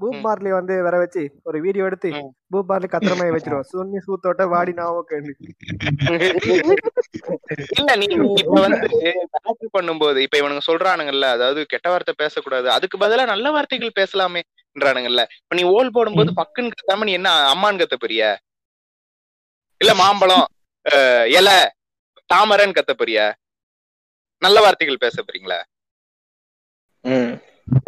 [0.00, 2.08] பூப் மார்லி வந்து வர வச்சு ஒரு வீடியோ எடுத்து.
[2.52, 3.68] பூப் மார்லி கத்துற மாதிரி வச்சிருவோம்.
[3.70, 5.34] சுன்னி சூத்தோட்ட வாடி நாவோ கேள்வி
[7.76, 8.06] இல்ல நீ
[8.42, 8.88] இப்ப வந்து
[9.44, 12.68] மேட்ரு பண்ணும்போது இப்ப இவனுங்க சொல்றானுங்கல்ல அதாவது கெட்ட வார்த்தை பேசக்கூடாது.
[12.76, 15.24] அதுக்கு பதிலா நல்ல வார்த்தைகள் பேசலாமேன்றானுங்கல்ல.
[15.42, 18.24] இப்ப நீ ஓல் போடும்போது பக்குன்னு கத்தாம நீ என்ன அம்மான்னு கத்த போறிய
[19.80, 20.46] இல்ல மாம்பழம்
[21.38, 21.58] இலை
[22.30, 23.20] தாமரைன்னு கத்த போறிய
[24.42, 25.60] நல்ல வார்த்தைகள் பேச போறீங்களா
[27.04, 27.32] ம்.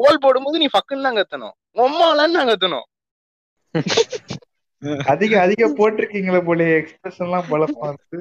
[0.05, 1.55] ஓல் போடும்போது நீ பக்குன்னு தான் கத்தணும்.
[1.77, 2.87] உம்மாலன்னு தான் கத்தணும்.
[5.13, 8.19] அதிக அதிக போட்டிருக்கீங்களே போல எக்ஸ்பிரஷன் எல்லாம் பழப்பா இருக்கு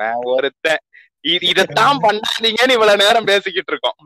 [0.00, 0.82] நான் ஒருத்தன்.
[1.24, 3.98] இது இதத்தான் பண்ணாதீங்கன்னு இவ்வளவு நேரம் பேசிக்கிட்டு இருக்கோம்.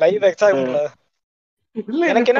[0.00, 0.72] லைவ் எக்ஸாம்பிள்
[1.86, 2.32] இல்ல எனக்கு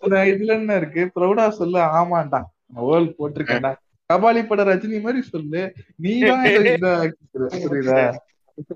[0.00, 1.02] சொல்ல இதுல என்ன இருக்கு?
[1.14, 2.40] ப்ரௌடா சொல்ல ஆமாண்டா
[2.88, 3.72] ஓல் போட்டிருக்கேன்டா.
[4.10, 5.60] கபாலி பட ரஜினி மாதிரி சொல்லு.
[6.04, 6.44] நீ தான்
[7.64, 7.98] புரியுதா?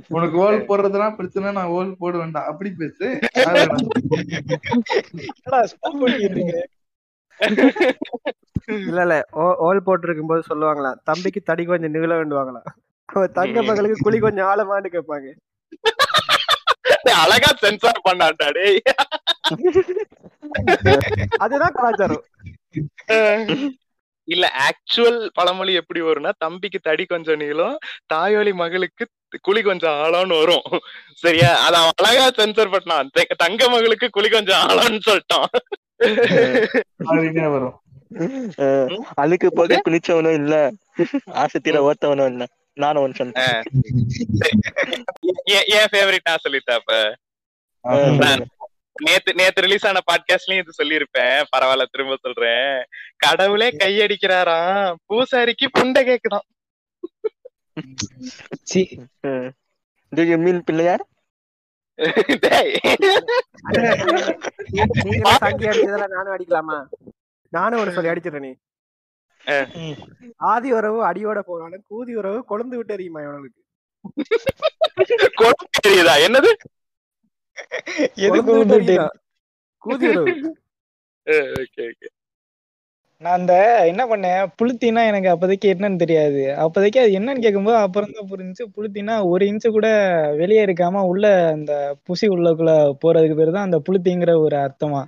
[0.09, 3.07] உனக்கு ஓல் போடுறதுலாம் பிரச்சனை நான் ஓல் போடுவேன்டா அப்படி பேசு.
[8.82, 9.16] இல்ல இல்ல.
[9.66, 12.68] ஓல் போட்டிருக்கும் போது சொல்லுவாங்களாம் தம்பிக்கு தடி கொஞ்சம் நீள வேண்டுவாங்களாம்
[13.32, 15.28] தங்க மகளுக்கு குழி கொஞ்சம் ஆழமான்னு கேட்பாங்க.
[17.22, 18.78] அழகா சென்சார் பண்ணான்டா டேய்.
[21.39, 22.24] அதுதான் கலாச்சாரம்.
[24.28, 27.74] இல்ல ஆக்சுவல் பழமொழி எப்படி வரும்னா தம்பிக்கு தடி கொஞ்சம் நீளம்
[28.12, 29.05] தாயோலி மகளுக்கு
[29.41, 30.62] குழி கொஞ்சம் ஆழம்னு வரும்.
[31.14, 31.59] சரியா?
[31.59, 33.22] அத அவன் அழகா சென்சர் பண்ணான்.
[33.37, 35.45] தங்க மகளுக்கு குழி கொஞ்சம் ஆழம்னு சொல்லிட்டான்.
[37.51, 39.07] வரும்.
[39.14, 40.72] அழுக்கு போக குளிச்சவனும் இல்ல
[41.30, 42.47] ஆசத்திர ஓத்தவனும் இல்ல.
[42.74, 43.62] நானும் ஒன்று சொன்னேன்.
[45.51, 47.16] ஏ- என் ஃபேவரட் நான் சொல்லிட்டேன் அப்ப?
[49.05, 51.43] நேத்து நேத்து ரிலீஸ் ஆன பாட்காஸ்ட்லயும் இது சொல்லியிருப்பேன்.
[51.57, 52.85] பரவாயில்ல திரும்ப சொல்றேன்.
[53.16, 54.95] கடவுளே கையடிக்கிறாராம்.
[55.09, 56.53] பூசாரிக்கு புண்டை கேக்குதாம்
[58.64, 58.83] see
[60.12, 61.05] to you mean Pillaiyar
[66.09, 66.79] நானும் அடிக்கலாமா
[67.53, 68.53] நானும் ஒரு சொல்லி அடிச்சிடறேன் நீ.
[70.45, 73.61] ஆதி உறவு அடியோட போனாலும் கூதி உறவு கொழுந்து விட்டு எறியுமா இவனுக்கு?
[75.37, 76.51] கொழுப்பு தெரியுதா என்னது?
[78.18, 79.07] எது கொழுந்து எரியுதா?
[79.83, 80.33] கூதி உறவு.
[81.61, 82.09] Okay okay.
[83.25, 83.55] நான் அந்த
[83.91, 84.41] என்ன பண்ணேன்?
[84.59, 86.41] புளுத்தினா எனக்கு அப்போதைக்கு என்னன்னு தெரியாது.
[86.64, 88.64] அப்போதைக்கு அது என்னன்னு கேட்கும்போது அப்புறம் தான் புரிஞ்சுச்சு.
[88.77, 89.89] புளுத்தினா ஒரு இன்ச்சு கூட
[90.41, 91.72] வெளியே இருக்காம உள்ள அந்த
[92.09, 92.72] புசி உள்ளக்குள்ள
[93.05, 95.03] போறதுக்கு பேர் தான் அந்த புளுத்திங்கிற ஒரு அர்த்தமா.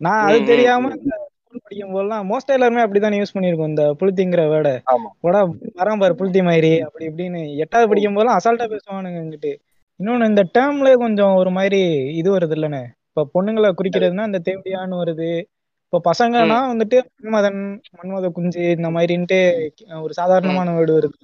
[0.00, 0.92] நான் அது தெரியாம
[1.60, 4.74] படிக்கும் போதெல்லாம் மோஸ்ட் எல்லாருமே அப்படிதான் யூஸ் பண்ணிருக்கோம் இந்த புளுத்திங்கிற வேர்டை.
[5.24, 5.40] போடா
[5.80, 9.52] வரான் பாரு புளுத்தி மாதிரி அப்படி இப்படின்னு எட்டாவது படிக்கும் போதெல்லாம் அசால்ட்டா பேசுவானுங்க எங்கிட்டு
[10.00, 11.80] இன்னொன்னு இந்த டேர்ம்ல கொஞ்சம் ஒரு மாதிரி
[12.20, 12.82] இது வருது இல்லைண்ணே.
[13.08, 15.30] இப்ப பொண்ணுங்களை குறிக்கிறதுனா இந்த தேவடியான்னு வருது.
[15.92, 17.60] இப்ப பசங்கன்னா வந்துட்டு மன்மதன்
[17.96, 19.38] மன்மத குஞ்சு இந்த மாதிரின்ட்டு
[20.02, 21.18] ஒரு சாதாரணமான வேர்டு வருது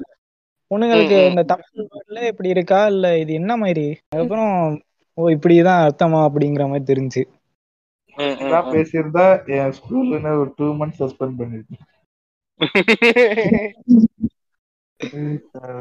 [0.71, 1.19] பொண்ணுங்களுக்கு.
[1.29, 2.87] இந்த தமிழ் வேர்டுல இப்படி இருக்கா?
[2.87, 3.87] இல்ல இது என்ன மாதிரி?
[4.09, 4.55] அதுக்கப்புறம்
[5.19, 7.23] ஓ இப்படிதான் அர்த்தமா அப்படிங்கிற மாதிரி தெரிஞ்சு.
[8.73, 9.25] பேசியிருந்தா
[9.57, 11.85] என் ஸ்கூல்ல ஒரு டூ மந்த்ஸ் சஸ்பெண்ட் பண்ணிருக்கேன்.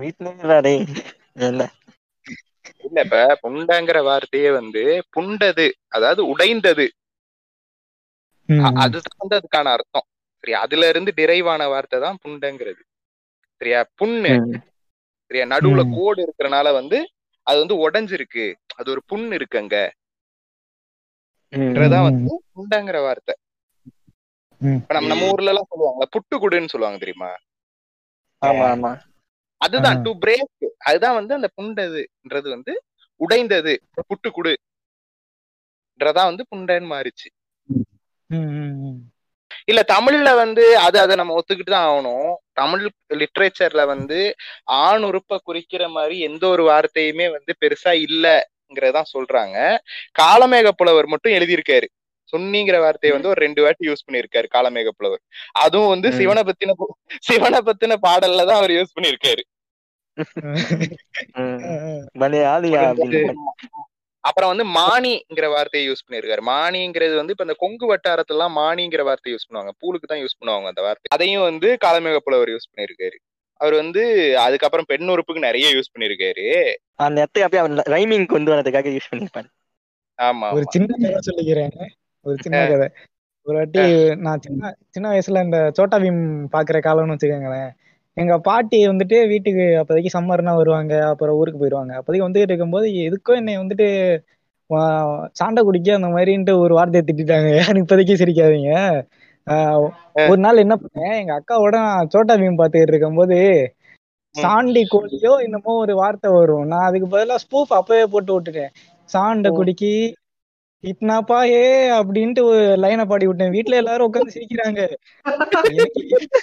[0.01, 0.29] வீட்டுல
[1.47, 1.63] இல்ல.
[2.85, 4.83] இல்ல இப்ப புண்டங்கிற வார்த்தையே வந்து
[5.15, 6.85] புண்டது அதாவது உடைந்தது.
[8.79, 10.07] அதுதான் வந்து அதுக்கான அர்த்தம்.
[10.43, 10.61] சரியா?
[10.61, 12.81] அதுல இருந்து டிரைவ் ஆன வார்த்தை தான் புண்டங்கிறது.
[13.61, 13.79] சரியா?
[14.01, 14.31] புண்ணு.
[15.31, 15.45] சரியா?
[15.45, 15.83] நடுவுல.
[15.95, 16.97] கோடு இருக்கறனால வந்து
[17.47, 18.45] அது வந்து உடைஞ்சிருக்கு.
[18.75, 19.77] அது ஒரு புண் இருக்கு அங்க.
[21.53, 21.65] ம்.
[21.65, 23.35] என்றதான் வந்து புண்டங்கிற வார்த்தை.
[24.87, 27.29] நம்ம நம்ம ஊர்ல எல்லாம் சொல்லுவாங்க புட்டு குடுன்னு சொல்லுவாங்க தெரியுமா?
[28.41, 28.91] ஆமா ஆமா.
[29.61, 30.01] அதுதான்.
[30.01, 30.47] டு பிரேக்
[30.79, 32.73] அதுதான் வந்து அந்த புண்டதுன்றது வந்து
[33.19, 33.73] உடைந்தது.
[34.09, 34.63] புட்டு குடுன்றதா
[36.23, 37.27] வந்து புண்டைன்னு மாறிச்சு.
[39.67, 42.35] இல்ல தமிழ்ல வந்து அது அதை நம்ம ஒத்துக்கிட்டு தான் ஆகணும்.
[42.53, 44.35] தமிழ் லிட்ரேச்சர்ல வந்து
[44.81, 49.77] ஆண் உறுப்பை குறிக்கிற மாதிரி எந்த ஒரு வார்த்தையுமே வந்து பெருசா இல்லங்கிறதான் சொல்றாங்க.
[50.21, 51.85] காலமேக புலவர் மட்டும் எழுதியிருக்காரு.
[52.33, 55.21] சுன்னிங்கிற வார்த்தையை வந்து ஒரு ரெண்டு வாட்டி யூஸ் பண்ணியிருக்காரு காலமேக புலவர்
[55.63, 56.07] அதுவும் வந்து.
[56.19, 56.73] சிவனை பத்தின
[57.21, 59.43] சிவனை பத்தின பாடல்ல தான் அவர் யூஸ் பண்ணியிருக்காரு.
[64.25, 66.41] அப்புறம் வந்து மானிங்கிற வார்த்தையை யூஸ் பண்ணியிருக்காரு.
[66.51, 69.73] மானிங்கிறது வந்து இப்ப இந்த கொங்கு வட்டாரத்துல எல்லாம் மானிங்கிற வார்த்தையை யூஸ் பண்ணுவாங்க.
[69.81, 71.11] பூலுக்கு தான் யூஸ் பண்ணுவாங்க அந்த வார்த்தை.
[71.17, 73.17] அதையும் வந்து காலமேக புலவர் யூஸ் பண்ணியிருக்காரு.
[73.61, 74.01] அவர் வந்து
[74.45, 76.47] அதுக்கப்புறம் பெண் உறுப்புக்கு நிறைய யூஸ் பண்ணியிருக்காரு.
[77.05, 79.49] அந்த இடத்துக்கு அப்படியே அவன் ரைமிங் கொண்டு வரதுக்காக யூஸ் பண்ணிருப்பான்
[80.19, 80.65] ஆமா ஒரு.
[80.75, 81.73] சின்ன கதை சொல்லிக்கிறேன்.
[82.25, 82.87] ஒரு சின்ன கதை.
[83.47, 83.81] ஒரு வாட்டி
[84.25, 86.21] நான் சின்ன சின்ன வயசுல இந்த சோட்டா பீம்
[86.53, 87.71] பாக்குற காலம்னு வச்சுக்கோங்களேன்.
[88.17, 90.93] எங்க பாட்டி வந்துட்டு வீட்டுக்கு அப்போதைக்கு சம்மர்னா வருவாங்க.
[91.11, 93.87] அப்புறம் ஊருக்கு போயிடுவாங்க அப்போதைக்கு வந்துட்டு இருக்கும்போது எதுக்கோ என்னை வந்துட்டு
[95.31, 97.49] சாண்டை குடிக்க அந்த மாதிரின்ட்டு ஒரு வார்த்தையை திட்டிட்டாங்க.
[97.55, 98.71] யாரும் இப்போதைக்கு சிரிக்காதீங்க.
[99.47, 99.79] ஆஹ்
[100.29, 103.37] ஒரு நாள் என்ன பண்ணேன் எங்க அக்காவோட நான் சோட்டா பீம் பார்த்துக்கிட்டு இருக்கும்போது
[104.35, 106.65] சாண்டி கோழியோ என்னமோ ஒரு வார்த்தை வரும்.
[106.65, 108.71] நான் அதுக்கு பதிலா ஸ்பூஃப் அப்பவே போட்டு விட்டுட்டேன்.
[109.09, 109.93] சாண்ட குடிக்கி
[110.85, 113.49] இட்னாப்பா ஏ அப்படின்ட்டு ஒரு லைனை பாடி விட்டேன்.
[113.49, 114.93] வீட்ல எல்லாரும் உட்கார்ந்து சிரிக்கிறாங்க.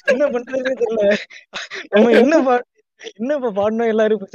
[0.05, 1.14] என்ன பண்றதுன்னு தெரியல.
[1.88, 2.61] நம்ம என்ன பா
[3.16, 3.86] என்ன இப்ப பாடணும்?
[3.86, 4.28] எல்லாரும்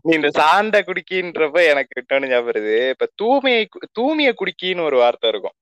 [0.00, 5.52] நீ இந்த சாண்ட குடிக்கின்றப்ப எனக்கு இன்னொன்னு ஞாபகம் இப்ப தூய்மையை கு- தூய்மைய குடிக்கின்னு ஒரு வார்த்தை இருக்கும்.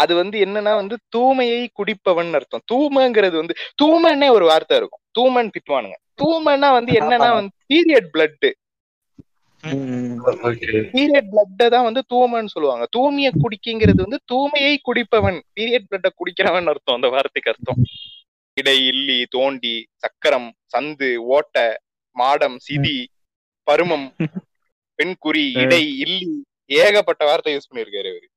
[0.00, 2.64] அது வந்து என்னன்னா வந்து தூய்மையை குடிப்பவன் அர்த்தம்.
[2.72, 5.02] தூமைங்கிறது வந்து தூமைன்னே ஒரு வார்த்தை இருக்கும்.
[5.18, 5.96] தூமன் திட்டுவானுங்க.
[6.22, 8.48] தூமைன்னா வந்து என்னன்னா வந்து பீரியட் பிளட்
[10.94, 12.84] பீரியட் பிளட்ட தான் வந்து தூமன்னு சொல்லுவாங்க.
[12.96, 15.38] தூய்மைய குடிக்கிங்கிறது வந்து தூய்மையை குடிப்பவன்.
[15.56, 17.80] பீரியட் பிளட்ட குடிக்கிறவன் அர்த்தம் அந்த வார்த்தைக்கு அர்த்தம்.
[18.56, 21.66] இடை இல்லி தோண்டி சக்கரம் சந்து ஓட்டை
[22.16, 22.98] மாடம் சிதி
[23.66, 24.08] பருமம்
[24.98, 26.30] பெண்குறி இடை இல்லி
[26.80, 28.28] ஏகப்பட்ட வார்த்தை யூஸ் பண்ணிருக்காரு அவரு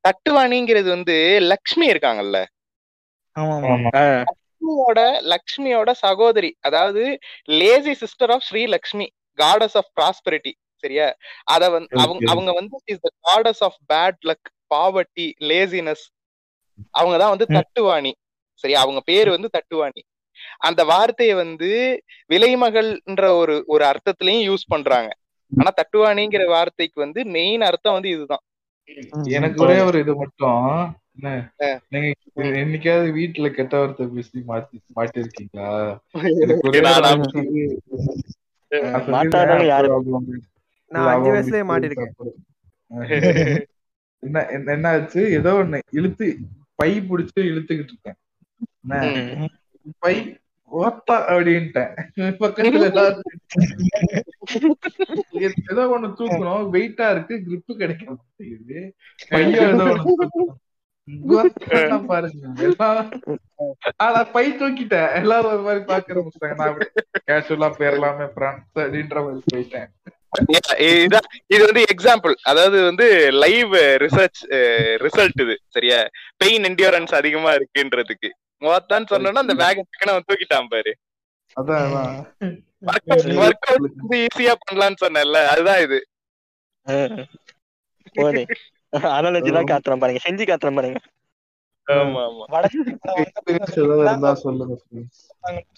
[0.08, 2.46] தட்டுவாணிங்கிறது வந்து லக்ஷ்மி இருக்காங்கல்ல.
[3.36, 3.90] ஆமா ஆமா.
[4.26, 9.08] லக்ஷ்மியோட லக்ஷ்மியோட சகோதரி அதாவது lazy sister of Sri Lakshmi
[9.38, 10.52] goddess of prosperity
[10.84, 11.14] சரியா?
[11.44, 12.32] அத வந்து அவங்க.
[12.32, 16.04] அவங்க வந்து is the goddess of bad luck poverty laziness
[16.92, 17.46] அவங்க தான் வந்து.
[17.50, 18.12] தட்டுவாணி.
[18.54, 18.82] சரியா?
[18.82, 20.02] அவங்க பேரு வந்து தட்டுவாணி.
[20.60, 25.18] அந்த வார்த்தையை வந்து விலைமகள்ன்ற ஒரு ஒரு அர்த்தத்திலையும் யூஸ் பண்றாங்க.
[25.52, 28.40] ஆனா தட்டுவாணிங்கிற வார்த்தைக்கு வந்து மெயின் அர்த்தம் வந்து இதுதான்.
[29.30, 30.98] எனக்கு ஒரே ஒரு இது மட்டும்.
[31.90, 34.82] நீங்க என்னைக்காவது வீட்டுல கெட்ட வார்த்தை பேசி மாட்டி
[36.68, 36.82] ஒரே
[39.90, 40.42] ஒரு
[40.92, 42.34] நான் அஞ்சு வயசுலயே மாட்டிருக்கேன்.
[44.24, 46.38] என்ன என்ன- ஆச்சு ஏதோ ஒண்ணு இழுத்து
[46.76, 48.16] பை புடிச்சு இழுத்துக்கிட்டு இருக்கேன்.
[50.00, 50.40] பை
[50.82, 51.92] ஓத்தா அப்படின்ட்டேன்.
[55.72, 57.36] ஏதோ ஒண்ணு தூக்கணும் வெயிட்டா இருக்கு.
[57.46, 58.80] கிரிப்பு கிடைக்க மாட்டேங்குது
[59.32, 60.16] பையோ ஏதோ ஒண்ணு
[62.12, 62.44] பாருங்க.
[64.06, 65.10] ஆனா பை தூக்கிட்டேன்.
[65.22, 66.88] எல்லாரும் ஒரு மாதிரி பாக்க ஆரம்பிச்சிட்டாங்க நான் அப்படி
[67.30, 69.90] கேஷுவலா பேரலாமே ஃப்ரெண்ட்ஸ் அப்படின்ற மாதிரி போயிட்டேன்.
[71.06, 73.08] இதான் இது வந்து எக்ஸாம்பிள் அதாவது வந்து
[73.44, 74.42] லைவ் ரிசர்ச்
[75.06, 75.56] ரிசல்ட் இது.
[75.76, 76.00] சரியா?
[76.44, 78.30] பெயின் என்டியூரன்ஸ் அதிகமா இருக்குன்றதுக்கு.
[78.62, 80.92] மொத்தான்னு சொன்னோம்னா அந்த பேக் டக்குனு அவன் தூக்கிட்டான் பாரு.
[84.20, 86.00] ஈஸியா பண்ணலாம்னு சொன்னேன்ல அதுதான் இது.
[89.16, 91.00] அனாலஜி தான் காட்டுறோம் பாருங்க செஞ்சு காட்டுறோம் பாருங்க.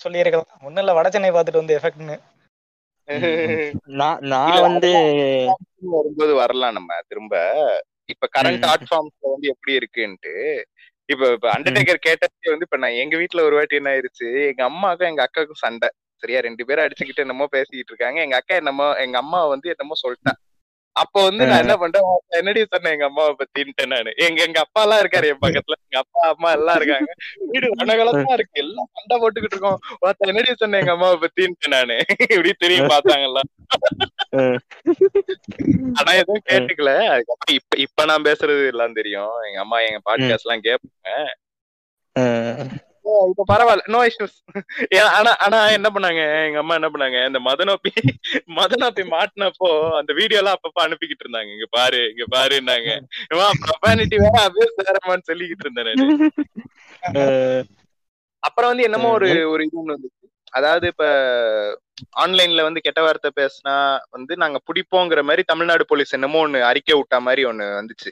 [0.04, 0.50] சொல்லியிருக்கலாம்.
[0.68, 2.18] ஒண்ணும் இல்ல வடச்சென்னை பார்த்துட்டு வந்து எஃபெக்ட்னு
[4.32, 4.90] நான் வந்து
[5.94, 7.36] வரும்போது வரலாம் நம்ம திரும்ப.
[8.10, 8.66] இப்ப கரண்ட்.
[8.72, 10.34] ஆர்ட் ஃபார்ம்ஸ்ல வந்து எப்படி இருக்குன்ட்டு
[11.12, 15.10] இப்ப இப்ப அண்டர்டேக்கர் கேட்டதே வந்து இப்ப நான் எங்க வீட்ல ஒரு வாட்டி என்ன ஆயிருச்சு எங்க அம்மாவுக்கும்
[15.10, 15.90] எங்க அக்காவுக்கும் சண்டை.
[16.24, 16.40] சரியா?
[16.40, 18.20] ரெண்டு பேரும் அடிச்சுக்கிட்டு என்னமோ பேசிக்கிட்டு இருக்காங்க.
[18.22, 20.38] எங்க அக்கா என்னமோ எங்க அம்மா வந்து என்னமோ சொல்லிட்டேன்
[20.96, 24.14] அப்ப வந்து நான் என்ன பண்றேன் "உன் என்னடி சொன்னேன் எங்க அம்மாவை பத்தின்ட்டேன் நானு.
[24.18, 25.76] எங்க எங்க அப்பா எல்லாம் இருக்காரு என் பக்கத்துல.
[25.82, 27.12] எங்க அப்பா அம்மா எல்லாம் இருக்காங்க.
[27.48, 28.60] வீடு ரணகலமா இருக்கு.
[28.60, 29.80] எல்லாம் சண்டை போட்டுக்கிட்டு இருக்கோம்.
[30.00, 31.98] "உன் என்னடி சொன்னேன் எங்க அம்மாவை பத்தின்ட்டு நானு.
[32.30, 33.42] இப்படி திரும்பி பார்த்தாங்கல்ல.
[35.96, 36.94] ஆனா எதுவும் கேட்டுக்கல.
[37.08, 39.34] அதுக்கப்புறம் இப்ப இப்ப நான் பேசுறது எல்லாம் தெரியும்.
[39.48, 41.28] எங்க அம்மா எங்க பாட்காஸ்ட் எல்லாம் கேட்பாங்க
[43.26, 43.84] இப்ப பரவாயில்ல.
[43.88, 44.36] நோ இஷ்யூஸ்
[45.18, 46.22] ஆனா ஆனா என்ன பண்ணாங்க?
[46.48, 47.20] எங்க அம்மா என்ன பண்ணாங்க?
[47.30, 47.92] இந்த மதனோப்பி
[48.58, 51.52] மதனோப்பி மாட்டினப்போ அந்த வீடியோ எல்லாம் அப்பப்ப அனுப்பிக்கிட்டு இருந்தாங்க.
[51.56, 52.90] இங்க பாரு இங்க பாருன்னாங்க.
[53.64, 55.92] ப்ரொபானிட்டி வேற அபியூஸ் வேறமான்னு சொல்லிக்கிட்டு இருந்தேன்
[58.44, 60.18] அப்புறம் வந்து என்னமோ ஒரு ஒரு இது ஒண்ணு வந்துச்சு.
[60.54, 61.04] அதாவது இப்ப
[62.22, 63.76] ஆன்லைன்ல வந்து கெட்ட வார்த்தை பேசினா
[64.16, 68.10] வந்து நாங்க பிடிப்போங்கிற மாதிரி தமிழ்நாடு போலீஸ் என்னமோ ஒண்ணு அறிக்கை விட்டா மாதிரி ஒண்ணு வந்துச்சு.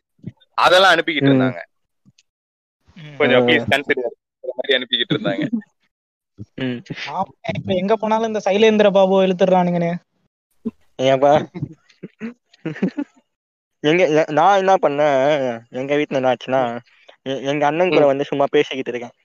[0.57, 1.33] அதெல்லாம் அனுப்பிக்கிட்டு ம்.
[1.33, 1.59] இருந்தாங்க.
[3.19, 4.15] கொஞ்சம் ப்ளீஸ் கன்சிடர்
[4.69, 5.45] மாதிரி அனுப்பிக்கிட்டு இருந்தாங்க.
[7.57, 9.91] இப்ப எங்க போனாலும் இந்த சைலேந்திர பாபு இழுத்துறானுங்கன்னு
[11.01, 11.31] ஏன்பா?
[13.83, 15.19] எங்க நான் என்ன பண்ணேன்
[15.71, 16.61] எங்க வீட்டுல என்ன ஆச்சுன்னா
[17.49, 19.15] எங்க அண்ணன் கூட வந்து சும்மா பேசிக்கிட்டு இருக்கேன்.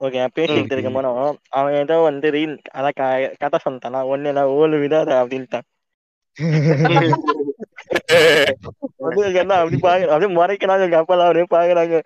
[0.00, 1.18] ஓகே பேசிக்கிட்டு இருக்கும் போதும்
[1.50, 5.66] அவன் ஏதோ வந்து ரீல் அதான் க- கதை சொல்லிட்டானா ஒண்ணு நான் ஓலு விடாத அப்படின்ட்டான்.
[9.04, 11.96] வந்து என்ன அப்படி பாக்க அப்படியே மறைக்கிறாங்க எங்க அப்பா அப்படியே பாக்குறாங்க.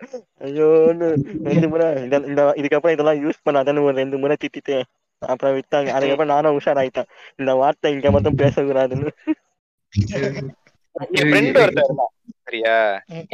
[0.41, 1.07] ஐயோன்னு
[1.49, 4.85] ரெண்டு முறை இந்த இந்த இதுக்கப்புறம் இதெல்லாம் யூஸ் பண்ணாதன்னு ஒரு ரெண்டு முறை திட்டிட்டேன்.
[5.21, 7.09] அப்புறம் வித்தாங்க அதுக்கப்புறம் நானும் உஷாராயிட்டேன்.
[7.37, 9.11] இந்த வார்த்தை இங்க மட்டும் பேசக்கூடாதுன்னு.
[11.19, 12.13] என் ஃப்ரெண்ட் ஒருத்தர் இருந்தான்.
[12.45, 12.75] சரியா?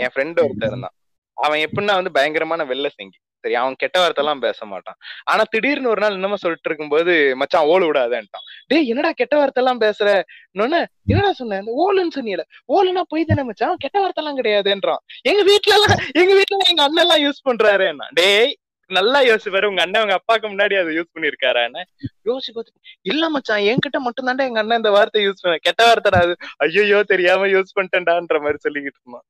[0.03, 0.95] என் ஃப்ரெண்ட் ஒருத்தர் இருந்தான்.
[1.37, 3.19] அவன் எப்படின்னா வந்து பயங்கரமான வெள்ள செங்கி.
[3.43, 4.97] சரி அவன் கெட்ட வார்த்தை எல்லாம் பேச மாட்டான்.
[5.31, 8.45] ஆனா திடீர்னு ஒரு நாள் என்னமோ சொல்லிட்டு இருக்கும்போது மச்சான் ஓடு விடாதேன்ட்டான்.
[8.71, 10.09] டேய் என்னடா கெட்ட வார்த்தை எல்லாம் பேசுற?
[10.53, 10.81] இன்னொன்னு
[11.11, 11.59] என்னடா சொன்ன?
[11.63, 12.45] இந்த ஓலுன்னு சொன்னீல
[12.77, 13.77] ஓலுனா போய் தானே மச்சான்?
[13.85, 15.03] கெட்ட வார்த்தை எல்லாம் கிடையாதுன்றான்.
[15.31, 17.87] எங்க வீட்ல எல்லாம் எங்க வீட்ல எல்லாம் எங்க அண்ணன் எல்லாம் யூஸ் பண்றாரு
[18.21, 18.51] டேய்
[18.91, 21.81] நல்லா யோசிப்பாரு உங்க அண்ணன் உங்க அப்பாக்கு முன்னாடி அதை யூஸ் பண்ணிருக்காரான்னு
[22.29, 22.79] யோசிச்சு பார்த்து
[23.11, 26.33] இல்ல மச்சான் என்கிட்ட மட்டும் தாண்டா எங்க அண்ணன் இந்த வார்த்தை யூஸ் பண்ண கெட்ட வார்த்தை அது.
[26.65, 29.25] ஐயோ தெரியாம யூஸ் பண்ணிட்டேன்டான்ற மாதிரி சொல்லிக்கிட்டு இருந்தான்.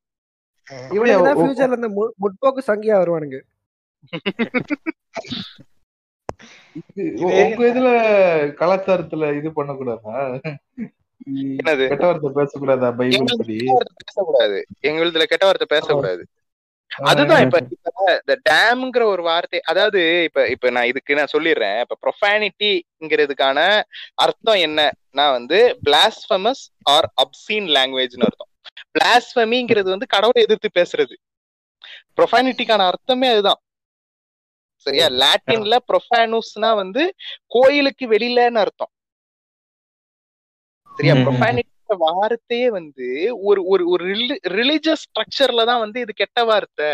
[1.28, 1.89] தான் ஃபியூச்சர்ல இந்த
[2.24, 3.39] முற்போக்கு சங்கியா வருவானுங்க.
[7.23, 7.89] உங்க இதுல
[8.59, 10.15] கலாச்சாரத்துல இது பண்ணக்கூடாதா?
[11.61, 11.85] என்னது?
[11.91, 12.87] கெட்ட வார்த்தை பேசக்கூடாதா?
[12.99, 13.57] பைபிள் படி?
[14.01, 14.59] பேசக்கூடாது.
[14.81, 16.23] எங்க இதுல கெட்ட வார்த்தை பேசக்கூடாது.
[16.91, 17.57] அதுதான் இப்ப
[18.21, 21.77] இந்த டேம்ங்கிற ஒரு வார்த்தை அதாவது இப்ப இப்ப நான் இதுக்கு நான் சொல்லிடுறேன்.
[21.83, 23.59] இப்ப ப்ரொஃபானிட்டிங்கிறதுக்கான
[24.25, 28.49] அர்த்தம் என்னன்னா வந்து பிளாஸ்பமஸ் ஆர் அப்சீன் லாங்குவேஜ்னு அர்த்தம்.
[28.95, 31.15] பிளாஸ்பமிங்கிறது வந்து கடவுளை எதிர்த்து பேசுறது.
[32.17, 33.59] ப்ரொஃபானிட்டிக்கான அர்த்தமே அதுதான்.
[34.86, 35.07] சரியா?
[35.21, 37.03] லாட்டின்ல ப்ரொஃபானுஸ்னா வந்து
[37.55, 38.91] கோயிலுக்கு வெளியிலன்னு அர்த்தம்.
[40.97, 41.15] சரியா.
[41.25, 41.69] ப்ரொஃபானிட்டி
[42.03, 43.07] வார்த்தையே வந்து
[43.49, 44.03] ஒரு ஒரு ஒரு
[44.59, 46.91] ரிலிஜியஸ் ஸ்ட்ரக்சர்ல தான் வந்து இது கெட்ட வார்த்தை.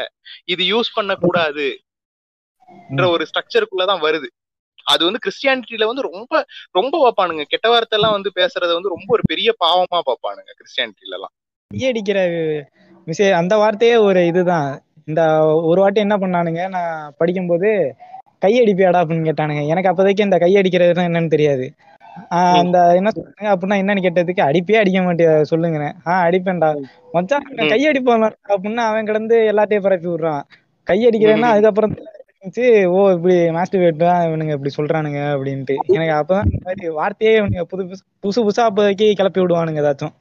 [0.54, 1.68] இது யூஸ் பண்ண கூடாது
[3.16, 4.28] ஒரு ஸ்ட்ரக்சருக்குள்ள தான் வருது.
[4.88, 6.34] அது வந்து கிறிஸ்டியானிட்டியில வந்து ரொம்ப
[6.76, 7.44] ரொம்ப பார்ப்பானுங்க.
[7.54, 11.34] கெட்ட வார்த்தை எல்லாம் வந்து பேசுறத வந்து ரொம்ப ஒரு பெரிய பாவமா பார்ப்பானுங்க கிறிஸ்டியானிட்டில எல்லாம்
[11.72, 12.20] கையடிக்கிற
[13.08, 14.72] விஷயம் அந்த வார்த்தையே ஒரு இதுதான்.
[15.08, 15.22] இந்த
[15.62, 17.70] ஒரு வாட்டி என்ன பண்ணானுங்க நான் படிக்கும்போது
[18.46, 19.68] கையடிப்பியாடா அப்படின்னு கேட்டானுங்க.
[19.68, 21.66] எனக்கு அப்போதைக்கு இந்த கையடிக்கிறதுனா என்னன்னு தெரியாது.
[22.32, 25.90] ஆஹ் அந்த என்ன சொல்றாங்க அப்படின்னா என்னன்னு கேட்டதுக்கு அடிப்பே அடிக்க மாட்டியா சொல்லுங்கண்ணே.
[26.06, 26.70] ஆஹ் அடிப்பேன்டா.
[27.14, 27.70] மச்சான் ம்.
[27.70, 30.44] கையடிப்பான் அப்படின்னா அவன் கிடந்து எல்லாத்தையும் பரப்பி விடுறான்.
[30.88, 35.76] கையடிக்கிறேன்னா அதுக்கப்புறம் தான் தெரிஞ்சுச்சு, ஓ இப்படி மாஸ்டர் தான் இவனுங்க இப்படி சொல்றானுங்க அப்படின்ட்டு.
[35.88, 37.84] எனக்கு அப்பதான் இந்த மாதிரி வார்த்தையே இவனுங்க புது
[38.24, 40.16] புதுசு புதுசு அப்போதைக்கு கிளப்பி விடுவானுங்க ஏதாச்சும்.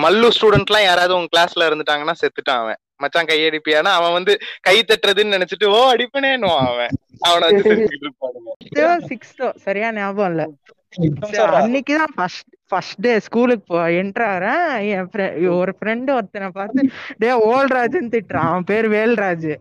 [0.00, 2.80] மல்லு ஸ்டூடெண்ட் எல்லாம் யாராவது உங்க கிளாஸ்ல இருந்துட்டாங்கன்னா செத்துட்டான் அவன்.
[3.04, 4.34] மச்சான் கையடிப்பியானா அவன் வந்து
[4.68, 6.94] கை தட்டுறதுன்னு நினைச்சிட்டு ஓ அடிப்பனேன்னுவான் அவன்.
[7.28, 7.48] அவனை
[9.10, 10.44] சிக்ஸ்த்தோ சரியா ஞாபகம் இல்ல.
[11.58, 14.64] அன்னைக்குதான் ஃபர்ஸ்ட் ஃபர்ஸ்ட் டே ஸ்கூலுக்கு போ என்டர் ஆறேன்.
[14.90, 15.08] என்
[15.60, 16.82] ஒரு ஃப்ரெண்ட் ஒருத்தனை பார்த்து
[17.22, 18.48] டே ஓல்ராஜ்னு திட்டுறான்.
[18.52, 19.52] அவன் பேர் வேல்ராஜ்.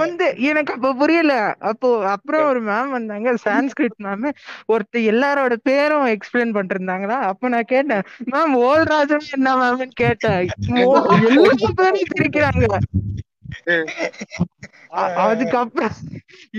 [0.00, 1.34] வந்து எனக்கு அப்ப புரியல.
[1.70, 4.26] அப்போ அப்புறம் ஒரு மேம் வந்தாங்க சான்ஸ்கிரிட் மேம்
[4.72, 10.42] ஒருத்தர் எல்லாரோட பேரும் எக்ஸ்பிளைன் இருந்தாங்களா அப்ப நான் கேட்டேன் மேம் ஓல்ராஜன் என்ன மேம்னு கேட்டேன்.
[11.30, 12.66] எல்லா பேரும் சிரிக்கிறாங்க
[15.22, 15.94] அதுக்கப்புறம்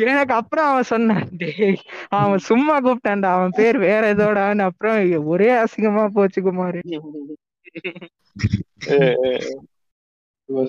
[0.05, 1.77] எனக்கு அப்புறம் அவன் சொன்னான் டேய்
[2.17, 3.29] அவன் சும்மா கூப்பிட்டான்டா.
[3.37, 4.67] அவன் பேர் வேற ஏதோடான்னு.
[4.69, 4.97] அப்புறம்
[5.33, 6.79] ஒரே அசிங்கமா போச்சு குமார்.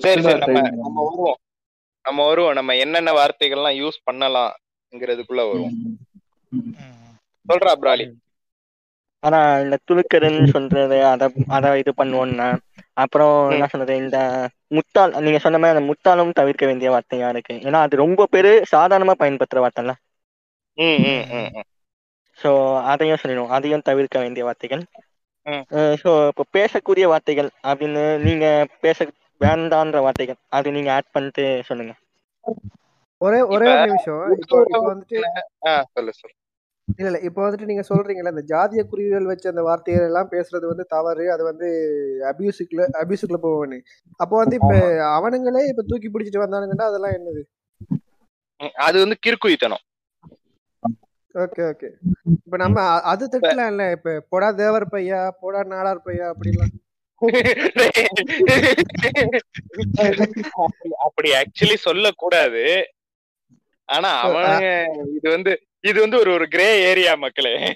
[0.03, 1.37] சரி சரி நம்ம நம்ம வருவோம்.
[2.05, 2.55] நம்ம வருவோம்.
[2.59, 5.75] நம்ம என்னென்ன வார்த்தைகள்லாம் யூஸ் பண்ணலாம்ங்கிறதுக்குள்ள வருவோம்.
[7.45, 8.05] சொல்றா பிராலி.
[9.23, 11.23] ஆனா இந்த துளுக்கருன்னு சொல்றது அத
[11.57, 12.47] அத இது பண்ணுவோம்னா
[13.03, 14.17] அப்புறம் என்ன சொல்றது இந்த
[14.77, 17.55] முட்டாள் நீங்க சொன்ன மாதிரி அந்த முட்டாளும் தவிர்க்க வேண்டிய வார்த்தையா இருக்கு.
[17.67, 19.93] ஏன்னா அது ரொம்ப பேரு சாதாரணமா பயன்படுத்துற வார்த்தைல.
[22.39, 22.49] ஸோ
[22.91, 23.53] அதையும் சொல்லிடுவோம்.
[23.57, 24.83] அதையும் தவிர்க்க வேண்டிய வார்த்தைகள்.
[26.01, 28.45] ஸோ இப்போ பேசக்கூடிய வார்த்தைகள் அப்படின்னு நீங்க
[28.85, 28.97] பேச
[29.41, 30.39] வேண்டான்ற வார்த்தைகள்.
[30.51, 31.93] அது நீங்க ஆட் பண்ணிட்டு சொல்லுங்க.
[33.21, 34.23] ஒரே ஒரே நிமிஷம்.
[34.37, 35.17] இப்போ இப்போ வந்துட்டு
[35.67, 36.35] ஆ சொல்லு சொல்லு.
[36.99, 37.19] இல்ல இல்ல.
[37.27, 41.25] இப்போ வந்துட்டு நீங்க சொல்றீங்கல்ல இந்த ஜாதிய குறிகள் வச்சு அந்த வார்த்தைகள் எல்லாம் பேசுறது வந்து தவறு.
[41.35, 41.67] அது வந்து
[42.31, 43.79] அபியூஸுக்குள்ள அபியூஸுக்குள்ள போவனு
[44.19, 44.75] அப்போ வந்து இப்ப
[45.15, 47.43] அவனுங்களே இப்ப தூக்கி பிடிச்சிட்டு வந்தானுங்கன்னா அதெல்லாம் என்னது?
[48.81, 49.85] அது வந்து கிறுக்குயித்தனம்.
[51.35, 51.89] Okay okay.
[52.45, 52.77] இப்ப நம்ம
[53.11, 53.83] அது திட்டலாம் இல்ல.
[53.95, 56.73] இப்ப போடா தேவர் பையா போடா நாடார் பையா அப்படிலாம்.
[61.05, 62.63] அப்படி- ஆக்சுவலி சொல்லக்கூடாது.
[63.85, 67.73] ஆனா அவனுங்க இது வந்து இது வந்து ஒரு ஒரு கிரே ஏரியா மக்களே.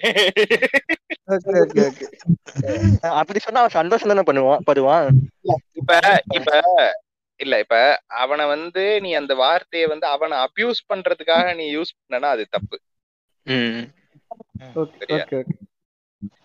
[3.00, 5.08] அப்படி சொன்னா அவன் சந்தோஷம் தானே பண்ணுவான் படுவான்?
[5.72, 6.50] இப்ப இப்ப
[7.36, 12.46] இல்ல இப்ப அவனை வந்து நீ அந்த வார்த்தையை வந்து அவனை அபியூஸ் பண்றதுக்காக நீ யூஸ் பண்ணனா அது
[12.50, 12.80] தப்பு.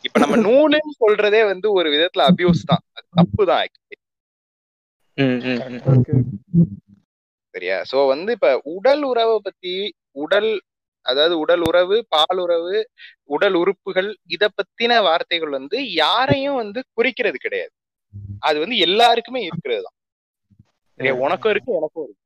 [0.03, 2.83] இப்ப நம்ம நூலுன்னு சொல்றதே வந்து ஒரு விதத்துல அபியூஸ் தான்.
[2.95, 3.63] அது தப்பு தான்
[7.55, 7.77] சரியா?
[7.83, 9.73] சோ வந்து இப்ப உடல் உறவை பத்தி
[10.17, 10.51] உடல்
[11.05, 12.75] அதாவது உடல் உறவு பால் உறவு
[13.25, 17.73] உடல் உறுப்புகள் இத பத்தின வார்த்தைகள் வந்து யாரையும் வந்து குறிக்கிறது கிடையாது.
[18.39, 19.97] அது வந்து எல்லாருக்குமே இருக்கிறது தான்.
[20.99, 21.13] சரியா?
[21.23, 22.21] உனக்கும் இருக்கு எனக்கும் இருக்கு.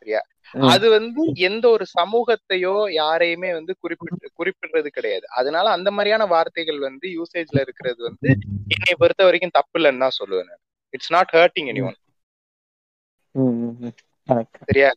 [0.00, 0.22] சரியா.
[0.70, 5.26] அது வந்து எந்த ஒரு சமூகத்தையோ யாரையுமே வந்து குறிப்பிட்டு குறிப்பிடுறது கிடையாது.
[5.32, 8.28] அதனால அந்த மாதிரியான வார்த்தைகள் வந்து யூசேஜ்ல இருக்கிறது வந்து
[8.74, 10.52] என்னை பொறுத்த வரைக்கும் தப்பு இல்லைன்னு தான் சொல்லுவேன்
[10.94, 11.98] it's not hurting any one.
[14.68, 14.90] சரியா?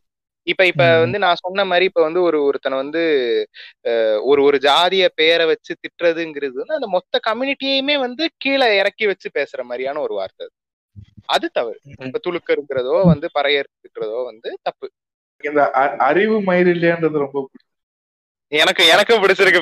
[0.46, 3.00] இப்ப இப்ப வந்து நான் சொன்ன மாதிரி இப்ப வந்து ஒரு ஒருத்தனை வந்து
[4.24, 9.62] ஒரு ஒரு ஜாதிய பெயரை வச்சு திட்டுறதுங்கிறது வந்து அந்த மொத்த கம்யூனிட்டியுமே வந்து கீழே இறக்கி வச்சு பேசுற
[9.62, 10.46] மாதிரியான ஒரு வார்த்தை
[11.28, 11.46] அது.
[11.54, 11.78] தவறு.
[12.06, 14.86] இப்ப துளுக்க இருக்கிறதோ வந்து பறையர் திட்டுறதோ வந்து தப்பு.
[15.44, 17.42] இந்த அ- அறிவு மயிர் இல்லையான்றது ரொம்ப
[18.52, 19.60] எனக்கு எனக்கும் பிடிச்சிருக்கு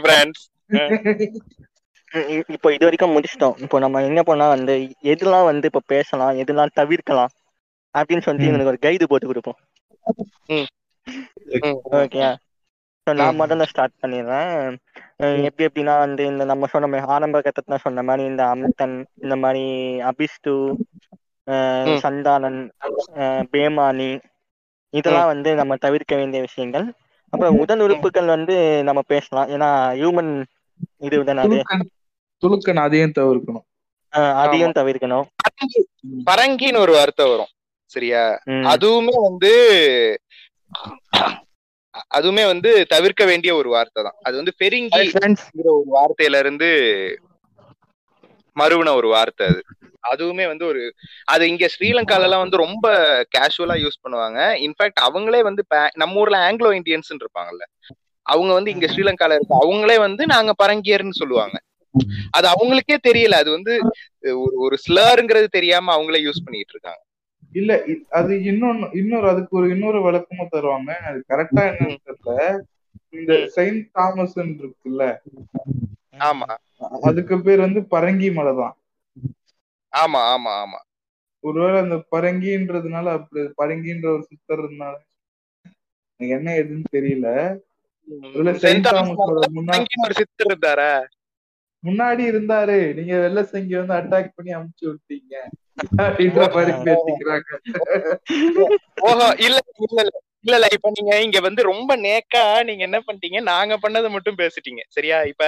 [2.30, 3.56] இ- இப்போ இது வரைக்கும் முடிச்சிட்டோம்.
[3.58, 4.74] இப்போ நம்ம என்ன பண்ணா வந்து
[5.04, 7.32] எதெல்லாம் வந்து இப்போ பேசலாம் எதெல்லாம் தவிர்க்கலாம்
[7.94, 8.52] அப்படின்னு சொல்லிட்டு ம்.
[8.52, 9.58] எனக்கு ஒரு கைடு போட்டு கொடுப்போம்.
[10.48, 10.68] ம்.
[11.62, 11.78] ம்.
[11.96, 12.20] ஓகே
[13.06, 14.54] ஸோ நான் முதல்ல ஸ்டார்ட் பண்ணிடுறேன்.
[15.44, 19.64] எப்படி எப்படின்னா வந்து இந்த நம்ம சொன்ன மாதிரி ஆரம்ப கட்டத்துல சொன்ன மாதிரி இந்த அமிர்தன் இந்த மாதிரி
[21.88, 22.00] ம்.
[22.00, 22.60] சந்தானன்
[23.18, 24.10] அஹ் பேமானி
[24.96, 26.86] இதெல்லாம் வந்து நம்ம தவிர்க்க வேண்டிய விஷயங்கள்.
[27.32, 29.48] அப்புறம் உடல் உறுப்புகள் வந்து நம்ம பேசலாம்.
[29.48, 30.32] ஏன்னா ஹியூமன்
[31.00, 31.86] துலுக்கன்
[32.42, 33.66] துலுக்கன் அதையும் தவிர்க்கணும்.
[34.12, 35.26] அஹ் அதையும் தவிர்க்கணும்.
[36.26, 37.52] பரங்கின்னு ஒரு வார்த்தை வரும்.
[37.90, 38.22] சரியா.
[38.70, 39.52] அதுவுமே வந்து
[42.14, 44.18] அதுவுமே வந்து தவிர்க்க வேண்டிய ஒரு வார்த்தை தான்.
[44.22, 45.00] அது வந்து பெருங்கி
[45.62, 46.70] ஒரு வார்த்தையில இருந்து
[48.56, 49.62] மறுவின ஒரு வார்த்தை அது.
[50.12, 50.82] அதுவுமே வந்து ஒரு
[51.24, 52.86] அது இங்க ஸ்ரீலங்கால எல்லாம் வந்து ரொம்ப
[53.36, 54.38] கேஷுவலா யூஸ் பண்ணுவாங்க.
[54.66, 57.64] இன்ஃபேக்ட் அவங்களே வந்து நம்ம ஊர்ல ஆங்கிலோ இந்தியன்ஸ் இருப்பாங்கல்ல.
[58.26, 61.56] அவங்க வந்து இங்க ஸ்ரீலங்கால இருக்க அவங்களே வந்து நாங்க பரங்கியர்னு சொல்லுவாங்க.
[62.30, 63.32] அது அவங்களுக்கே தெரியல.
[63.32, 63.74] அது வந்து
[64.44, 67.00] ஒரு ஒரு ஸ்லருங்கிறது தெரியாம அவங்களே யூஸ் பண்ணிட்டு இருக்காங்க.
[67.52, 67.72] இல்ல
[68.08, 70.90] அது இன்னொன்னு இன்னொரு அதுக்கு ஒரு இன்னொரு விளக்கமும் தருவாங்க.
[71.00, 72.34] அது கரெக்டா என்னன்னு தெரியல.
[73.12, 75.04] இந்த செயின்ட் தாமஸ் இருக்குல்ல.
[76.20, 76.48] ஆமா.
[77.02, 78.74] அதுக்கு பேர் வந்து பரங்கி மலை தான்.
[79.96, 80.80] ஆமா ஆமா ஆமா.
[81.44, 84.94] ஒருவேளை அந்த பரங்கின்றதுனால அப்படி பரங்கின்ற ஒரு சித்தர் இருந்தால
[86.20, 87.28] எனக்கு என்ன எதுன்னு தெரியல.
[90.16, 90.90] சித்தர் இருந்தாரா.
[91.82, 95.34] முன்னாடி இருந்தாரு நீங்க வெள்ள சங்கி வந்து அட்டாக் பண்ணி அமுச்சு விட்டீங்க.
[95.98, 97.50] அப்படின்ற மாதிரி பேசிக்கிறாங்க.
[99.02, 100.14] ஓஹோ இல்ல இல்ல.
[100.46, 104.82] இல்ல இல்ல இப்ப நீங்க இங்க வந்து ரொம்ப நேக்கா நீங்க என்ன பண்ணிட்டீங்க நாங்க பண்ணதை மட்டும் பேசிட்டீங்க
[104.96, 105.46] சரியா இப்ப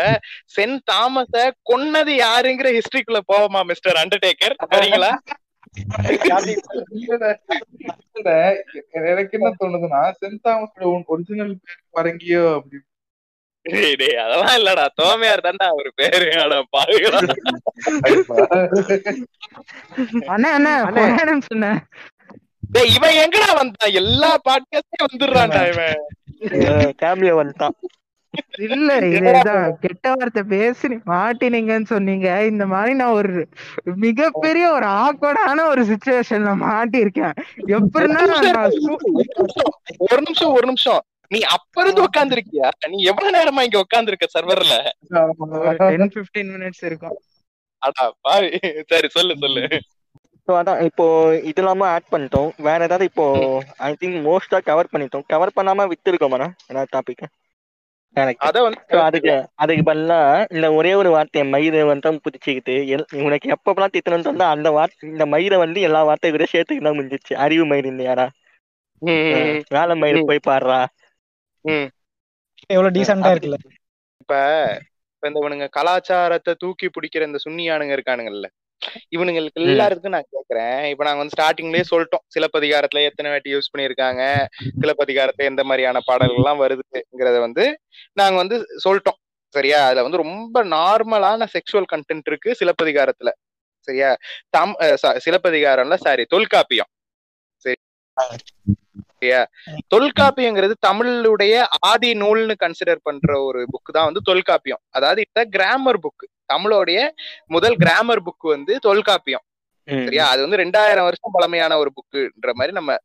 [0.55, 1.35] சென்ட் தாமஸ
[1.71, 4.57] கொன்னது யாருங்கிற ஹிஸ்டரிக்குள்ள போவோமா மிஸ்டர் அண்டர்டேக்கர்
[8.19, 8.31] இல்ல,
[9.11, 12.79] எனக்கு என்ன தோணுதுன்னா சென்ட் தாமஸோட ஒரிஜினல் பேர் பரங்கியோ அப்படி
[13.67, 17.21] டேய், டேய், அதெல்லாம் இல்லடா தோமையார் தான்டா அவர் பேரு ஆனா பாருங்களா
[20.35, 21.73] அண்ணா அண்ணா அண்ணே.
[22.71, 26.01] டேய் இவன் எங்கடா வந்தான் எல்லா பாட்காஸ்டே வந்துடுறான்டா இவன்.
[27.03, 27.77] கேமியோ வந்துட்டான்
[28.67, 29.79] இல்ல இதுதான்.
[29.81, 32.45] கெட்ட வார்த்தை பேசி மாட்டினீங்கன்னு சொன்னீங்க.
[32.45, 33.33] இந்த மாதிரி நான் ஒரு
[33.97, 37.35] மிகப்பெரிய ஒரு ஆக்வர்டான ஒரு சுச்சுவேஷன்ல மாட்டிருக்கேன்
[37.77, 38.23] எப்படின்னா
[40.09, 44.77] ஒரு நிமிஷம் ஒரு நிமிஷம் நீ அப்ப இருந்து உட்காந்துருக்கியா நீ எவ்வளவு நேரமா இங்க உட்காந்துருக்க சர்வர்ல
[45.61, 47.17] ஒரு டென் பிப்டீன் மினிட்ஸ் இருக்கும்.
[47.83, 48.49] அடா பாவி.
[48.87, 49.65] சரி சொல்லு சொல்லு.
[50.49, 51.05] ஸோ அதான் இப்போ
[51.49, 52.51] இது இல்லாம ஆட் பண்ணிட்டோம்.
[52.67, 53.25] வேற ஏதாவது இப்போ
[53.87, 55.25] ஐ திங்க் மோஸ்டா கவர் பண்ணிட்டோம்.
[55.29, 57.25] கவர் பண்ணாம விட்டுருக்கோமாண்ணா ஏதாவது டாபிக்
[58.17, 58.59] எனக்கு அத
[59.03, 60.19] அதுக்கு அதுக்கு பதிலா
[60.55, 65.25] இந்த ஒரே ஒரு வார்த்தையை மயிரை வந்து புடிச்சுக்கிட்டு எல் உனக்கு எப்பப்பெல்லாம் திட்டணும்னு சொன்னா அந்த வார்த்தை இந்த
[65.35, 67.83] மயிரை வந்து எல்லா வார்த்தை கூட சேர்த்துக்கிட்டு தான் முடிஞ்சிச்சு அறிவு மயிர்
[69.03, 69.59] ம், ம்.
[69.71, 70.79] வேலை மயிர் போய் பாடுறா.
[71.65, 71.89] ம்.
[72.71, 73.59] எவ்வளவு டீசெண்டா இருக்குல்ல.
[74.23, 74.33] இப்ப
[75.13, 78.49] இப்ப இந்த இவனுங்க கலாச்சாரத்தை தூக்கி பிடிக்கிற இந்த சுன்னியானுங்க இருக்கானுங்கல்ல.
[79.17, 80.83] இவனுங்களுக்கு எல்லாருக்கும் நான் கேக்குறேன்.
[80.93, 82.25] இப்ப நாங்க வந்து ஸ்டார்டிங்லயே சொல்லிட்டோம்.
[82.35, 84.23] சிலப்பதிகாரத்துல எத்தனை வாட்டி யூஸ் பண்ணிருக்காங்க
[84.83, 87.65] சிலப்பதிகாரத்துல எந்த மாதிரியான பாடல்கள் எல்லாம் வருதுங்கிறத வந்து
[88.13, 89.19] நாங்க வந்து சொல்லிட்டோம்.
[89.55, 89.81] சரியா?
[89.87, 93.31] அதுல வந்து ரொம்ப நார்மலான செக்ஷுவல் கண்டென்ட் இருக்கு சிலப்பதிகாரத்துல.
[93.89, 94.11] சரியா?
[94.49, 94.75] தம்
[95.27, 96.91] சிலப்பதிகாரம்ல சாரி தொல்காப்பியம்.
[97.65, 97.79] சரி.
[99.19, 99.41] சரியா?
[99.95, 101.55] தொல்காப்பியங்கிறது தமிழுடைய
[101.91, 104.83] ஆதி நூல்னு கன்சிடர் பண்ற ஒரு புக் தான் வந்து தொல்காப்பியம்.
[104.91, 107.09] அதாவது இட்ஸ் கிராமர் புக் தமிழோடைய
[107.47, 109.43] முதல் கிராமர் புக் வந்து தொல்காப்பியம்.
[109.89, 110.29] சரியா?
[110.29, 112.97] அது வந்து ரெண்டாயிரம் வருஷம் பழமையான ஒரு புக்குன்ற மாதிரி நம்ம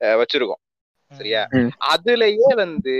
[0.00, 0.62] வச்சிருக்கோம்.
[1.10, 1.48] சரியா.
[1.94, 2.96] அதுலயே வந்து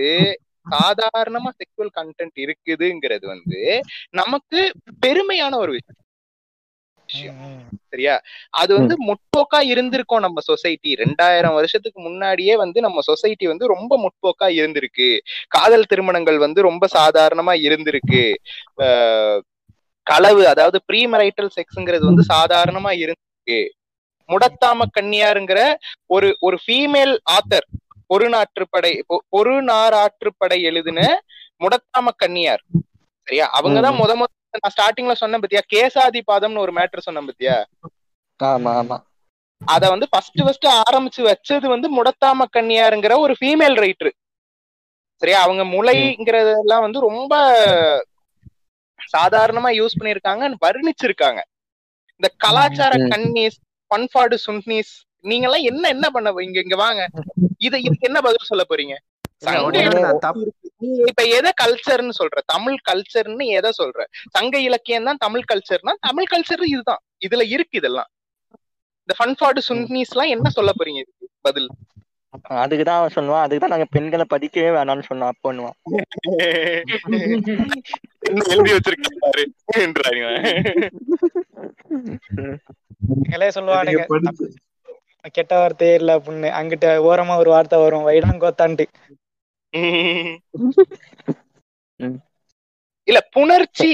[0.71, 3.81] சாதாரணமா செக்ஷுவல் கண்டென்ட் இருக்குதுங்கிறது வந்து
[4.11, 4.73] நமக்கு
[5.07, 7.61] பெருமையான ஒரு விஷயம்.
[7.89, 8.21] சரியா?
[8.51, 14.49] அது வந்து முற்போக்கா இருந்திருக்கோம் நம்ம சொசைட்டி ரெண்டாயிரம் வருஷத்துக்கு முன்னாடியே வந்து நம்ம சொசைட்டி வந்து ரொம்ப முற்போக்கா
[14.61, 15.19] இருந்திருக்கு.
[15.49, 18.25] காதல் திருமணங்கள் வந்து ரொம்ப சாதாரணமா இருந்திருக்கு.
[20.07, 23.59] களவு அதாவது ப்ரீமரைட்டல் செக்ஸ்ங்கிறது வந்து சாதாரணமா இருந்திருக்கு
[24.29, 25.61] முடத்தாம கன்னியாருங்கிற
[26.07, 27.67] ஒரு ஒரு ஃபீமேல் ஆத்தர்
[28.11, 31.01] பொருநாற்றுப்படை பொ- பொருநாராற்றுப்படை எழுதின
[31.61, 32.63] முடத்தாம கன்னியார்.
[33.29, 33.51] சரியா?
[33.55, 35.63] அவங்கதான் முத முத நான் ஸ்டார்டிங்ல சொன்னேன் பத்தியா?
[35.73, 37.55] கேசாதிபாதம்னு ஒரு மேட்டர் சொன்னேன் பத்தியா?
[38.41, 38.97] ஆமா ஆமா.
[39.61, 44.13] அத வந்து ஃபர்ஸ்ட் ஃபர்ஸ்ட் ஆரம்பிச்சு வச்சது வந்து முடத்தாம கன்னியாருங்கிற ஒரு ஃபீமேல் ரைட்டர்
[45.23, 45.41] சரியா?
[45.43, 47.33] அவங்க முளைங்கிறதெல்லாம் வந்து ரொம்ப
[49.17, 51.41] சாதாரணமா யூஸ் பண்ணிருக்காங்க வர்ணிச்சிருக்காங்க.
[52.21, 52.93] இந்த கலாச்சார.
[53.13, 53.59] கன்னிஸ்
[53.91, 54.93] பண்பாடு சுன்னீஸ்
[55.31, 57.03] நீங்க எல்லாம் என்ன என்ன பண்ண இங்க இங்க வாங்க.
[57.67, 58.95] இத இதுக்கு என்ன பதில் சொல்ல போறீங்க?
[61.11, 62.39] இப்ப எதை கல்ச்சர்னு சொல்ற?
[62.47, 64.01] தமிழ் கல்ச்சர்னு எதை சொல்ற?
[64.37, 67.03] சங்க இலக்கியம் தான் தமிழ் கல்ச்சர்னா தமிழ் கல்ச்சர் இதுதான்.
[67.27, 68.11] இதுல இருக்கு இதெல்லாம்.
[69.03, 71.27] இந்த பண்பாடு சுன்னீஸ் எல்லாம் என்ன சொல்ல போறீங்க இதுக்கு?
[71.49, 71.69] பதில்.
[72.63, 73.43] அதுக்கு தான் அவன் சொல்லுவான்.
[73.43, 75.77] அதுக்கு தான் நாங்க பெண்களை படிக்கவே வேணாம்னு அப்போன்னுவான்
[78.27, 78.99] என்ன எழுதி படிச்சு
[85.35, 88.85] கெட்ட வார்த்தையே இல்ல அப்படின்னு அங்கிட்ட ஓரமா ஒரு வார்த்தை வரும் வைடாங்கோத்தான்ட்டு.
[92.01, 92.19] ம்.
[93.09, 93.91] இல்ல புணர்ச்சி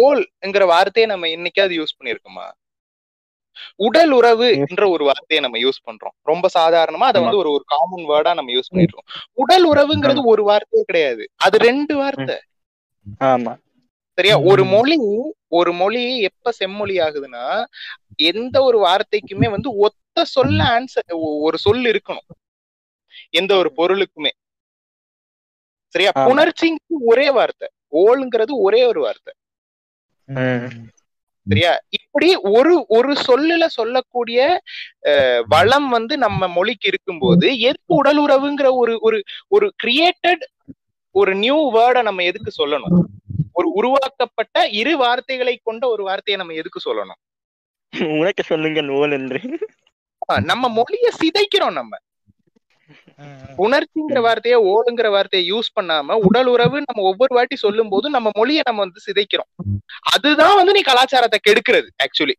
[0.00, 2.46] ஓல்ங்கிற வார்த்தையை நம்ம என்னைக்காவது யூஸ் பண்ணிருக்கோமா
[3.76, 6.16] உடல் உறவு என்ற ஒரு வார்த்தையை நம்ம யூஸ் பண்றோம்.
[6.22, 9.26] ரொம்ப சாதாரணமா அதை வந்து ஒரு ஒரு காமன் வேர்டா நம்ம யூஸ் பண்ணிடுறோம்.
[9.32, 11.30] உடல் உறவுங்கிறது ஒரு வார்த்தையே கிடையாது.
[11.34, 12.40] அது ரெண்டு வார்த்தை.
[13.20, 13.56] ஆமா.
[14.14, 14.38] சரியா?
[14.40, 14.96] ஒரு மொழி
[15.48, 17.64] ஒரு மொழி எப்ப செம்மொழி ஆகுதுன்னா
[18.16, 22.52] எந்த ஒரு வார்த்தைக்குமே வந்து ஒத்த சொல்ல ஆன்சர் ஒரு சொல் இருக்கணும்.
[23.30, 24.30] எந்த ஒரு பொருளுக்குமே.
[25.88, 26.10] சரியா?
[26.14, 26.18] ஆமா.
[26.18, 27.68] புணர்ச்சிங்கிறது ஒரே வார்த்தை.
[27.92, 29.34] ஓல்ங்கிறது ஒரே ஒரு வார்த்தை.
[30.24, 30.88] ம்.
[31.46, 31.72] சரியா?
[31.98, 34.38] இப்படி ஒரு ஒரு சொல்லுல சொல்லக்கூடிய
[35.54, 39.18] வளம் வந்து நம்ம மொழிக்கு இருக்கும்போது எதுக்கு உடல் உறவுங்கிற ஒரு ஒரு
[39.48, 40.44] ஒரு கிரியேட்டட்
[41.14, 42.96] ஒரு நியூ வேர்டை நம்ம எதுக்கு சொல்லணும்?
[43.52, 47.20] ஒரு உருவாக்கப்பட்ட இரு வார்த்தைகளை கொண்ட ஒரு வார்த்தையை நம்ம எதுக்கு சொல்லணும்?
[48.18, 49.40] உனக்கு சொல்லுங்க நூல் என்று.
[50.44, 51.94] நம்ம மொழிய சிதைக்கிறோம் நம்ம.
[53.64, 58.62] உணர்ச்சிங்கிற வார்த்தையை ஓடுங்கிற வார்த்தையை யூஸ் பண்ணாம உடல் உறவு நம்ம ஒவ்வொரு வாட்டி சொல்லும் போது நம்ம மொழியை
[58.68, 59.50] நம்ம வந்து சிதைக்கிறோம்.
[60.14, 62.36] அதுதான் வந்து நீ கலாச்சாரத்தை கெடுக்கிறது ஆக்சுவலி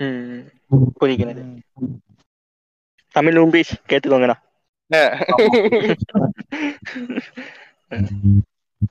[0.00, 0.42] ம்.
[1.00, 1.42] புரிகிறது.
[3.14, 4.36] தமிழ் உம்பீஸ் கேட்டுக்கோங்கடா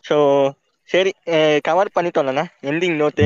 [0.07, 0.17] ஸோ
[0.89, 1.11] சரி
[1.67, 2.45] கவர் பண்ணிட்டோம்லண்ணா.
[2.69, 3.25] எண்டிங் நோட்டு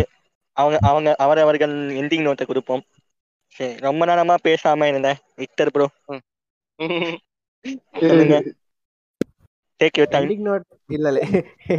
[0.58, 2.84] அவங்க அவங்க அவரவர்கள் எண்டிங் நோட்டை கொடுப்போம்.
[3.56, 5.20] சரி ரொம்ப நேரமா பேசாம இருந்தேன்.
[5.42, 5.88] Victor bro
[9.80, 11.22] take you time ending note இல்ல இல்ல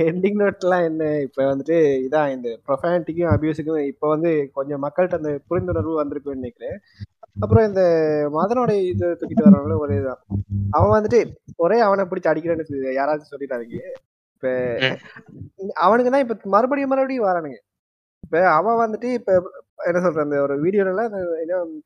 [0.09, 1.77] எண்டிங் நோட்லாம் என்ன இப்ப வந்துட்டு
[2.07, 6.77] இதான் இந்த ப்ரொஃபானிட்டிக்கும் அபியூஸுக்கும் இப்ப வந்து கொஞ்சம் மக்கள்கிட்ட அந்த புரிந்துணர்வு வந்திருக்குன்னு நினைக்கிறேன்.
[7.43, 7.83] அப்புறம் இந்த
[8.37, 10.23] மதனோட இது தூக்கிட்டு வரவங்கள ஒரே இதுதான்
[10.77, 11.21] அவன் வந்துட்டு
[11.57, 13.83] ஒரே அவனை பிடிச்சி அடிக்கிறேன்னு யாராச்சும் சொல்லிட்டாங்க
[14.35, 14.49] இப்ப
[15.87, 17.59] அவனுக்கு தான் இப்ப மறுபடியும் மறுபடியும் வரானுங்க.
[18.25, 19.33] இப்ப அவன் வந்துட்டு இப்ப
[19.87, 21.03] என்ன சொல்ற அந்த ஒரு வீடியோல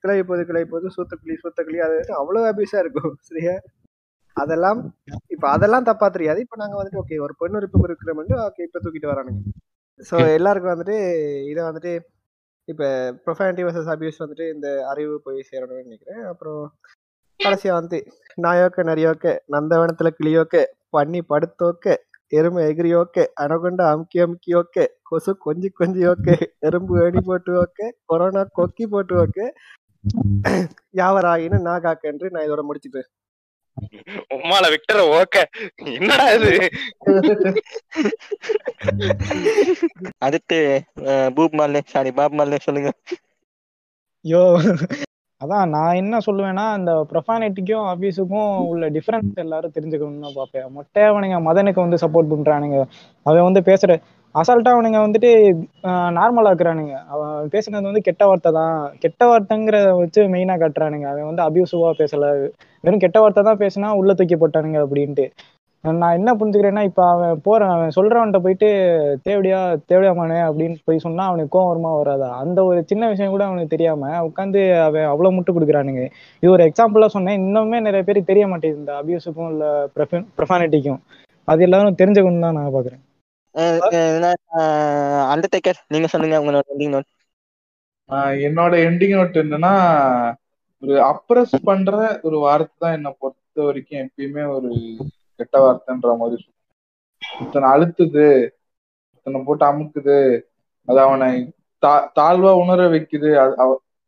[0.02, 3.54] கிளை போகுது கிளை போகுது சூத்தக்கிளி சூத்தக்கிளி அது வந்து அவ்வளவு அபியூஸா இருக்கும் சரியா?
[4.36, 4.78] அதெல்லாம்
[5.28, 6.40] இப்ப அதெல்லாம் தப்பா தெரியாது.
[6.40, 9.40] இப்ப நாங்க வந்துட்டு ஓகே ஒரு பெண் விருப்பம் இருக்கிறோம்னு ஓகே இப்ப தூக்கிட்டு வரானுங்க.
[10.00, 10.96] சோ எல்லாருக்கும் வந்துட்டு
[11.50, 11.92] இதை வந்துட்டு
[12.68, 12.84] இப்ப
[13.24, 16.22] ப்ரொஃபானிட்டி வர்சஸ் அபியூஸ் வந்துட்டு இந்த அறிவு போய் சேரணும்னு நினைக்கிறேன்.
[16.32, 16.62] அப்புறம்
[17.40, 17.98] கடைசியா வந்து
[18.38, 20.56] நாயோக்க நரியோக்க நந்தவனத்துல கிளியோக்க
[20.90, 21.86] பண்ணி படுத்தோக்க
[22.32, 26.34] எருமை எகிரியோக்க அனகொண்ட அமுக்கி அமுக்கி ஓகே கொசு கொஞ்சி கொஞ்சி ஓகே
[26.68, 29.46] எறும்பு ஏணி போட்டு ஓகே கொரோனா கொக்கி போட்டு ஓகே
[31.00, 33.08] யாவராயின்னு நான் காக்க என்று நான் இதோட முடிச்சுட்டேன்
[34.36, 35.42] உம்மால விக்டர் ஓகே
[35.92, 36.50] என்னடா இது?
[40.26, 40.58] அடுத்து
[41.36, 42.90] பூப் மாலே சாரி பாப் மாலே சொல்லுங்க.
[44.24, 44.42] ஐயோ
[45.42, 50.66] அதான் நான் என்ன சொல்லுவேன்னா இந்த ப்ரொஃபானிட்டிக்கும் அபியூஸுக்கும் உள்ள டிஃபரன்ஸ் எல்லாரும் தெரிஞ்சுக்கணும்னு பார்ப்பேன்.
[50.76, 52.78] மொட்டை அவனுங்க மதனுக்கு வந்து சப்போர்ட் பண்றானுங்க.
[53.26, 53.92] அவன் வந்து பேசுற
[54.34, 55.30] அசால்ட்டா அவனுங்க வந்துட்டு
[56.18, 56.94] நார்மலா இருக்கிறானுங்க.
[57.14, 58.76] அவன் பேசுனது வந்து கெட்ட வார்த்தை தான்.
[59.02, 61.06] கெட்ட வார்த்தைங்கிறத வச்சு மெயினா காட்டுறானுங்க.
[61.12, 62.28] அவன் வந்து அபியூசிவா பேசல.
[62.84, 65.26] வெறும் கெட்ட வார்த்தை தான் பேசினா உள்ள தூக்கி போட்டானுங்க அப்படின்ட்டு.
[65.84, 68.68] நான் என்ன புரிஞ்சுக்கிறேன்னா இப்ப அவன் போறான் அவன் சொல்றவன்ட்ட போயிட்டு
[69.24, 69.58] தேவடியா
[69.90, 72.28] தேவடியாமானே அப்படின்னு போய் சொன்னா அவனுக்கு கோவம் வருமா வராதா?
[72.42, 76.02] அந்த ஒரு சின்ன விஷயம் கூட அவனுக்கு தெரியாம உட்காந்து அவன் அவ்வளவு முட்டு கொடுக்குறானுங்க.
[76.42, 77.38] இது ஒரு எக்ஸாம்பிளா சொன்னேன்.
[77.40, 79.64] இன்னுமே நிறைய பேருக்கு தெரிய மாட்டேங்குது இந்த அபியூஸுக்கும் இல்ல
[80.38, 81.00] ப்ரொஃபானிட்டிக்கும்
[81.48, 83.02] அது எல்லாரும் தெரிஞ்சுக்கணும் தான் நான் பாக்குறேன்.
[85.32, 87.08] அண்டர்டேக்கர் நீங்க சொல்லுங்க உங்களோட எண்டிங் நோட்
[88.10, 89.72] ஆஹ் என்னோட எண்டிங் நோட் என்னன்னா
[90.82, 91.90] ஒரு அப்ரஸ் பண்ற
[92.22, 94.70] ஒரு வார்த்தை தான் என்னை பொறுத்த வரைக்கும் எப்பயுமே ஒரு
[95.38, 96.44] கெட்ட வார்த்தைன்ற மாதிரி.
[97.42, 98.26] இத்தனை அழுத்துது
[99.16, 100.18] இத்தனை போட்டு அமுக்குது
[100.88, 101.30] அது அவனை
[101.82, 103.30] தா தாழ்வா உணர வைக்குது.
[103.42, 103.54] அது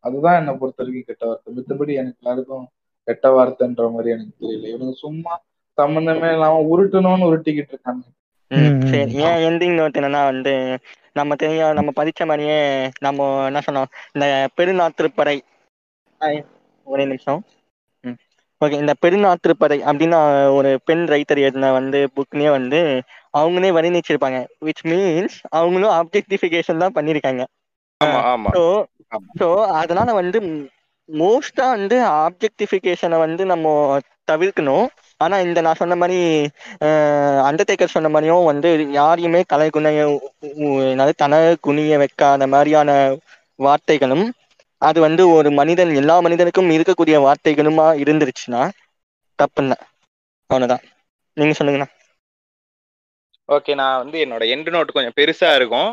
[0.04, 1.50] அதுதான் என்னை பொறுத்த வரைக்கும் கெட்ட வார்த்தை.
[1.56, 2.66] மித்தபடி எனக்கு யாருக்கும்
[3.08, 4.66] கெட்ட வார்த்தைன்ற மாதிரி எனக்கு தெரியல.
[4.72, 5.32] இவனுங்க சும்மா
[5.78, 8.04] சம்பந்தமே இல்லாம உருட்டணும்னு உருட்டிக்கிட்டு இருக்காங்க.
[8.90, 9.12] சரி.
[9.26, 10.52] ஏன் எண்டிங் நோட் என்னன்னா வந்து
[11.18, 12.58] நம்ம தெரியும் நம்ம படிச்ச மாதிரியே
[13.06, 13.90] நம்ம என்ன சொன்னோம்?
[14.14, 14.26] இந்த
[14.58, 15.36] பெருநாத்திருப்படை
[16.86, 17.40] ஒரே நிமிஷம்.
[18.60, 20.18] ஓகே இந்த பெருநாத்திருப்படை அப்படின்னு
[20.56, 22.80] ஒரு பெண் ரைட்டர் எழுதின வந்து புக்லயே வந்து
[23.34, 27.44] அவங்களே வர்ணிச்சிருப்பாங்க விச் மீன்ஸ் அவங்களும் ஆப்ஜெக்டிஃபிகேஷன் தான் பண்ணியிருக்காங்க
[28.00, 28.52] ஆமா ஆமா.
[28.54, 28.62] ஸோ.
[29.40, 29.46] ஸோ
[29.80, 30.38] அதனால வந்து
[31.08, 33.66] மோஸ்டா வந்து ஆப்ஜெக்டிஃபிகேஷனை வந்து நம்ம
[34.28, 34.86] தவிர்க்கணும்.
[35.20, 36.18] ஆனா இந்த நான் சொன்ன மாதிரி
[37.48, 39.40] அண்டர்டேக்கர் சொன்ன மாதிரியும் வந்து யாரையுமே
[39.74, 40.00] குனிய
[40.86, 42.90] என்னது தலை குனிய வைக்காத மாதிரியான
[43.58, 44.24] வார்த்தைகளும்
[44.82, 48.62] அது வந்து ஒரு மனிதன் எல்லா மனிதனுக்கும் இருக்கக்கூடிய வார்த்தைகளுமா இருந்துருச்சுன்னா
[49.38, 49.76] தப்புன்னு
[50.50, 50.82] அவ்வளவுதான்.
[51.36, 51.88] நீங்க சொல்லுங்கண்ணா.
[53.48, 55.90] ஓகே நான் வந்து என்னோட எண்டு நோட் கொஞ்சம் பெருசா இருக்கும்.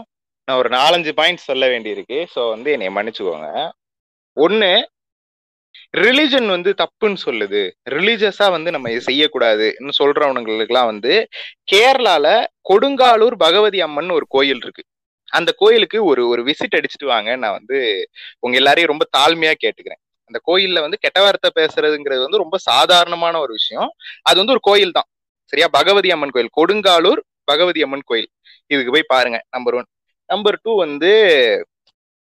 [0.48, 2.18] நான் ஒரு நாலஞ்சு பாயிண்ட் சொல்ல வேண்டியிருக்கு.
[2.36, 3.50] ஸோ வந்து என்னை மன்னிச்சுக்கோங்க.
[4.38, 4.72] ஒன்று
[5.94, 7.62] ரிலிஜன் வந்து தப்புன்னு சொல்லுது.
[7.90, 11.14] ரிலீஜியஸா வந்து நம்ம இதை செய்யக்கூடாதுன்னு சொல்றவனுங்களுக்குலாம் வந்து
[11.72, 12.28] கேரளால
[12.70, 14.84] கொடுங்காலூர் பகவதி அம்மன் ஒரு கோயில் இருக்கு.
[15.32, 17.30] அந்த கோயிலுக்கு ஒரு ஒரு விசிட் அடிச்சுட்டு வாங்க.
[17.36, 17.78] நான் வந்து
[18.40, 20.02] உங்க எல்லாரையும் ரொம்ப தாழ்மையா கேட்டுக்கிறேன்.
[20.32, 23.90] அந்த கோயில்ல வந்து கெட்ட வார்த்தை பேசுறதுங்கிறது வந்து ரொம்ப சாதாரணமான ஒரு விஷயம்.
[24.22, 25.08] அது வந்து ஒரு கோயில் தான்.
[25.54, 25.68] சரியா?
[25.72, 26.56] பகவதி அம்மன் கோயில்.
[26.60, 28.30] கொடுங்காலூர் பகவதி அம்மன் கோயில்.
[28.72, 29.88] இதுக்கு போய் பாருங்க நம்பர் ஒன்
[30.30, 31.12] நம்பர் டூ வந்து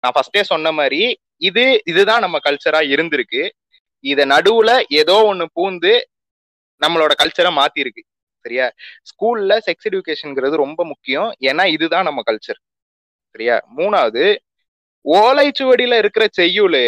[0.05, 1.01] நான் ஃபர்ஸ்டே சொன்ன மாதிரி
[1.43, 3.43] இது இதுதான் நம்ம கல்ச்சரா இருந்திருக்கு.
[4.05, 4.71] இத நடுவுல
[5.01, 5.93] ஏதோ ஒண்ணு பூந்து
[6.83, 8.03] நம்மளோட கல்ச்சரை மாத்தி இருக்கு
[8.45, 8.67] சரியா?
[9.11, 11.29] ஸ்கூல்ல செக்ஸ் எஜுகேஷன்ங்கிறது ரொம்ப முக்கியம்.
[11.41, 12.61] ஏன்னா இதுதான் நம்ம கல்ச்சர்
[13.37, 13.57] சரியா?
[13.77, 14.25] மூணாவது
[15.05, 16.85] ஓலைச்சுவடியில இருக்கிற செய்யுளு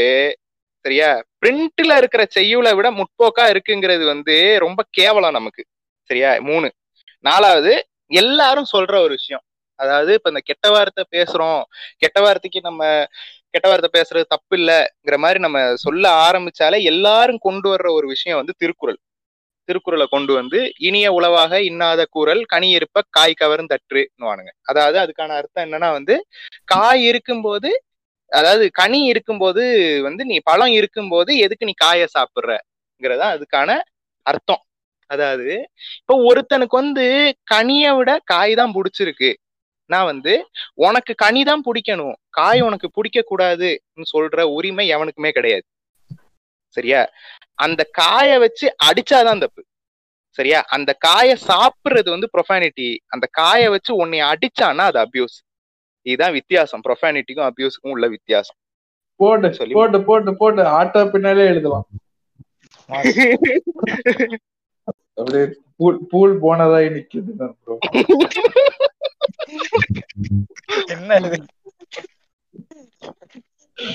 [0.84, 1.10] சரியா?
[1.42, 5.62] பிரிண்ட்ல இருக்கிற செய்யுளை விட முற்போக்கா இருக்குங்கிறது வந்து ரொம்ப கேவலம் நமக்கு
[6.10, 6.30] சரியா?
[6.40, 6.68] மூணு.
[7.24, 7.72] நாலாவது
[8.12, 9.44] எல்லாரும் சொல்ற ஒரு விஷயம்.
[9.78, 11.60] அதாவது இப்ப இந்த கெட்ட வார்த்தை பேசுறோம்
[11.98, 12.82] கெட்ட வார்த்தைக்கு நம்ம
[13.50, 18.54] கெட்ட வார்த்தை பேசுறது தப்பு இல்லைங்கிற மாதிரி நம்ம சொல்ல ஆரம்பிச்சாலே எல்லாரும் கொண்டு வர்ற ஒரு விஷயம் வந்து
[18.58, 18.98] திருக்குறள்.
[19.68, 20.58] திருக்குறளை கொண்டு வந்து
[20.88, 24.52] இனிய உளவாக இன்னாத கூறல் கனி இருப்ப காய் கவரும் தற்றுன்னுவானுங்க.
[24.70, 26.16] அதாவது அதுக்கான அர்த்தம் என்னன்னா வந்து
[26.74, 27.70] காய் இருக்கும்போது
[28.32, 29.62] அதாவது கனி இருக்கும்போது
[30.06, 33.70] வந்து நீ பழம் இருக்கும்போது எதுக்கு நீ காயை சாப்பிட்றங்கிறதா அதுக்கான
[34.26, 34.62] அர்த்தம்.
[35.10, 35.52] அதாவது
[36.00, 37.04] இப்போ ஒருத்தனுக்கு வந்து
[37.52, 39.30] கனியை விட காய் தான் பிடிச்சிருக்கு.
[39.90, 40.32] நான் வந்து
[40.86, 42.16] உனக்கு கனி தான் பிடிக்கணும்.
[42.38, 45.64] காய் உனக்கு பிடிக்க கூடாதுன்னு சொல்ற உரிமை எவனுக்குமே கிடையாது.
[46.78, 47.00] சரியா?
[47.58, 49.62] அந்த காயை வச்சு அடிச்சாதான் தப்பு.
[50.38, 50.60] சரியா?
[50.76, 55.36] அந்த காயை சாப்பிடுறது வந்து ப்ரொஃபானிட்டி அந்த காயை வச்சு உன்னை அடிச்சான்னா அது அபியூஸ்
[56.06, 56.82] இதுதான் வித்தியாசம்.
[56.86, 58.58] ப்ரொஃபானிட்டிக்கும் அபியூஸுக்கும் உள்ள வித்தியாசம்.
[59.20, 61.86] போட்டு சொல்லி போட்டு போட்டு போட்டு ஆட்டோ பின்னாலே எழுதலாம்
[65.14, 65.46] அப்படியே
[65.78, 67.32] பூல் பூல் போனதாய் நிக்குது
[70.94, 71.18] என்ன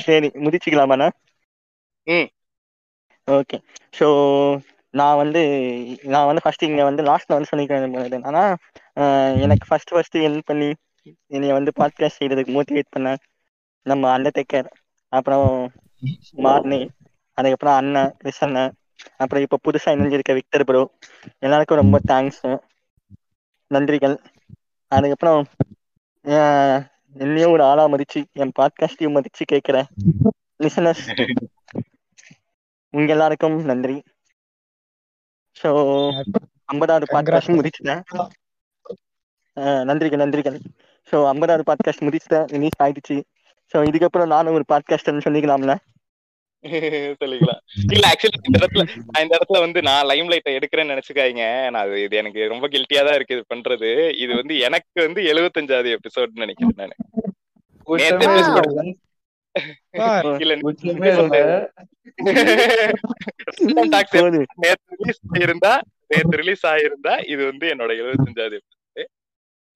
[0.06, 1.08] சரி முடிச்சுக்கலாமாண்ணா?
[2.08, 2.28] ம்.
[3.32, 3.58] ஓகே
[4.00, 4.08] ஸோ
[4.90, 5.42] நான் வந்து
[6.04, 8.56] நான் வந்து ஃபர்ஸ்ட் இங்க வந்து லாஸ்ட்ல வந்து சொல்லிக்கிறேன் ஆனா
[9.40, 10.74] எனக்கு ஃபர்ஸ்ட் ஃபர்ஸ்ட் ஹெல்ப் பண்ணி
[11.28, 13.16] என்னைய வந்து பாட்காஸ்ட் செய்யறதுக்கு மோட்டிவேட் பண்ண
[13.82, 14.66] நம்ம அண்டர்டேக்கர்
[15.10, 15.72] அப்புறம்
[16.38, 16.90] மார்னி
[17.34, 18.74] அதுக்கப்புறம் அண்ணன் ரிஸ் அண்ணன்
[19.18, 20.92] அப்புறம் இப்போ புதுசாக இணைஞ்சிருக்க விக்டர் ப்ரோ
[21.40, 22.60] எல்லாருக்கும் ரொம்ப தேங்க்ஸ்
[23.74, 24.18] நன்றிகள்.
[24.88, 25.46] அதுக்கப்புறம்
[27.14, 29.86] என்னையும் ஒரு ஆளா மதிச்சு என் பாட்காஸ்டையும் மதிச்சு கேட்கிற
[30.64, 31.10] லிசனர்ஸ்
[32.94, 33.96] உங்க எல்லாருக்கும் நன்றி.
[35.58, 35.70] ஸோ
[36.66, 38.02] ஐம்பதாவது பாட்காஸ்ட் முடிச்சிட்டேன்.
[39.58, 40.58] ஆஹ் நன்றிகள் நன்றிகள்.
[41.12, 42.46] ஸோ ஐம்பதாவது பாட்காஸ்ட் முடிச்சிட்டேன்.
[42.48, 43.18] ரிலீஸ் ஆயிடுச்சு.
[43.74, 45.76] ஸோ இதுக்கப்புறம் நானும் ஒரு பாட்காஸ்ட்னு சொல்லிக்கலாம்ல?
[47.22, 47.62] சொல்லிக்கலாம்.
[47.92, 51.46] இல்ல ஆக்சுவலி இந்த இடத்துல நான் இந்த இடத்துல வந்து நான் லைம் லைட்டை எடுக்கிறேன்னு நினைச்சுக்காதீங்க.
[51.70, 53.90] நான் அது இது எனக்கு ரொம்ப கில்ட்டியா தான் இருக்கு இது பண்றது.
[54.16, 56.96] இது வந்து எனக்கு வந்து எழுபத்தஞ்சாவது எபிசோட்னு நினைக்கிறேன் நானு.
[64.58, 65.74] நேத்து ரிலீஸ் ஆயிருந்தா
[66.08, 68.60] நேத்து ரிலீஸ் ஆயிருந்தா இது வந்து என்னோட எழுபத்தஞ்சாவது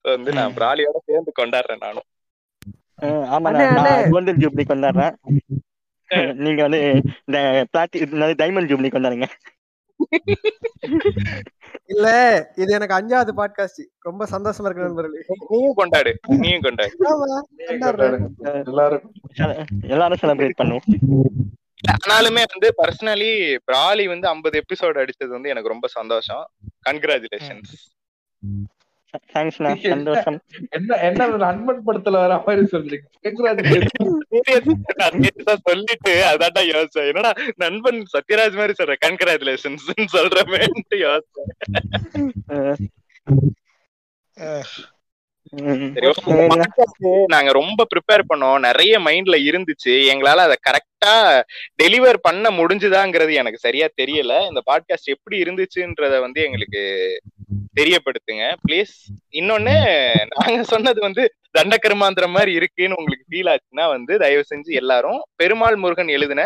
[0.05, 2.07] வந்து நான் பிராலியோட சேர்ந்து கொண்டாடுறேன் நானும்.
[3.29, 4.11] ஆமா நான்.
[4.11, 5.15] கோல்டன் ஜூப்ளி கொண்டாடுறேன்.
[6.35, 6.79] நீங்க வந்து
[7.25, 7.37] இந்த
[7.73, 7.97] பிளாட்டி
[8.41, 9.27] டைமண்ட் ஜூப்ளி கொண்டாடுங்க.
[11.85, 12.07] இல்ல
[12.55, 15.23] இது எனக்கு அஞ்சாவது பாட்காஸ்ட் ரொம்ப சந்தோஷமா இருக்கு நண்பர்களே.
[15.49, 16.95] நீயும் கொண்டாடு நீயும் கொண்டாடு.
[18.65, 19.11] எல்லாரும்.
[19.81, 20.85] எல்லாரும் செலிப்ரேட் பண்ணுவோம்.
[21.91, 26.49] ஆனாலுமே வந்து பர்சனலி பிராலி வந்து 50 எபிசோட் அடிச்சது வந்து எனக்கு ரொம்ப சந்தோஷம்.
[26.89, 27.73] கங்க்ராச்சுலேஷன்ஸ்
[29.33, 30.37] தேங்க்ஸ்ண்ணா சந்தோஷம்.
[30.69, 33.05] என்ன என்ன நண்பன் படத்துல வர மாதிரி சொல்றீங்க?
[34.95, 37.07] நான் நேத்தா சொல்லிட்டு அதான்டா யோசிச்சேன்.
[37.07, 38.95] என்னடா நண்பன் சத்யராஜ் மாதிரி சொல்ற?
[39.05, 39.85] கன்கிராச்சுலேஷன்ஸ்
[47.27, 48.59] நாங்க ரொம்ப ப்ரிப்பேர் பண்ணோம்.
[48.59, 49.93] நிறைய மைண்ட்ல இருந்துச்சு.
[50.13, 51.13] எங்களால அதை கரெக்டா
[51.83, 54.33] டெலிவர் பண்ண முடிஞ்சுதாங்கிறது எனக்கு சரியா தெரியல.
[54.47, 56.83] இந்த பாட்காஸ்ட் எப்படி இருந்துச்சுன்றத வந்து எங்களுக்கு
[57.77, 58.45] தெரியப்படுத்துங்க.
[58.65, 58.93] ப்ளீஸ்
[59.39, 59.75] இன்னொன்னு
[60.33, 61.23] நாங்க சொன்னது வந்து
[61.57, 66.43] தண்டக்கருமாந்திரம் மாதிரி இருக்குன்னு உங்களுக்கு ஃபீல் ஆச்சுன்னா வந்து தயவு செஞ்சு எல்லாரும் பெருமாள் முருகன் எழுதின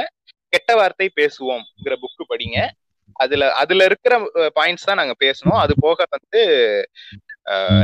[0.53, 2.57] கெட்ட வார்த்தை பேசுவோம்ங்கிற புக்கு படிங்க.
[3.19, 4.13] அதுல அதுல இருக்கிற
[4.57, 5.59] பாயிண்ட்ஸ் தான் நாங்க பேசணும்.
[5.63, 6.41] அது போக வந்து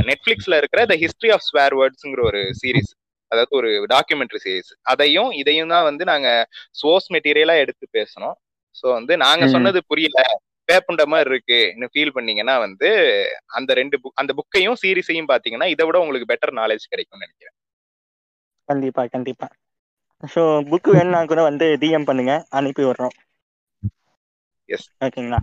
[0.09, 2.91] நெட்ஃபிளிக்ஸ்ல இருக்கிற த ஹிஸ்டரி ஆஃப் ஸ்வேர் வேர்ட்ஸ்ங்கிற ஒரு சீரிஸ்
[3.31, 6.27] அதாவது ஒரு டாக்குமெண்ட்ரி சீரிஸ் அதையும் இதையும் தான் வந்து நாங்க
[6.81, 8.35] சோர்ஸ் மெட்டீரியலா எடுத்து பேசணும்.
[8.75, 9.43] ஸோ வந்து நாங்க.
[9.55, 10.19] சொன்னது புரியல.
[10.69, 11.59] பேப்புண்ட மாதிரி இருக்கு
[11.93, 12.89] ஃபீல் பண்ணீங்கன்னா வந்து
[13.57, 17.55] அந்த ரெண்டு புக் அந்த புக்கையும் சீரிஸையும் பாத்தீங்கன்னா இதை விட உங்களுக்கு பெட்டர் நாலேஜ் கிடைக்கும்னு நினைக்கிறேன்.
[18.69, 19.47] கண்டிப்பா கண்டிப்பா.
[20.33, 20.41] ஸோ
[20.71, 22.33] புக் வேணும்னா கூட வந்து டிஎம் பண்ணுங்க.
[22.59, 23.15] அனுப்பி விடுறோம்.
[24.69, 24.83] Yes.
[25.05, 25.39] ஓகேங்களா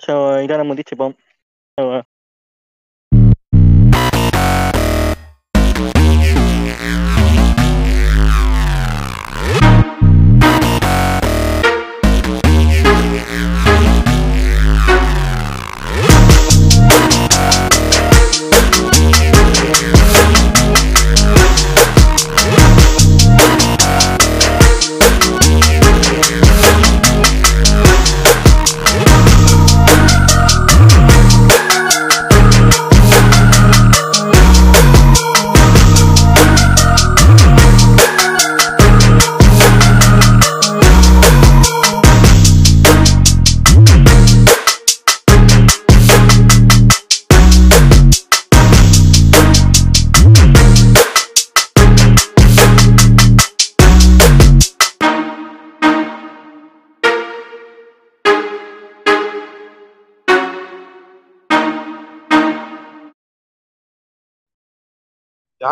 [0.00, 0.12] ஸோ
[0.44, 1.14] இதோட முடிச்சுப்போம்.
[1.78, 1.82] ஸோ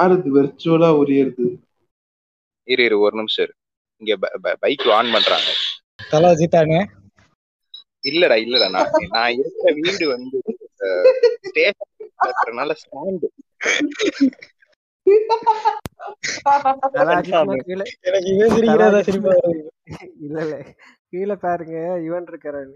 [0.01, 1.47] யாரு இது வெர்ச்சுவலா உரியறது
[2.69, 3.55] இரு இரு ஒரு நிமிஷம் இரு.
[4.03, 4.13] இங்க
[4.63, 5.49] பைக் ஆன் பண்றாங்க.
[6.11, 6.79] தலா ஜித்தானே
[8.05, 10.39] இல்லடா இல்லடா நான் நான் இருக்கிற வீடு வந்து
[11.49, 11.89] ஸ்டேஷன்
[12.83, 13.29] ஸ்டாண்டு.
[20.21, 20.57] இல்ல இல்ல.
[21.11, 22.75] கீழே பாருங்க இவன் இருக்கிறாரு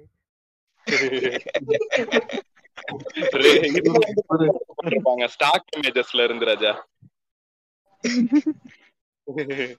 [5.34, 6.72] ஸ்டாக் இமேஜஸ்ல இருந்து ராஜா.
[8.04, 9.72] ウフフフ。